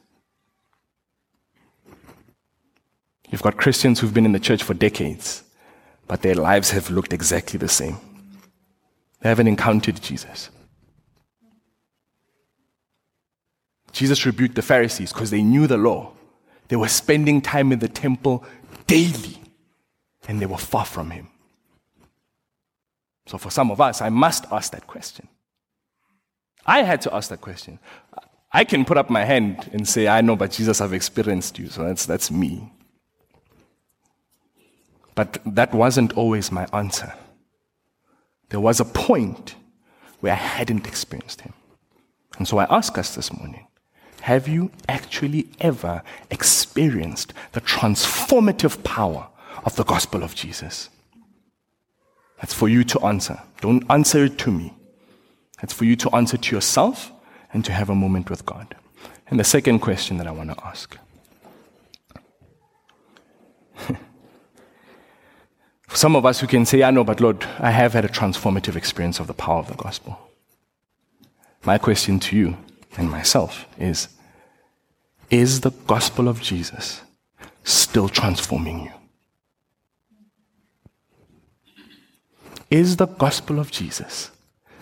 You've 3.32 3.42
got 3.42 3.58
Christians 3.58 4.00
who've 4.00 4.14
been 4.14 4.26
in 4.26 4.34
the 4.34 4.40
church 4.40 4.62
for 4.62 4.74
decades, 4.74 5.44
but 6.08 6.22
their 6.22 6.36
lives 6.36 6.72
have 6.72 6.90
looked 6.90 7.14
exactly 7.14 7.58
the 7.58 7.70
same. 7.70 7.98
They 9.22 9.30
haven't 9.30 9.48
encountered 9.48 10.02
Jesus. 10.02 10.50
Jesus 13.94 14.26
rebuked 14.26 14.56
the 14.56 14.62
Pharisees 14.62 15.14
because 15.14 15.32
they 15.32 15.44
knew 15.44 15.66
the 15.66 15.78
law. 15.78 16.12
They 16.68 16.76
were 16.76 16.88
spending 16.88 17.42
time 17.42 17.72
in 17.72 17.80
the 17.80 17.88
temple 17.88 18.46
daily 18.86 19.38
and 20.28 20.42
they 20.42 20.46
were 20.46 20.58
far 20.58 20.86
from 20.86 21.12
him. 21.12 21.28
So, 23.28 23.38
for 23.38 23.50
some 23.50 23.72
of 23.72 23.80
us, 23.80 24.02
I 24.02 24.10
must 24.10 24.46
ask 24.52 24.72
that 24.74 24.88
question. 24.88 25.28
I 26.66 26.84
had 26.84 27.02
to 27.02 27.14
ask 27.14 27.30
that 27.30 27.42
question. 27.42 27.80
I 28.52 28.66
can 28.66 28.84
put 28.84 28.98
up 28.98 29.10
my 29.10 29.24
hand 29.24 29.70
and 29.72 29.88
say, 29.88 30.08
I 30.08 30.22
know, 30.22 30.36
but 30.36 30.52
Jesus, 30.52 30.82
I've 30.82 30.94
experienced 30.94 31.58
you, 31.58 31.68
so 31.68 31.84
that's, 31.84 32.06
that's 32.06 32.30
me. 32.30 32.72
But 35.22 35.38
that 35.46 35.72
wasn't 35.72 36.18
always 36.18 36.52
my 36.52 36.66
answer. 36.74 37.14
There 38.50 38.60
was 38.60 38.80
a 38.80 38.86
point 38.86 39.54
where 40.20 40.34
I 40.34 40.36
hadn't 40.58 40.88
experienced 40.88 41.42
Him. 41.42 41.54
And 42.40 42.48
so 42.48 42.58
I 42.58 42.66
ask 42.76 42.98
us 42.98 43.14
this 43.14 43.32
morning 43.32 43.68
have 44.22 44.48
you 44.48 44.72
actually 44.90 45.52
ever 45.60 46.02
experienced 46.32 47.36
the 47.52 47.62
transformative 47.62 48.84
power 48.84 49.28
of 49.64 49.76
the 49.76 49.84
gospel 49.84 50.24
of 50.24 50.34
Jesus? 50.34 50.90
That's 52.38 52.56
for 52.56 52.68
you 52.68 52.84
to 52.86 53.00
answer. 53.02 53.40
Don't 53.60 53.86
answer 53.92 54.26
it 54.26 54.40
to 54.40 54.52
me. 54.52 54.74
That's 55.62 55.74
for 55.74 55.86
you 55.86 55.96
to 55.98 56.10
answer 56.16 56.38
to 56.38 56.56
yourself 56.56 57.12
and 57.54 57.64
to 57.66 57.72
have 57.72 57.92
a 57.92 57.96
moment 57.96 58.32
with 58.32 58.44
God. 58.44 58.76
And 59.28 59.40
the 59.40 59.44
second 59.44 59.82
question 59.82 60.18
that 60.18 60.26
I 60.26 60.32
want 60.32 60.50
to 60.50 60.66
ask 60.66 60.98
For 65.92 65.98
some 65.98 66.16
of 66.16 66.26
us 66.26 66.40
who 66.40 66.48
can 66.48 66.66
say, 66.66 66.84
I 66.84 66.92
know, 66.92 67.04
but 67.04 67.20
Lord, 67.20 67.44
I 67.60 67.72
have 67.72 67.92
had 67.92 68.06
a 68.06 68.08
transformative 68.08 68.78
experience 68.78 69.20
of 69.20 69.28
the 69.28 69.34
power 69.34 69.60
of 69.60 69.68
the 69.68 69.76
gospel. 69.76 70.18
My 71.66 71.78
question 71.78 72.18
to 72.22 72.38
you 72.38 72.56
and 72.96 73.12
myself 73.12 73.66
is 73.78 74.08
Is 75.30 75.60
the 75.60 75.72
gospel 75.72 76.30
of 76.30 76.42
Jesus 76.42 77.02
still 77.66 78.08
transforming 78.08 78.86
you? 78.86 78.92
Is 82.70 82.96
the 82.96 83.08
gospel 83.08 83.60
of 83.60 83.70
Jesus 83.70 84.32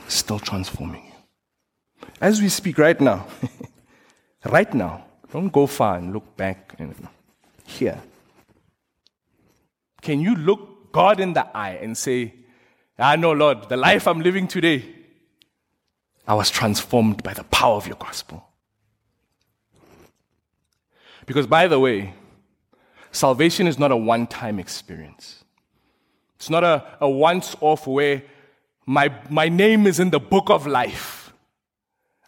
still 0.07 0.37
transforming 0.37 1.05
you? 1.07 2.07
As 2.21 2.39
we 2.39 2.49
speak 2.49 2.77
right 2.77 3.01
now, 3.01 3.25
right 4.45 4.71
now, 4.75 5.05
don't 5.33 5.51
go 5.51 5.65
far 5.65 5.97
and 5.97 6.13
look 6.13 6.37
back 6.37 6.77
here. 7.65 7.99
Can 10.03 10.19
you 10.19 10.35
look 10.35 10.68
God 10.91 11.19
in 11.19 11.33
the 11.33 11.45
eye 11.55 11.79
and 11.81 11.97
say, 11.97 12.33
I 12.97 13.15
know, 13.15 13.31
Lord, 13.31 13.69
the 13.69 13.77
life 13.77 14.07
I'm 14.07 14.21
living 14.21 14.47
today, 14.47 14.85
I 16.27 16.33
was 16.33 16.49
transformed 16.49 17.23
by 17.23 17.33
the 17.33 17.43
power 17.45 17.75
of 17.75 17.87
your 17.87 17.95
gospel. 17.95 18.45
Because, 21.25 21.47
by 21.47 21.67
the 21.67 21.79
way, 21.79 22.13
salvation 23.11 23.67
is 23.67 23.79
not 23.79 23.91
a 23.91 23.97
one 23.97 24.27
time 24.27 24.59
experience. 24.59 25.43
It's 26.35 26.49
not 26.49 26.63
a, 26.63 26.85
a 27.01 27.09
once 27.09 27.55
off 27.61 27.87
where 27.87 28.23
my, 28.85 29.13
my 29.29 29.49
name 29.49 29.87
is 29.87 29.99
in 29.99 30.09
the 30.09 30.19
book 30.19 30.49
of 30.49 30.65
life. 30.65 31.33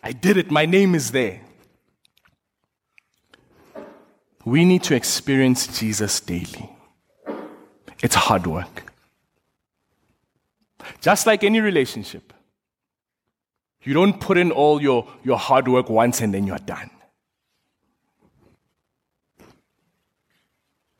I 0.03 0.11
did 0.11 0.37
it, 0.37 0.51
my 0.51 0.65
name 0.65 0.95
is 0.95 1.11
there. 1.11 1.41
We 4.45 4.65
need 4.65 4.83
to 4.83 4.95
experience 4.95 5.79
Jesus 5.79 6.19
daily. 6.19 6.69
It's 8.01 8.15
hard 8.15 8.47
work. 8.47 8.91
Just 10.99 11.27
like 11.27 11.43
any 11.43 11.61
relationship, 11.61 12.33
you 13.83 13.93
don't 13.93 14.19
put 14.19 14.37
in 14.37 14.51
all 14.51 14.81
your, 14.81 15.07
your 15.23 15.37
hard 15.37 15.67
work 15.67 15.89
once 15.89 16.21
and 16.21 16.33
then 16.33 16.45
you're 16.45 16.57
done. 16.57 16.89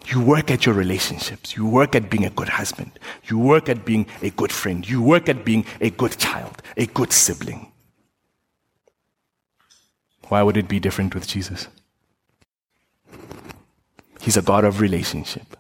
You 0.08 0.22
work 0.22 0.52
at 0.52 0.66
your 0.66 0.76
relationships. 0.76 1.56
You 1.56 1.66
work 1.66 1.96
at 1.96 2.10
being 2.10 2.26
a 2.26 2.30
good 2.30 2.50
husband. 2.50 2.92
You 3.26 3.38
work 3.38 3.70
at 3.70 3.86
being 3.86 4.08
a 4.22 4.30
good 4.32 4.52
friend. 4.52 4.88
You 4.88 5.02
work 5.02 5.30
at 5.30 5.46
being 5.46 5.66
a 5.80 5.90
good 5.90 6.18
child, 6.18 6.62
a 6.76 6.88
good 6.88 7.14
sibling. 7.14 7.72
Why 10.28 10.42
would 10.44 10.58
it 10.58 10.68
be 10.68 10.80
different 10.80 11.14
with 11.14 11.28
Jesus? 11.28 11.68
He's 14.20 14.38
a 14.38 14.42
God 14.42 14.64
of 14.64 14.82
relationship. 14.82 15.56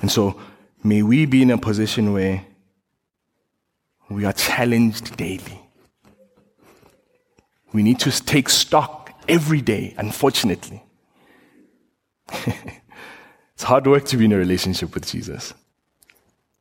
And 0.00 0.10
so 0.10 0.40
may 0.82 1.02
we 1.02 1.26
be 1.26 1.42
in 1.42 1.50
a 1.50 1.58
position 1.58 2.12
where 2.12 2.44
we 4.08 4.24
are 4.24 4.32
challenged 4.32 5.16
daily. 5.16 5.60
We 7.72 7.82
need 7.82 8.00
to 8.00 8.10
take 8.10 8.48
stock 8.48 9.12
every 9.28 9.60
day, 9.60 9.94
unfortunately. 9.96 10.82
it's 13.54 13.62
hard 13.62 13.86
work 13.86 14.04
to 14.06 14.16
be 14.16 14.24
in 14.24 14.32
a 14.32 14.36
relationship 14.36 14.94
with 14.94 15.06
Jesus, 15.06 15.54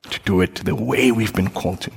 to 0.10 0.20
do 0.22 0.42
it 0.42 0.56
the 0.56 0.76
way 0.76 1.12
we've 1.12 1.34
been 1.34 1.50
called 1.50 1.82
to. 1.82 1.92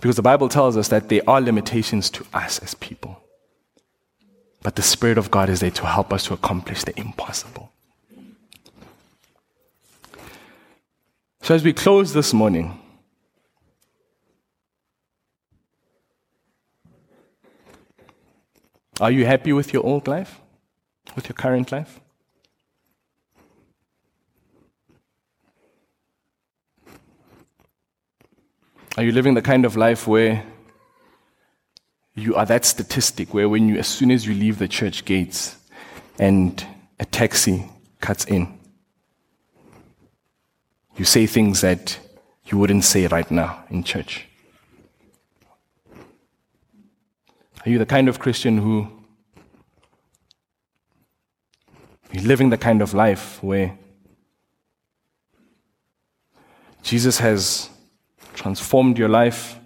Because 0.00 0.16
the 0.16 0.22
Bible 0.22 0.48
tells 0.48 0.76
us 0.76 0.88
that 0.88 1.08
there 1.08 1.22
are 1.26 1.40
limitations 1.40 2.10
to 2.10 2.26
us 2.34 2.58
as 2.58 2.74
people. 2.74 3.22
But 4.62 4.76
the 4.76 4.82
Spirit 4.82 5.16
of 5.16 5.30
God 5.30 5.48
is 5.48 5.60
there 5.60 5.70
to 5.70 5.86
help 5.86 6.12
us 6.12 6.24
to 6.26 6.34
accomplish 6.34 6.84
the 6.84 6.98
impossible. 6.98 7.72
So, 11.42 11.56
as 11.56 11.64
we 11.64 11.72
close 11.72 12.12
this 12.12 12.32
morning, 12.32 12.78
are 19.00 19.10
you 19.10 19.26
happy 19.26 19.52
with 19.52 19.72
your 19.72 19.84
old 19.84 20.06
life? 20.06 20.40
With 21.16 21.28
your 21.28 21.34
current 21.34 21.72
life? 21.72 21.98
Are 28.96 29.02
you 29.02 29.10
living 29.10 29.34
the 29.34 29.42
kind 29.42 29.64
of 29.64 29.76
life 29.76 30.06
where 30.06 30.44
you 32.14 32.36
are 32.36 32.46
that 32.46 32.64
statistic 32.64 33.34
where 33.34 33.48
when 33.48 33.66
you 33.66 33.78
as 33.78 33.88
soon 33.88 34.12
as 34.12 34.24
you 34.28 34.34
leave 34.34 34.58
the 34.58 34.68
church 34.68 35.04
gates 35.04 35.56
and 36.20 36.64
a 37.00 37.04
taxi 37.04 37.68
cuts 38.00 38.26
in 38.26 38.61
you 40.96 41.04
say 41.04 41.26
things 41.26 41.60
that 41.60 41.98
you 42.46 42.58
wouldn't 42.58 42.84
say 42.84 43.06
right 43.06 43.30
now 43.30 43.64
in 43.70 43.82
church. 43.82 44.26
Are 47.64 47.70
you 47.70 47.78
the 47.78 47.86
kind 47.86 48.08
of 48.08 48.18
Christian 48.18 48.58
who 48.58 48.88
is 52.12 52.26
living 52.26 52.50
the 52.50 52.58
kind 52.58 52.82
of 52.82 52.92
life 52.92 53.42
where 53.42 53.78
Jesus 56.82 57.18
has 57.18 57.70
transformed 58.34 58.98
your 58.98 59.08
life, 59.08 59.58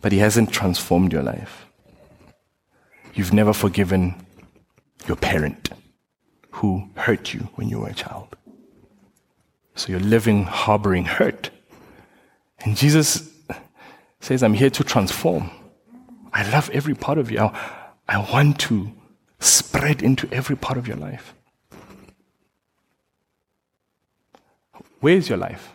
but 0.00 0.10
he 0.10 0.18
hasn't 0.18 0.52
transformed 0.52 1.12
your 1.12 1.22
life? 1.22 1.66
You've 3.14 3.32
never 3.32 3.52
forgiven 3.52 4.26
your 5.06 5.16
parent 5.16 5.70
who 6.50 6.88
hurt 6.96 7.32
you 7.32 7.48
when 7.54 7.68
you 7.68 7.78
were 7.78 7.88
a 7.88 7.94
child. 7.94 8.36
So 9.74 9.90
you're 9.90 10.00
living 10.00 10.44
harboring 10.44 11.04
hurt. 11.04 11.50
And 12.60 12.76
Jesus 12.76 13.30
says, 14.20 14.42
I'm 14.42 14.54
here 14.54 14.70
to 14.70 14.84
transform. 14.84 15.50
I 16.32 16.48
love 16.50 16.70
every 16.70 16.94
part 16.94 17.18
of 17.18 17.30
you. 17.30 17.50
I, 18.08 18.30
want 18.32 18.58
to 18.60 18.92
spread 19.38 20.02
into 20.02 20.28
every 20.32 20.56
part 20.56 20.78
of 20.78 20.88
your 20.88 20.96
life. 20.96 21.34
Where's 25.00 25.28
your 25.28 25.38
life? 25.38 25.72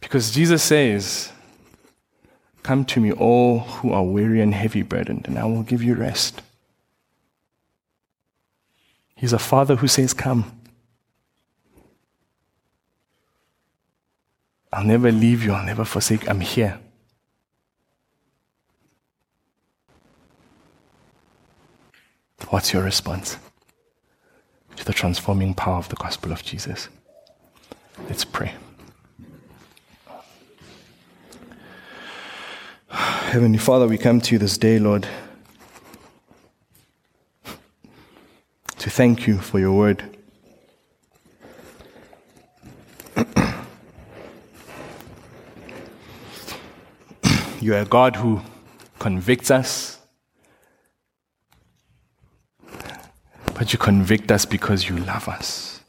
Because 0.00 0.30
Jesus 0.30 0.62
says, 0.62 1.30
Come 2.62 2.86
to 2.86 3.00
me, 3.00 3.12
all 3.12 3.60
who 3.60 3.92
are 3.92 4.02
weary 4.02 4.40
and 4.40 4.54
heavy 4.54 4.80
burdened, 4.80 5.26
and 5.28 5.38
I 5.38 5.44
will 5.44 5.62
give 5.62 5.82
you 5.82 5.94
rest. 5.94 6.40
He's 9.14 9.34
a 9.34 9.38
father 9.38 9.76
who 9.76 9.88
says, 9.88 10.14
Come. 10.14 10.60
I'll 14.74 14.84
never 14.84 15.12
leave 15.12 15.44
you, 15.44 15.52
I'll 15.52 15.64
never 15.64 15.84
forsake. 15.84 16.28
I'm 16.28 16.40
here. 16.40 16.80
What's 22.48 22.72
your 22.72 22.82
response 22.82 23.38
to 24.74 24.84
the 24.84 24.92
transforming 24.92 25.54
power 25.54 25.76
of 25.76 25.88
the 25.90 25.96
gospel 25.96 26.32
of 26.32 26.42
Jesus? 26.42 26.88
Let's 28.08 28.24
pray. 28.24 28.54
Heavenly 32.88 33.58
Father, 33.58 33.86
we 33.86 33.96
come 33.96 34.20
to 34.22 34.34
you 34.34 34.38
this 34.40 34.58
day, 34.58 34.80
Lord, 34.80 35.06
to 38.78 38.90
thank 38.90 39.28
you 39.28 39.38
for 39.38 39.60
your 39.60 39.72
word. 39.72 40.13
You 47.64 47.74
are 47.76 47.78
a 47.78 47.86
God 47.86 48.16
who 48.16 48.42
convicts 48.98 49.50
us, 49.50 49.98
but 53.54 53.72
you 53.72 53.78
convict 53.78 54.30
us 54.30 54.44
because 54.44 54.86
you 54.86 54.98
love 54.98 55.30
us. 55.30 55.80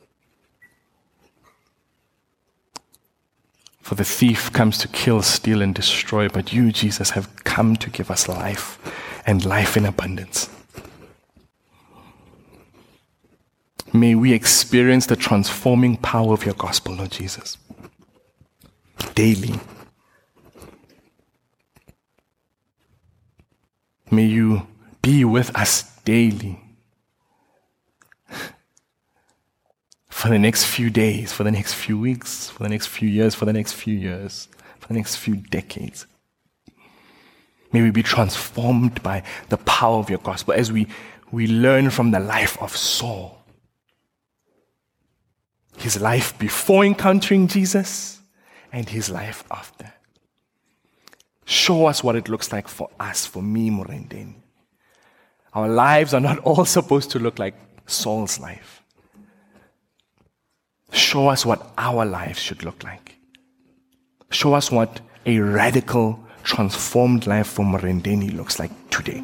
For 3.81 3.95
the 3.95 4.05
thief 4.05 4.53
comes 4.53 4.77
to 4.77 4.87
kill, 4.87 5.21
steal, 5.21 5.61
and 5.61 5.75
destroy, 5.75 6.29
but 6.29 6.53
you, 6.53 6.71
Jesus, 6.71 7.09
have 7.09 7.43
come 7.43 7.75
to 7.75 7.89
give 7.89 8.09
us 8.09 8.29
life 8.29 8.79
and 9.25 9.43
life 9.43 9.75
in 9.75 9.85
abundance. 9.85 10.49
May 13.91 14.15
we 14.15 14.31
experience 14.31 15.07
the 15.07 15.17
transforming 15.17 15.97
power 15.97 16.31
of 16.31 16.45
your 16.45 16.55
gospel, 16.55 16.95
Lord 16.95 17.11
Jesus, 17.11 17.57
daily. 19.13 19.59
May 24.15 24.27
you 24.27 24.65
be 25.01 25.25
with 25.25 25.53
us 25.57 25.83
daily. 26.05 26.57
For 30.07 30.29
the 30.29 30.39
next 30.39 30.65
few 30.65 30.89
days, 30.89 31.33
for 31.33 31.43
the 31.43 31.51
next 31.51 31.73
few 31.73 31.99
weeks, 31.99 32.49
for 32.49 32.63
the 32.63 32.69
next 32.69 32.87
few 32.87 33.09
years, 33.09 33.35
for 33.35 33.43
the 33.43 33.51
next 33.51 33.73
few 33.73 33.93
years, 33.93 34.47
for 34.79 34.87
the 34.87 34.93
next 34.93 35.17
few 35.17 35.35
decades. 35.35 36.07
May 37.73 37.81
we 37.81 37.91
be 37.91 38.03
transformed 38.03 39.03
by 39.03 39.23
the 39.49 39.57
power 39.57 39.97
of 39.97 40.09
your 40.09 40.19
gospel 40.19 40.53
as 40.53 40.71
we, 40.71 40.87
we 41.31 41.45
learn 41.47 41.89
from 41.89 42.11
the 42.11 42.21
life 42.21 42.57
of 42.61 42.73
Saul. 42.73 43.43
His 45.77 45.99
life 45.99 46.39
before 46.39 46.85
encountering 46.85 47.49
Jesus 47.49 48.21
and 48.71 48.87
his 48.87 49.09
life 49.09 49.43
after. 49.51 49.94
Show 51.45 51.85
us 51.85 52.03
what 52.03 52.15
it 52.15 52.27
looks 52.27 52.51
like 52.51 52.67
for 52.67 52.89
us, 52.99 53.25
for 53.25 53.41
me, 53.41 53.69
Morendeni. 53.69 54.35
Our 55.53 55.69
lives 55.69 56.13
are 56.13 56.19
not 56.19 56.39
all 56.43 56.65
supposed 56.65 57.11
to 57.11 57.19
look 57.19 57.39
like 57.39 57.55
Saul's 57.85 58.39
life. 58.39 58.83
Show 60.91 61.27
us 61.27 61.45
what 61.45 61.71
our 61.77 62.05
lives 62.05 62.39
should 62.39 62.63
look 62.63 62.83
like. 62.83 63.15
Show 64.31 64.53
us 64.53 64.71
what 64.71 65.01
a 65.25 65.39
radical, 65.39 66.19
transformed 66.43 67.27
life 67.27 67.47
for 67.47 67.63
Morendeni 67.63 68.35
looks 68.35 68.59
like 68.59 68.71
today. 68.89 69.23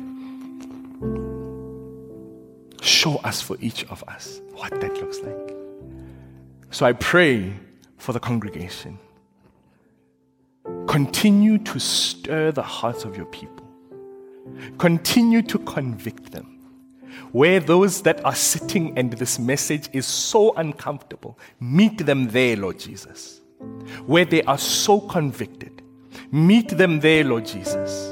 Show 2.82 3.18
us 3.18 3.42
for 3.42 3.58
each 3.62 3.84
of 3.86 4.04
us 4.08 4.42
what 4.54 4.80
that 4.82 4.94
looks 4.98 5.20
like. 5.20 5.56
So 6.72 6.86
I 6.86 6.94
pray 6.94 7.54
for 7.98 8.14
the 8.14 8.20
congregation 8.20 8.98
Continue 10.92 11.58
to 11.60 11.80
stir 11.80 12.52
the 12.52 12.62
hearts 12.62 13.06
of 13.06 13.16
your 13.16 13.28
people. 13.28 13.66
Continue 14.78 15.42
to 15.44 15.58
convict 15.60 16.34
them. 16.34 16.60
Where 17.32 17.62
those 17.62 18.02
that 18.02 18.26
are 18.26 18.36
sitting 18.36 18.98
and 18.98 19.14
this 19.14 19.40
message 19.40 19.88
is 19.94 20.06
so 20.06 20.54
uncomfortable, 20.56 21.40
meet 21.62 22.06
them 22.06 22.28
there, 22.28 22.58
Lord 22.58 22.78
Jesus. 22.78 23.40
Where 24.06 24.26
they 24.26 24.44
are 24.44 24.58
so 24.58 25.00
convicted, 25.00 25.82
meet 26.30 26.68
them 26.68 27.00
there, 27.00 27.24
Lord 27.24 27.46
Jesus. 27.46 28.10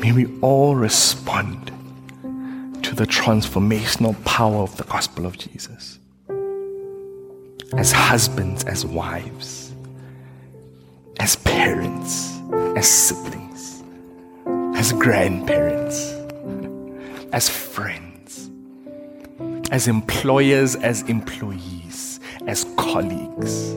May 0.00 0.12
we 0.12 0.38
all 0.40 0.74
respond 0.74 1.66
to 2.82 2.94
the 2.94 3.06
transformational 3.06 4.16
power 4.24 4.62
of 4.62 4.74
the 4.78 4.84
gospel 4.84 5.26
of 5.26 5.36
Jesus 5.36 5.98
as 7.72 7.92
husbands, 7.92 8.64
as 8.64 8.84
wives, 8.84 9.72
as 11.18 11.36
parents, 11.36 12.38
as 12.76 12.88
siblings, 12.88 13.82
as 14.76 14.92
grandparents, 14.92 16.12
as 17.32 17.48
friends, 17.48 18.50
as 19.70 19.88
employers, 19.88 20.76
as 20.76 21.02
employees, 21.02 22.20
as 22.46 22.64
colleagues. 22.76 23.74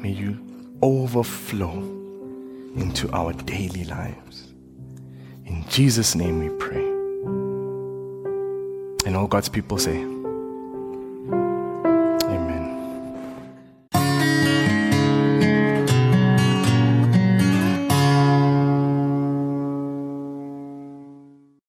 May 0.00 0.10
you 0.10 0.38
overflow 0.82 1.78
into 2.76 3.08
our 3.12 3.32
daily 3.32 3.84
lives. 3.84 4.52
In 5.46 5.64
Jesus' 5.68 6.14
name 6.14 6.40
we 6.40 6.48
pray. 6.58 6.83
And 9.14 9.20
all 9.20 9.28
God's 9.28 9.48
people 9.48 9.78
say, 9.78 10.13